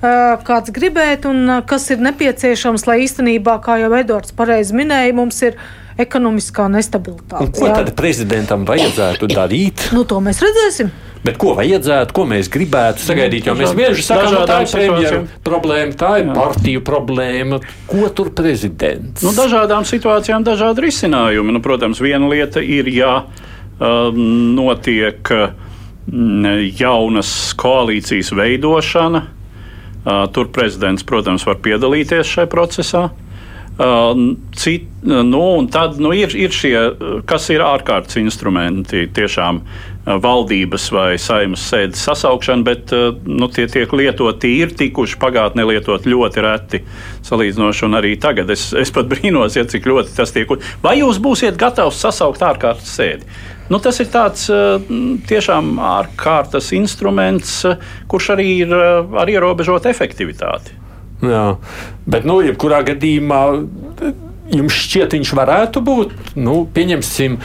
kāds 0.00 0.72
gribēt, 0.74 1.26
un 1.28 1.46
uh, 1.48 1.64
kas 1.66 1.88
ir 1.94 2.02
nepieciešams, 2.04 2.86
lai 2.88 3.00
īstenībā, 3.06 3.58
kā 3.64 3.78
jau 3.80 3.92
Edvards 3.96 4.34
pareizi 4.36 4.76
minēja, 4.76 5.14
mums 5.16 5.40
ir 5.46 5.56
ekonomiskā 5.96 6.66
nestabilitāte. 6.68 7.46
Un 7.46 7.52
ko 7.56 7.68
jā. 7.70 7.76
tad 7.80 7.94
prezidentam 7.96 8.66
vajadzētu 8.68 9.28
darīt? 9.32 9.88
Nu, 9.96 10.04
to 10.08 10.20
mēs 10.24 10.42
redzēsim. 10.44 10.92
Bet 11.26 11.38
ko 11.42 11.56
vajadzētu, 11.58 12.14
ko 12.14 12.26
mēs 12.28 12.50
gribētu 12.52 13.02
sagaidīt? 13.02 13.48
Jo 13.48 13.56
mēs 13.58 13.72
bieži 13.74 14.04
sakām, 14.06 14.34
ka 14.36 14.44
tā 14.46 14.58
ir 14.62 14.70
premjeru 14.70 15.20
problēma, 15.46 15.96
tā 15.98 16.10
ir 16.20 16.28
Jā. 16.28 16.34
partiju 16.36 16.82
problēma. 16.86 17.58
Ko 17.90 18.10
tur 18.14 18.30
prezidents? 18.36 19.24
Nu, 19.26 19.32
dažādām 19.34 19.86
situācijām 19.88 20.44
dažādi 20.46 20.84
risinājumi. 20.86 21.56
Nu, 21.56 21.62
protams, 21.64 22.02
viena 22.04 22.28
lieta 22.30 22.62
ir, 22.62 22.92
ja 22.94 23.14
uh, 23.24 24.12
notiek 24.12 25.32
uh, 25.34 25.48
jaunas 26.78 27.32
koalīcijas 27.58 28.30
veidošana. 28.36 29.24
Tur 30.06 30.50
prezidents, 30.54 31.02
protams, 31.02 31.42
var 31.48 31.58
piedalīties 31.58 32.28
šajā 32.30 32.50
procesā. 32.50 33.08
Cit, 34.56 34.84
nu, 35.04 35.66
tad 35.68 35.98
nu, 36.00 36.14
ir, 36.16 36.32
ir 36.32 36.54
šie, 36.54 36.72
kas 37.28 37.50
ir 37.52 37.60
ārkārtas 37.60 38.16
instrumenti, 38.16 39.02
tiešām 39.12 39.58
valdības 40.06 40.86
vai 40.94 41.18
saimas 41.20 41.66
sēdes 41.68 42.00
sasaukšana, 42.06 42.64
bet 42.64 42.94
nu, 43.26 43.48
tie 43.52 43.66
tiek 43.68 43.92
lietoti, 43.92 44.54
ir 44.62 44.72
tikuši 44.78 45.18
pagātnē 45.20 45.66
lietot 45.68 46.08
ļoti 46.08 46.44
reti 46.46 46.80
salīdzinoši, 47.26 47.84
un 47.88 47.98
arī 48.00 48.14
tagad 48.22 48.54
es, 48.54 48.70
es 48.72 48.94
pat 48.94 49.10
brīnos, 49.12 49.58
ja 49.60 49.66
cik 49.68 49.90
ļoti 49.92 50.16
tas 50.16 50.32
tiek. 50.32 50.56
Vai 50.80 50.96
jūs 51.02 51.20
būsiet 51.20 51.60
gatavs 51.60 52.00
sasaukt 52.06 52.46
ārkārtas 52.48 52.96
sēdi? 52.96 53.28
Nu, 53.68 53.82
tas 53.82 54.00
ir 54.00 54.08
tāds 54.08 54.46
tiešām 55.28 55.76
ārkārtas 55.82 56.72
instruments, 56.78 57.58
kurš 58.08 58.32
arī 58.38 58.50
ir 58.62 58.72
ar 58.72 59.36
ierobežotu 59.36 59.92
efektivitāti. 59.92 60.85
Jā, 61.24 61.56
bet, 62.04 62.26
nu, 62.28 62.42
jebkurā 62.44 62.82
gadījumā 62.84 63.42
jums 64.52 64.76
šķiet, 64.76 65.16
viņš 65.16 65.32
varētu 65.36 65.82
būt, 65.84 66.12
nu, 66.38 66.60
pieņemsim, 66.74 67.38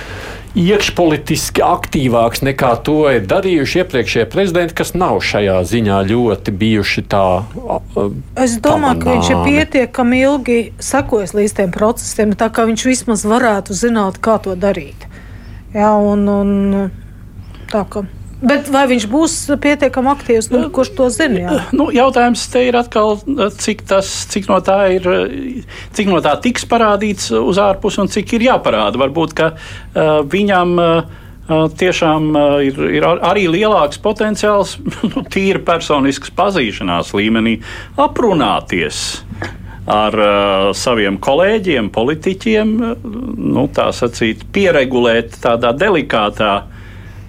iekšpolitiski 0.59 1.63
aktīvāks 1.63 2.43
nekā 2.43 2.73
to 2.83 2.97
ir 3.13 3.23
darījuši 3.29 3.81
iepriekšējie 3.85 4.27
prezidenti, 4.31 4.75
kas 4.81 4.91
nav 4.99 5.21
šajā 5.23 5.61
ziņā 5.69 6.01
ļoti 6.09 6.53
bijuši 6.63 7.05
tā. 7.11 7.25
Es 8.35 8.57
domāju, 8.59 8.99
pamanāmi. 8.99 9.03
ka 9.05 9.15
viņš 9.15 9.31
ir 9.31 9.43
pietiekami 9.47 10.21
ilgi 10.25 10.59
sekojis 10.83 11.35
līdz 11.37 11.57
tiem 11.61 11.75
procesiem, 11.75 12.35
tā 12.35 12.51
kā 12.51 12.67
viņš 12.67 12.87
vismaz 12.89 13.23
varētu 13.27 13.77
zināt, 13.77 14.19
kā 14.19 14.37
to 14.43 14.57
darīt. 14.59 15.07
Jā, 15.71 15.93
un, 15.95 16.27
un 16.27 16.51
tā 17.71 17.85
kā. 17.87 18.03
Bet 18.41 18.71
vai 18.73 18.87
viņš 18.89 19.05
būs 19.11 19.35
pietiekami 19.61 20.09
aktīvs? 20.15 20.49
Nu, 20.49 20.63
kurš 20.73 20.95
to 20.97 21.09
zina? 21.13 21.41
Jā? 21.43 21.57
Nu, 21.77 21.91
jautājums 21.93 22.47
te 22.49 22.63
ir 22.65 22.77
atkal, 22.79 23.19
cik, 23.61 23.83
tas, 23.89 24.09
cik, 24.33 24.49
no 24.49 24.57
ir, 24.89 25.09
cik 25.93 26.09
no 26.09 26.21
tā 26.25 26.33
tiks 26.41 26.65
parādīts 26.69 27.29
uz 27.37 27.61
ārpusi 27.61 28.01
un 28.01 28.09
cik 28.09 28.33
ir 28.39 28.47
jāparāda. 28.49 29.01
Varbūt, 29.01 29.35
ka 29.37 29.53
uh, 29.55 30.21
viņam. 30.25 30.77
Uh, 30.77 31.17
tiešām 31.51 32.29
ir, 32.63 32.77
ir 32.95 33.03
arī 33.03 33.41
lielāks 33.51 33.99
potenciāls, 33.99 34.77
nu, 35.11 35.23
tīri 35.27 35.59
personisks 35.67 36.31
pazīšanās 36.37 37.11
līmenī, 37.17 37.57
aprunāties 37.99 39.01
ar 39.91 40.15
uh, 40.15 40.69
saviem 40.77 41.17
kolēģiem, 41.19 41.89
politiķiem, 41.91 42.75
nu, 43.51 43.65
tā 43.73 43.89
sacīt, 43.95 44.45
pieregulēt 44.53 45.41
tādā 45.43 45.73
delikātā 45.75 46.53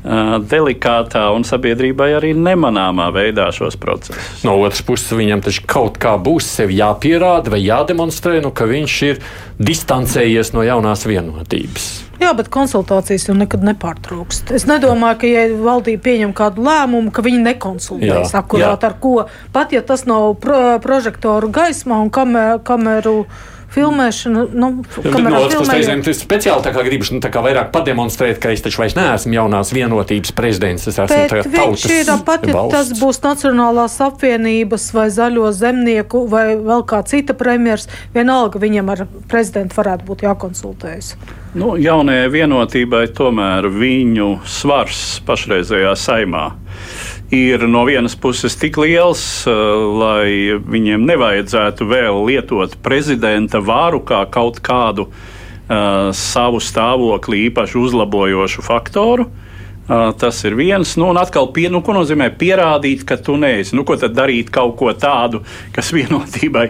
delikātā 0.03 1.29
un 1.35 1.45
sabiedrībai 1.47 2.11
arī 2.19 2.33
nemanāmā 2.35 3.09
veidā 3.15 3.49
šos 3.55 3.77
procesus. 3.79 4.43
No 4.43 4.57
otras 4.59 4.83
puses, 4.87 5.13
viņam 5.15 5.45
taču 5.47 5.63
kaut 5.71 5.99
kā 6.03 6.17
būs 6.19 6.49
sevi 6.59 6.81
jāpierāda 6.81 7.55
vai 7.55 7.63
jādemonstrē, 7.63 8.41
nu, 8.43 8.51
ka 8.51 8.67
viņš 8.71 8.97
ir 9.07 9.21
distancējies 9.63 10.53
no 10.57 10.65
jaunās 10.67 11.07
vienotības. 11.07 11.91
Jā, 12.23 12.31
bet 12.39 12.51
konsultācijas 12.55 13.29
jau 13.29 13.35
nekad 13.35 13.65
nepārtrūkst. 13.67 14.53
Es 14.55 14.67
nedomāju, 14.71 15.19
ka, 15.23 15.31
ja 15.31 15.47
valdība 15.59 16.05
pieņem 16.07 16.35
kādu 16.39 16.63
lēmumu, 16.67 17.11
ka 17.15 17.25
viņi 17.25 17.41
nekonsultējas 17.49 18.35
akurāt 18.39 18.85
ar 18.87 18.99
ko. 19.03 19.17
Pat 19.55 19.75
ja 19.75 19.83
tas 19.87 20.07
nav 20.07 20.37
pro 20.43 20.79
prožektoru 20.83 21.51
gaismā 21.51 21.99
un 22.03 22.13
kameru. 22.15 22.63
kameru 22.63 23.17
filmēšana, 23.73 24.45
nu, 24.53 24.71
kamēr 25.03 25.35
no 25.35 25.43
puses, 25.51 26.09
es 26.13 26.23
speciāli 26.23 26.65
tā 26.65 26.73
kā 26.75 26.85
gribu 26.87 27.09
nu, 27.15 27.21
tā 27.25 27.31
kā 27.33 27.43
vairāk 27.45 27.71
pademonstrēt, 27.75 28.41
ka 28.43 28.53
es 28.55 28.65
taču 28.65 28.83
vairs 28.83 28.97
neesmu 28.99 29.37
jaunās 29.39 29.73
vienotības 29.75 30.35
prezidents. 30.37 30.89
Es 30.91 30.99
esmu 31.01 31.21
Bet 31.33 31.49
viņš 31.53 31.87
ir 31.91 32.13
pat, 32.27 32.47
ja 32.49 32.65
tas 32.73 32.93
būs 32.99 33.23
Nacionālās 33.23 33.99
apvienības 34.03 34.89
vai 34.97 35.07
Zaļo 35.15 35.53
zemnieku 35.57 36.25
vai 36.31 36.57
vēl 36.59 36.85
kā 36.89 37.03
cita 37.09 37.37
premjers, 37.39 37.89
vienalga 38.15 38.61
viņam 38.63 38.93
ar 38.93 39.07
prezidentu 39.31 39.79
varētu 39.79 40.09
būt 40.09 40.27
jākonsultējas. 40.27 41.15
Nu, 41.53 41.75
jaunajai 41.77 42.31
vienotībai 42.33 43.07
tomēr 43.17 43.69
viņu 43.73 44.39
svars 44.49 45.21
pašreizējā 45.29 45.93
saimā 46.01 46.47
ir 47.33 47.69
no 47.69 47.85
vienas 47.89 48.15
puses 48.17 48.57
tik 48.61 48.77
liels, 48.77 49.47
eh, 49.49 49.53
lai 50.03 50.61
viņiem 50.61 51.07
nevajadzētu 51.09 51.89
vēl 51.89 52.25
lietot 52.29 52.77
prezidenta 52.85 53.63
vāru 53.65 54.03
kā 54.05 54.27
kaut 54.31 54.61
kādu 54.61 55.09
uh, 55.09 56.11
savu 56.13 56.61
stāvokli 56.61 57.47
īpaši 57.49 57.79
uzlabojošu 57.81 58.65
faktoru. 58.67 59.31
Uh, 59.83 60.13
tas 60.15 60.37
ir 60.45 60.55
viens. 60.55 60.93
Nu, 60.97 61.09
un 61.11 61.19
atkal, 61.19 61.49
pie, 61.53 61.67
nu, 61.73 61.81
ko 61.83 61.95
nozīmē 61.97 62.29
pierādīt, 62.39 63.03
ka 63.09 63.17
tu 63.19 63.35
neesi. 63.41 63.75
Nu, 63.75 63.83
ko 63.89 63.97
tad 63.99 64.15
darīt 64.15 64.53
kaut 64.53 64.77
ko 64.79 64.93
tādu, 64.95 65.41
kas 65.75 65.91
vienotībai 65.97 66.69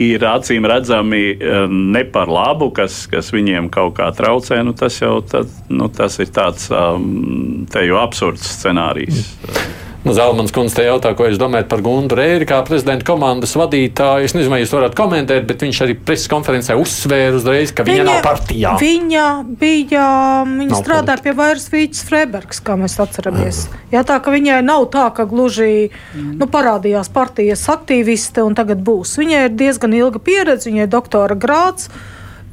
ir 0.00 0.24
acīm 0.30 0.64
redzami 0.70 1.24
uh, 1.34 1.66
ne 1.68 2.06
par 2.08 2.32
labu, 2.32 2.70
kas, 2.74 3.04
kas 3.10 3.34
viņiem 3.34 3.68
kaut 3.74 3.98
kā 3.98 4.08
traucē. 4.16 4.62
Nu, 4.64 4.72
tas 4.78 5.00
jau 5.02 5.18
tad, 5.26 5.50
nu, 5.68 5.90
tas 5.92 6.18
ir 6.22 6.30
tāds 6.34 6.70
um, 6.72 7.66
absurds 8.00 8.46
scenārijs. 8.56 9.26
Mm. 9.44 9.83
Nu, 10.04 10.12
Zelmans 10.12 10.52
kundze 10.52 10.76
te 10.76 10.84
jautā, 10.84 11.14
ko 11.16 11.24
jūs 11.24 11.38
domājat 11.40 11.70
par 11.70 11.80
Gundu 11.80 12.18
Rēri 12.18 12.44
kā 12.44 12.58
prezidenta 12.66 13.06
komandas 13.08 13.54
vadītāju. 13.56 14.26
Es 14.28 14.34
nezinu, 14.36 14.52
vai 14.52 14.58
jūs 14.60 14.74
varat 14.76 14.96
komentēt, 14.98 15.46
bet 15.48 15.64
viņš 15.64 15.78
arī 15.86 15.94
preses 15.96 16.28
konferencē 16.28 16.76
uzsvēra 16.76 17.38
uzreiz, 17.38 17.72
ka 17.72 17.86
viņa, 17.88 18.02
viņa 18.02 18.04
nav 18.10 18.18
partijā. 18.26 18.74
Viņa 18.82 19.24
bija, 19.62 20.02
viņa 20.44 20.68
nav 20.74 20.82
strādāja 20.82 21.22
politi. 21.22 21.24
pie 21.24 21.34
vairs 21.38 21.64
Vīķis 21.72 22.04
Freibergs, 22.10 22.60
kā 22.66 22.76
mēs 22.76 22.98
atceramies. 23.00 23.62
Jā, 23.94 24.04
tā 24.04 24.18
ka 24.20 24.34
viņai 24.34 24.60
nav 24.66 24.90
tā, 24.92 25.06
ka 25.16 25.24
gluži 25.30 25.70
mm. 25.88 26.34
nu, 26.36 26.50
parādījās 26.52 27.08
partijas 27.14 27.64
aktīviste 27.72 28.44
un 28.44 28.58
tagad 28.60 28.84
būs. 28.84 29.16
Viņai 29.22 29.46
ir 29.48 29.56
diezgan 29.56 29.96
ilga 29.96 30.20
pieredze, 30.20 30.68
viņai 30.68 30.84
ir 30.84 30.92
doktora 30.92 31.32
grāts. 31.32 31.88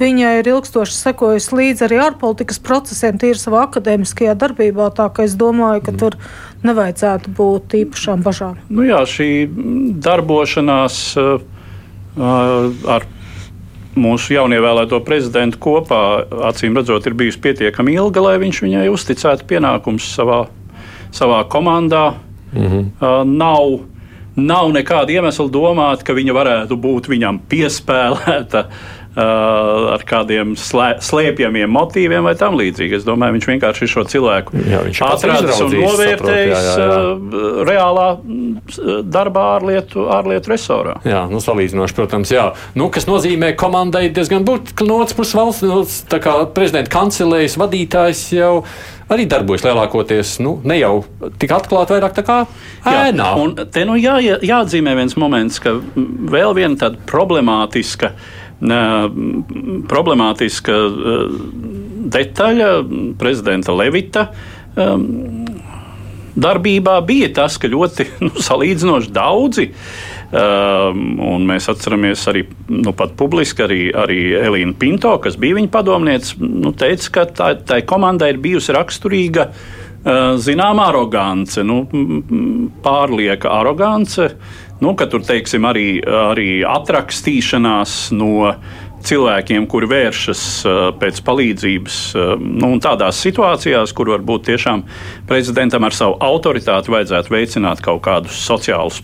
Viņa 0.02 0.30
ir 0.40 0.48
ilgstoši 0.50 0.96
sekojusi 0.98 1.54
līdzi 1.58 1.86
arī 1.86 2.00
ārpolitikas 2.02 2.58
procesiem, 2.64 3.20
tīri 3.22 3.38
savā 3.38 3.68
akadēmiskajā 3.68 4.34
darbībā. 4.40 4.88
Tā 4.98 5.06
kā 5.14 5.28
es 5.28 5.36
domāju, 5.38 5.84
ka 5.86 5.94
tur 5.94 6.16
nevajadzētu 6.66 7.34
būt 7.38 7.76
īpašām 7.84 8.24
bažām. 8.26 8.56
Nu 8.74 8.88
jā, 8.88 9.04
šī 9.06 9.30
darbošanās 10.02 10.98
uh, 11.22 11.44
ar 12.18 13.06
mūsu 13.94 14.34
jaunievēlēto 14.40 15.02
prezidentu 15.06 15.60
kopā, 15.62 16.02
acīm 16.50 16.80
redzot, 16.80 17.06
ir 17.06 17.18
bijusi 17.20 17.42
pietiekami 17.44 17.94
ilga, 18.00 18.24
lai 18.26 18.40
viņš 18.42 18.62
viņai 18.66 18.88
uzticētu 18.90 19.46
pienākumus 19.52 20.08
savā, 20.16 20.46
savā 21.14 21.44
komandā. 21.52 22.16
-hmm. 22.56 22.86
uh, 22.98 23.22
nav, 23.26 23.86
nav 24.36 24.72
nekāda 24.72 25.14
iemesla 25.14 25.48
domāt, 25.48 26.04
ka 26.04 26.14
viņa 26.14 26.34
varētu 26.34 26.76
būt 26.76 27.12
viņam 27.12 27.40
piespēlēta. 27.52 28.66
Uh, 28.66 29.01
ar 29.12 30.04
kādiem 30.08 30.54
slē, 30.56 30.94
slēpjamiem 31.04 31.72
motīviem 31.72 32.24
vai 32.24 32.32
tam 32.40 32.56
līdzīgi. 32.56 33.02
Es 33.02 33.08
domāju, 33.08 33.36
viņš 33.36 33.48
vienkārši 33.50 33.90
šo 33.92 34.06
cilvēku 34.08 34.56
atradis 35.04 35.60
un 35.66 35.76
novērtējis 35.76 36.54
jā, 36.54 36.62
jā, 36.64 36.86
jā. 36.88 37.02
Uh, 37.12 37.60
reālā 37.68 38.08
mm, 38.16 39.04
darbā 39.12 39.46
ārlietu, 39.58 40.08
ārlietu 40.16 40.54
resorā. 40.54 40.96
Jā, 41.08 41.26
nu, 41.32 41.44
salīdzinoši, 41.44 41.98
protams, 42.00 42.32
jā. 42.32 42.48
Nu, 42.80 42.88
kas 42.94 43.10
nozīmē 43.10 43.52
komandai 43.60 44.08
diezgan 44.16 44.48
būtiski 44.48 44.88
no 44.88 45.02
otras 45.04 45.20
puses 45.20 45.36
valsts, 45.36 45.68
no, 45.68 45.84
tā 46.12 46.24
kā 46.24 46.40
prezidenta 46.56 46.96
kancelējas 46.96 47.60
vadītājs 47.60 48.26
jau 48.38 48.54
arī 49.12 49.26
darbojas 49.28 49.66
lielākoties 49.68 50.38
nu, 50.40 50.62
ne 50.64 50.78
jau 50.80 51.02
tik 51.42 51.52
atklāti, 51.52 51.98
vairāk 51.98 52.16
tā 52.16 52.24
kā 52.24 52.44
ēnā. 52.88 53.26
Jā, 53.28 53.32
un 53.44 53.58
te 53.60 53.84
nu 53.84 54.00
jā, 54.00 54.22
jāatzīmē 54.24 54.96
viens 54.96 55.20
moments, 55.20 55.60
ka 55.60 55.82
vēl 56.32 56.56
viena 56.56 56.80
tāda 56.80 57.02
problemātiska 57.12 58.16
uh, 58.16 58.30
problemātiska 59.92 60.76
detaļa 62.14 62.70
prezidenta 63.18 63.74
Levita 63.74 64.28
darbībā 66.36 66.96
bija 67.06 67.30
tas, 67.42 67.58
ka 67.60 67.70
ļoti 67.72 68.08
nu, 68.26 68.32
salīdzinoši 68.40 69.14
daudzi. 69.16 69.70
Um, 70.32 71.18
un 71.28 71.44
mēs 71.44 71.68
atceramies 71.68 72.22
arī 72.32 72.46
nu, 72.72 72.94
publiski, 72.96 73.66
arī, 73.66 73.82
arī 73.92 74.20
Elīna 74.40 74.78
Pinto, 74.80 75.18
kas 75.20 75.36
bija 75.36 75.58
viņa 75.58 75.72
padomniece, 75.74 76.38
nu, 76.40 76.72
teica, 76.72 77.10
ka 77.18 77.26
tā, 77.36 77.50
tai 77.68 77.82
komandai 77.84 78.30
ir 78.32 78.40
bijusi 78.40 78.72
raksturīga 78.72 79.50
uh, 79.52 80.38
zināmā 80.40 80.88
arogance, 80.94 81.66
nu, 81.68 81.82
pārlieka 82.86 83.52
arogance, 83.58 84.30
nu, 84.82 84.94
tur 84.98 85.26
teiksim, 85.26 85.66
arī, 85.70 85.88
arī 86.06 86.50
atrakstīšanās 86.68 88.12
no, 88.18 88.54
cilvēkiem, 89.06 89.66
kuri 89.70 89.90
vēršas 89.90 90.42
pēc 91.02 91.22
palīdzības 91.26 91.98
nu, 92.42 92.72
tādās 92.84 93.22
situācijās, 93.26 93.94
kur 93.98 94.14
varbūt 94.14 94.48
tiešām 94.52 94.84
prezidentam 95.30 95.86
ar 95.88 95.96
savu 95.98 96.18
autoritāti 96.22 96.94
vajadzētu 96.94 97.34
veicināt 97.34 97.82
kaut 97.86 98.04
kādus 98.06 98.38
sociālus, 98.46 99.02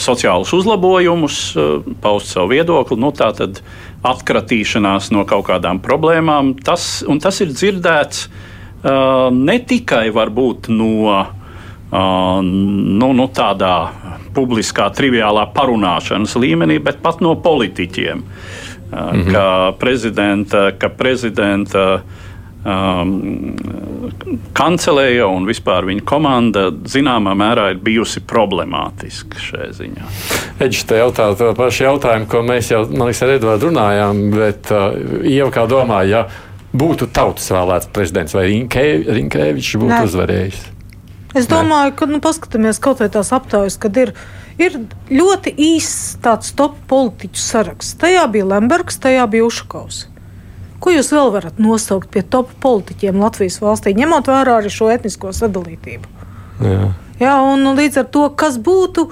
sociālus 0.00 0.52
uzlabojumus, 0.56 1.42
paust 2.04 2.32
savu 2.32 2.52
viedokli. 2.54 3.00
Nu, 3.00 3.12
tā 3.16 3.32
tad 3.36 3.62
atkratīšanās 4.08 5.12
no 5.14 5.26
kaut 5.28 5.46
kādām 5.50 5.82
problēmām. 5.84 6.56
Tas, 6.64 7.04
tas 7.22 7.44
ir 7.44 7.52
dzirdēts 7.54 8.26
ne 9.36 9.60
tikai 9.68 10.08
varbūt 10.14 10.72
no 10.72 11.20
nu, 11.92 13.12
nu, 13.12 13.28
tādā 13.28 13.76
publiskā, 14.32 14.88
triviālā 14.96 15.44
parunāšanas 15.52 16.38
līmenī, 16.40 16.78
bet 16.80 17.02
pat 17.04 17.20
no 17.20 17.34
politiķiem. 17.36 18.22
Mm 18.92 18.98
-hmm. 18.98 19.32
Ka 19.32 19.72
prezidenta, 19.78 20.72
ka 20.78 20.88
prezidenta 20.88 22.02
um, 22.64 23.56
kancelēja 24.52 25.26
un 25.26 25.46
vispār 25.48 25.86
viņa 25.88 26.04
komanda 26.04 26.68
zināmā 26.70 27.34
mērā 27.38 27.70
ir 27.70 27.80
bijusi 27.84 28.20
problemātiska 28.20 29.38
šajā 29.38 29.70
ziņā. 29.72 30.10
Eģis 30.60 30.84
te 30.84 31.00
jautā 31.00 31.36
to 31.38 31.54
pašu 31.54 31.84
jautājumu, 31.84 32.26
ko 32.26 32.42
mēs 32.46 32.70
jau, 32.70 32.84
man 32.90 33.10
liekas, 33.10 33.22
ar 33.22 33.34
Edvardu 33.36 33.70
runājām, 33.70 34.30
bet 34.30 34.70
uh, 34.70 34.92
Ieva 35.24 35.50
kā 35.50 35.66
domā, 35.66 36.02
ja 36.08 36.26
būtu 36.72 37.10
tautas 37.12 37.50
vēlēts 37.52 37.90
prezidents 37.92 38.34
vai 38.34 38.46
Rinkēvičs 38.48 39.76
būtu 39.76 39.92
Nē. 39.92 40.04
uzvarējis? 40.04 40.71
Es 41.38 41.48
domāju, 41.48 41.94
ka 41.96 42.08
nu, 42.10 42.20
paskatāmies 42.20 42.80
kaut 42.82 43.00
vai 43.00 43.08
tās 43.12 43.32
aptaujas, 43.32 43.78
kad 43.80 43.96
ir, 43.96 44.12
ir 44.60 44.76
ļoti 45.08 45.54
īss 45.56 46.18
tāds 46.24 46.52
top 46.56 46.76
politiķu 46.90 47.40
saraksts. 47.40 47.96
Tajā 48.00 48.26
bija 48.32 48.50
Lembergs, 48.50 49.00
tajā 49.00 49.24
bija 49.32 49.48
Ušakovs. 49.48 50.06
Ko 50.82 50.92
jūs 50.92 51.12
vēl 51.14 51.30
varat 51.32 51.60
nosaukt 51.62 52.10
pie 52.12 52.24
top 52.26 52.50
politiķiem 52.60 53.20
Latvijas 53.22 53.60
valstī, 53.62 53.94
ņemot 53.96 54.28
vērā 54.28 54.58
arī 54.60 54.72
šo 54.72 54.90
etnisko 54.92 55.32
sadalītību? 55.36 56.10
Jā. 56.62 56.88
Jā, 57.22 57.36
un 57.46 57.68
līdz 57.78 58.02
ar 58.02 58.08
to, 58.12 58.24
kas 58.36 58.58
būtu, 58.58 59.06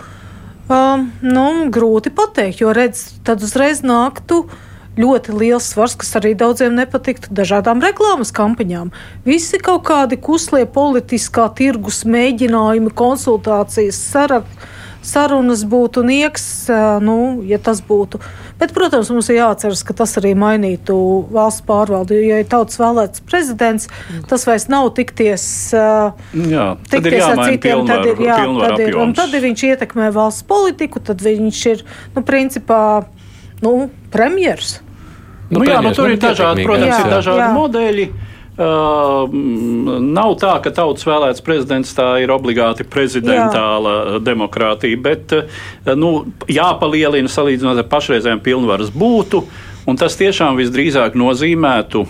um, 0.67 1.07
nu, 1.23 1.47
grūti 1.73 2.11
pateikt, 2.13 2.65
jo 2.65 2.75
redz, 2.75 3.05
tad 3.25 3.45
uzreiz 3.47 3.85
nāktu 3.87 4.43
uh, 4.43 4.59
ļoti 4.99 5.37
liels 5.37 5.71
svars, 5.71 5.95
kas 6.01 6.17
arī 6.19 6.35
daudziem 6.39 6.75
nepatiktu, 6.79 7.31
dažādām 7.31 7.83
reklāmas 7.85 8.35
kampaņām. 8.35 8.91
Visi 9.29 9.61
kaut 9.63 9.85
kādi 9.89 10.19
kuslie 10.19 10.67
politiskā 10.67 11.47
tirgus 11.57 12.03
mēģinājumi, 12.09 12.95
konsultācijas 12.99 14.03
saraksti 14.11 14.79
sarunas 15.01 15.63
būtu 15.65 16.03
nieks, 16.05 16.45
nu, 17.05 17.41
ja 17.49 17.59
tas 17.63 17.81
būtu. 17.85 18.21
Bet, 18.61 18.75
protams, 18.77 19.09
mums 19.13 19.31
ir 19.33 19.39
jāatceras, 19.39 19.83
ka 19.87 19.97
tas 19.97 20.13
arī 20.21 20.35
mainītu 20.39 20.97
valsts 21.33 21.65
pārvaldi. 21.69 22.19
Ja 22.29 22.41
ir 22.43 22.49
tautas 22.51 22.77
vēlēts 22.81 23.25
prezidents, 23.29 23.89
tas 24.29 24.45
vairs 24.49 24.69
nav 24.73 24.91
tikties, 24.99 25.45
jā, 25.73 26.67
tikties 26.93 27.25
ar 27.25 27.45
citiem. 27.47 27.61
Pilnvar, 27.81 28.05
tad 28.05 28.11
ir, 28.13 28.23
jā, 28.27 28.37
tad 28.61 28.85
ir, 28.85 29.01
tad 29.17 29.39
ir 29.39 29.47
viņš 29.47 29.65
ietekmē 29.71 30.11
valsts 30.17 30.45
politiku, 30.49 31.01
tad 31.05 31.25
viņš 31.25 31.65
ir, 31.73 31.85
nu, 32.17 32.25
principā, 32.27 32.83
nu, 33.65 33.75
premjers. 34.13 34.79
Nu, 35.51 35.59
nu, 35.61 35.67
jā, 35.67 35.81
nu, 35.83 35.93
tur 35.95 36.13
ir 36.13 36.21
dažādi, 36.23 36.67
protams, 36.67 36.93
jā, 36.93 36.99
ir 37.05 37.15
dažādi 37.17 37.43
jā. 37.43 37.55
modeļi. 37.57 38.11
Uh, 38.61 39.31
nav 40.05 40.35
tā, 40.37 40.51
ka 40.61 40.69
tautas 40.75 41.07
vēlēts 41.09 41.41
prezidents 41.41 41.95
tā 41.97 42.11
ir 42.21 42.29
obligāti 42.35 42.85
prezidentāla 42.85 43.95
Jā. 43.95 44.19
demokrātija, 44.27 44.99
bet 45.01 45.33
uh, 45.33 45.63
nu, 45.97 46.11
jāpalielina 46.51 47.31
salīdzinot 47.31 47.81
ar 47.81 47.89
pašreizējiem 47.89 48.43
pilnvaras 48.45 48.93
būtu, 48.93 49.41
un 49.89 50.01
tas 50.03 50.19
tiešām 50.21 50.61
visdrīzāk 50.61 51.17
nozīmētu 51.17 52.05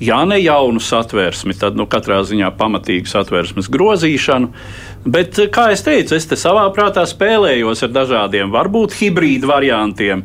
ja 0.00 0.24
ne 0.24 0.40
jaunu 0.42 0.80
satversmi, 0.80 1.54
tad 1.56 1.76
nu, 1.76 1.86
katrā 1.88 2.20
ziņā 2.26 2.50
pamatīgu 2.58 3.08
satversmes 3.08 3.70
grozīšanu. 3.72 4.50
Bet, 5.06 5.38
kā 5.54 5.68
jau 5.70 5.78
teicu, 5.86 6.16
es 6.16 6.26
te 6.26 6.38
savā 6.38 6.64
prātā 6.74 7.04
spēlējos 7.06 7.84
ar 7.86 7.92
dažādiem, 7.94 8.50
varbūt 8.50 8.96
hibrīdu 8.98 9.46
variantiem, 9.46 10.24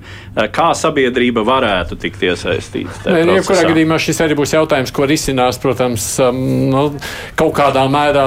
kā 0.55 0.71
sabiedrība 0.77 1.43
varētu 1.45 1.97
tikt 2.01 2.23
iesaistīta. 2.25 3.13
Nē, 3.13 3.38
jebkurā 3.38 3.67
gadījumā 3.69 3.99
šis 4.01 4.23
arī 4.25 4.38
būs 4.39 4.55
jautājums, 4.55 4.93
ko 4.95 5.05
risinās, 5.09 5.59
protams, 5.61 6.07
um, 6.25 6.41
nu, 6.71 6.84
kaut 7.38 7.53
kādā 7.59 7.86
mērā 7.93 8.25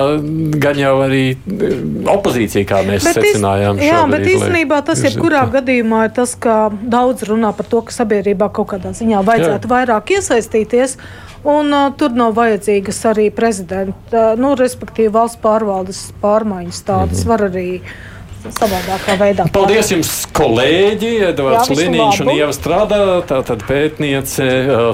gan 0.62 0.78
jau 0.78 0.94
arī 1.08 1.24
um, 1.34 2.06
opozīcija, 2.14 2.68
kā 2.70 2.84
mēs 2.86 3.08
bet 3.08 3.18
secinājām. 3.18 3.82
Iz, 3.82 3.90
jā, 3.90 4.00
šobrīd, 4.04 4.14
bet 4.14 4.32
īstenībā 4.36 4.80
tas 4.86 5.04
jebkurā 5.08 5.44
gadījumā 5.58 6.06
ir 6.08 6.16
tas, 6.22 6.38
ka 6.38 6.58
daudz 6.70 7.26
runā 7.30 7.50
par 7.56 7.70
to, 7.70 7.82
ka 7.88 7.98
sabiedrībā 7.98 8.52
kaut 8.54 8.74
kādā 8.76 8.94
ziņā 8.94 9.26
vajadzētu 9.26 9.70
jā. 9.70 9.74
vairāk 9.76 10.18
iesaistīties. 10.20 10.98
Un, 11.44 11.68
uh, 11.76 11.90
tur 11.92 12.14
nav 12.16 12.32
vajadzīgas 12.38 13.02
arī 13.10 13.26
prezidenta, 13.34 14.30
uh, 14.32 14.38
nu, 14.40 14.54
respektīvi 14.56 15.12
valsts 15.12 15.42
pārvaldes 15.42 15.98
pārmaiņas. 16.44 16.84
Tādas 16.84 17.18
mm 17.18 17.22
-hmm. 17.22 17.28
var 17.28 17.40
arī 17.50 17.68
savādākā 18.44 19.14
veidā. 19.16 19.44
Paldies 19.52 19.90
jums, 19.90 20.08
kolēģi! 20.36 21.12
Edvards 21.30 21.70
Liniņš 21.70 22.18
un 22.20 22.30
Ieva 22.34 22.52
Strādā, 22.52 22.98
tātad 23.24 23.62
pētniece, 23.64 24.44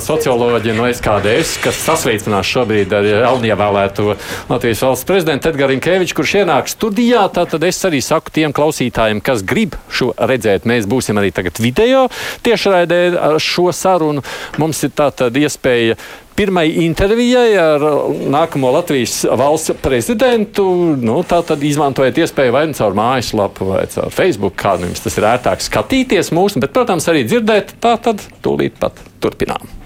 socioloģija 0.06 0.74
no 0.76 0.86
SKDS, 0.86 1.56
kas 1.64 1.80
sasveicinās 1.82 2.46
šobrīd 2.46 2.94
ar 2.94 3.08
jaunievēlēto 3.10 4.14
Latvijas 4.48 4.84
valsts 4.86 5.08
prezidentu 5.08 5.50
Edgars 5.50 5.72
Rinkevičs, 5.72 6.14
kurš 6.14 6.36
ienāk 6.44 6.70
studijā. 6.70 7.26
Tātad 7.34 7.66
es 7.66 7.82
arī 7.84 7.98
saku 7.98 8.30
tiem 8.30 8.54
klausītājiem, 8.54 9.18
kas 9.18 9.42
grib 9.42 9.74
šo 9.90 10.14
redzēt, 10.14 10.62
mēs 10.62 10.86
būsim 10.86 11.18
arī 11.18 11.34
tagad 11.34 11.58
video 11.58 12.06
tiešraidē 12.46 13.18
ar 13.18 13.42
šo 13.42 13.72
sarunu. 13.74 14.22
Mums 14.62 14.86
ir 14.86 14.94
tātad 14.94 15.34
iespēja 15.34 15.98
pirmai 16.40 16.66
intervijai 16.86 17.48
ar 17.60 17.82
nākamo 18.32 18.70
Latvijas 18.72 19.22
valsts 19.36 19.76
prezidentu. 19.82 20.64
Nu, 21.00 21.20
tā 21.28 21.42
tad 21.46 21.64
izmantojiet 21.66 22.22
iespēju 22.24 22.54
vai 22.56 22.64
nu 22.70 22.76
caur 22.78 22.96
mājaslapu, 22.96 23.68
vai 23.74 23.84
caur 23.92 24.14
Facebook, 24.14 24.56
kā 24.60 24.78
jums 24.80 25.04
tas 25.04 25.18
ir 25.20 25.28
ērtāk 25.34 25.66
skatīties 25.66 26.32
mūsu, 26.36 26.62
bet, 26.62 26.72
protams, 26.76 27.10
arī 27.12 27.26
dzirdēt. 27.28 27.76
Tā 27.84 27.98
tad 28.00 28.24
tūlīt 28.44 28.80
pat 28.80 29.04
turpinām. 29.20 29.79